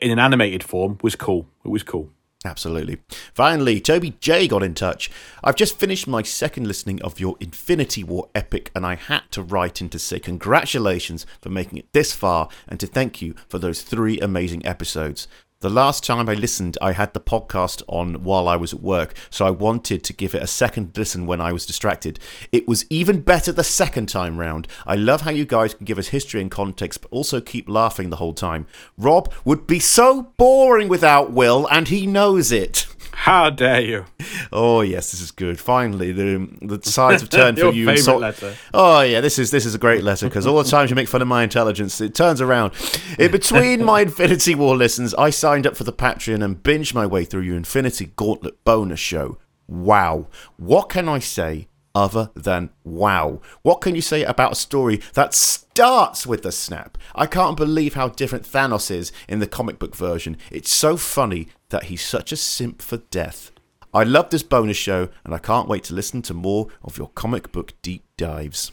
[0.00, 1.46] in an animated form was cool.
[1.64, 2.10] It was cool.
[2.46, 2.98] Absolutely.
[3.32, 5.10] Finally, Toby J got in touch.
[5.42, 9.42] I've just finished my second listening of your Infinity War epic, and I had to
[9.42, 13.58] write in to say congratulations for making it this far and to thank you for
[13.58, 15.26] those three amazing episodes.
[15.64, 19.14] The last time I listened, I had the podcast on while I was at work,
[19.30, 22.20] so I wanted to give it a second listen when I was distracted.
[22.52, 24.68] It was even better the second time round.
[24.86, 28.10] I love how you guys can give us history and context, but also keep laughing
[28.10, 28.66] the whole time.
[28.98, 32.86] Rob would be so boring without Will, and he knows it.
[33.16, 34.04] How dare you?
[34.52, 35.58] Oh yes, this is good.
[35.60, 37.96] Finally, the the sides have turned for you.
[37.96, 38.54] So- letter.
[38.74, 41.08] Oh yeah, this is this is a great letter because all the times you make
[41.08, 42.72] fun of my intelligence, it turns around.
[43.18, 47.06] In between my Infinity War listens, I signed up for the Patreon and binged my
[47.06, 49.38] way through your Infinity Gauntlet bonus show.
[49.68, 50.26] Wow,
[50.56, 51.68] what can I say?
[51.96, 53.40] Other than wow.
[53.62, 55.32] What can you say about a story that
[55.74, 56.96] starts with the snap?
[57.16, 60.36] I can't believe how different Thanos is in the comic book version.
[60.48, 63.50] It's so funny that he's such a simp for death.
[63.92, 67.08] I love this bonus show, and I can't wait to listen to more of your
[67.16, 68.70] comic book deep dives.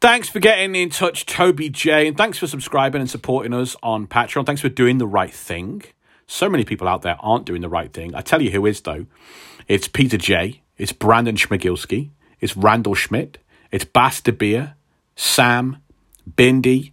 [0.00, 4.08] Thanks for getting in touch, Toby J, and thanks for subscribing and supporting us on
[4.08, 4.44] Patreon.
[4.44, 5.84] Thanks for doing the right thing.
[6.26, 8.12] So many people out there aren't doing the right thing.
[8.12, 9.06] I tell you who is though.
[9.68, 10.62] It's Peter J.
[10.76, 12.10] It's Brandon Schmigilski.
[12.40, 13.38] It's Randall Schmidt.
[13.70, 14.74] It's Bas de Beer,
[15.14, 15.81] Sam,
[16.30, 16.92] Bindi,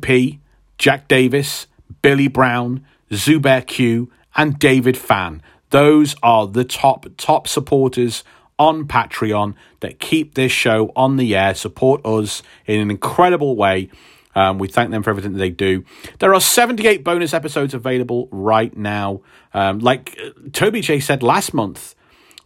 [0.00, 0.40] P,
[0.78, 1.66] Jack Davis,
[2.02, 5.42] Billy Brown, Zubair Q, and David Fan.
[5.70, 8.24] Those are the top top supporters
[8.58, 13.90] on Patreon that keep this show on the air, support us in an incredible way.
[14.34, 15.84] Um, we thank them for everything that they do.
[16.18, 19.20] There are 78 bonus episodes available right now.
[19.54, 21.94] Um, like uh, Toby J said last month,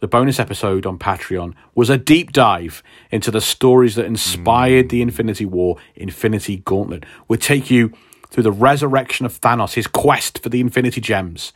[0.03, 5.01] the bonus episode on Patreon was a deep dive into the stories that inspired the
[5.01, 7.05] Infinity War, Infinity Gauntlet.
[7.29, 7.93] We'll take you
[8.29, 11.53] through the resurrection of Thanos, his quest for the Infinity Gems,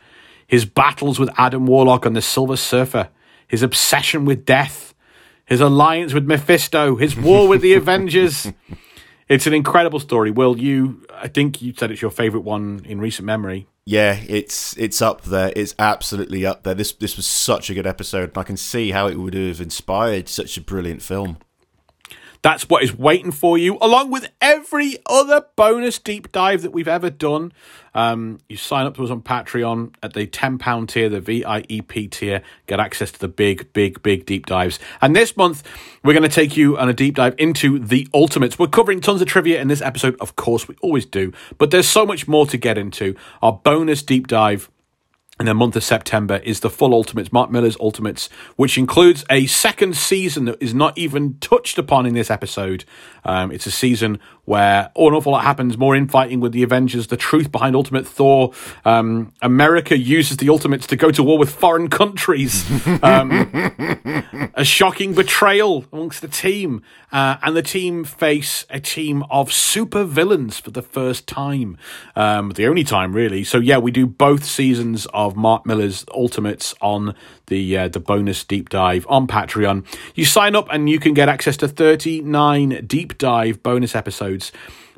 [0.48, 3.10] his battles with Adam Warlock and the Silver Surfer,
[3.50, 4.94] his obsession with death,
[5.44, 8.50] his alliance with Mephisto, his war with the Avengers.
[9.28, 10.32] It's an incredible story.
[10.32, 11.06] Will you?
[11.14, 13.68] I think you said it's your favorite one in recent memory.
[13.86, 15.52] Yeah, it's it's up there.
[15.56, 16.74] It's absolutely up there.
[16.74, 20.30] This this was such a good episode, I can see how it would have inspired
[20.30, 21.38] such a brilliant film.
[22.48, 26.88] That's what is waiting for you, along with every other bonus deep dive that we've
[26.88, 27.52] ever done.
[27.94, 32.42] Um, you sign up to us on Patreon at the £10 tier, the VIEP tier,
[32.66, 34.80] get access to the big, big, big deep dives.
[35.02, 35.62] And this month,
[36.06, 38.58] we're going to take you on a deep dive into the Ultimates.
[38.58, 41.90] We're covering tons of trivia in this episode, of course, we always do, but there's
[41.90, 43.14] so much more to get into.
[43.42, 44.72] Our bonus deep dive
[45.40, 49.46] in the month of September is the full Ultimates, Mark Millar's Ultimates, which includes a
[49.46, 52.86] second season that is not even touched upon in this episode.
[53.24, 55.78] Um, it's a season where an awful lot happens.
[55.78, 58.54] More infighting with the Avengers, the truth behind Ultimate Thor.
[58.86, 62.66] Um, America uses the Ultimates to go to war with foreign countries.
[63.04, 69.52] Um, a shocking betrayal amongst the team, uh, and the team face a team of
[69.54, 71.78] super villains for the first time,
[72.16, 73.44] um, the only time really.
[73.44, 77.14] So yeah, we do both seasons of Mark Millar's Ultimates on
[77.48, 79.86] the uh, the bonus deep dive on Patreon.
[80.16, 84.52] You sign up and you can get access to thirty nine deep dive bonus episodes.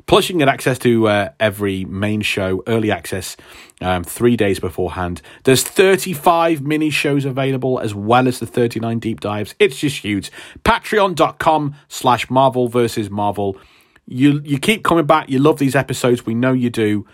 [0.06, 3.36] Plus, you can get access to uh, every main show, early access,
[3.80, 5.22] um, three days beforehand.
[5.44, 9.54] There's 35 mini shows available as well as the 39 deep dives.
[9.60, 10.32] It's just huge.
[10.64, 13.56] Patreon.com slash Marvel versus Marvel.
[14.08, 15.28] You, you keep coming back.
[15.28, 16.26] You love these episodes.
[16.26, 17.06] We know you do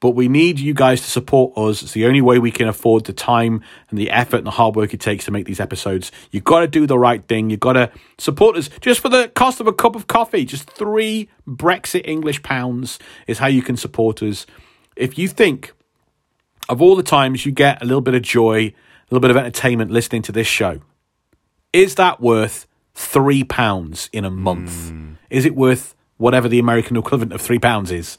[0.00, 1.82] but we need you guys to support us.
[1.82, 4.74] It's the only way we can afford the time and the effort and the hard
[4.74, 6.10] work it takes to make these episodes.
[6.30, 7.50] You've got to do the right thing.
[7.50, 10.46] You've got to support us just for the cost of a cup of coffee.
[10.46, 14.46] Just three Brexit English pounds is how you can support us.
[14.96, 15.72] If you think
[16.68, 18.74] of all the times you get a little bit of joy, a
[19.10, 20.80] little bit of entertainment listening to this show,
[21.72, 24.90] is that worth three pounds in a month?
[24.90, 25.16] Mm.
[25.28, 28.16] Is it worth whatever the American equivalent of three pounds is?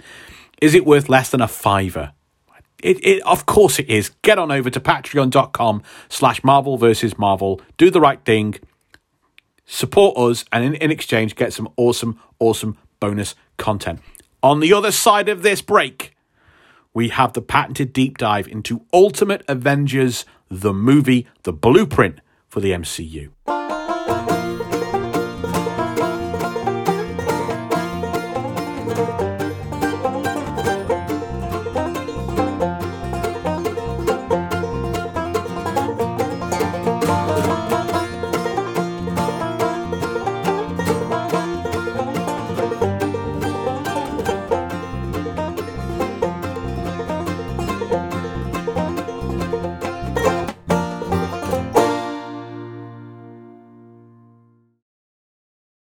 [0.61, 2.13] Is it worth less than a fiver?
[2.83, 4.09] It, it, of course it is.
[4.21, 7.61] Get on over to patreon.com slash Marvel versus Marvel.
[7.77, 8.55] Do the right thing.
[9.65, 13.99] Support us and in, in exchange get some awesome, awesome bonus content.
[14.43, 16.15] On the other side of this break,
[16.93, 22.71] we have the patented deep dive into Ultimate Avengers, the movie, the blueprint for the
[22.71, 23.29] MCU.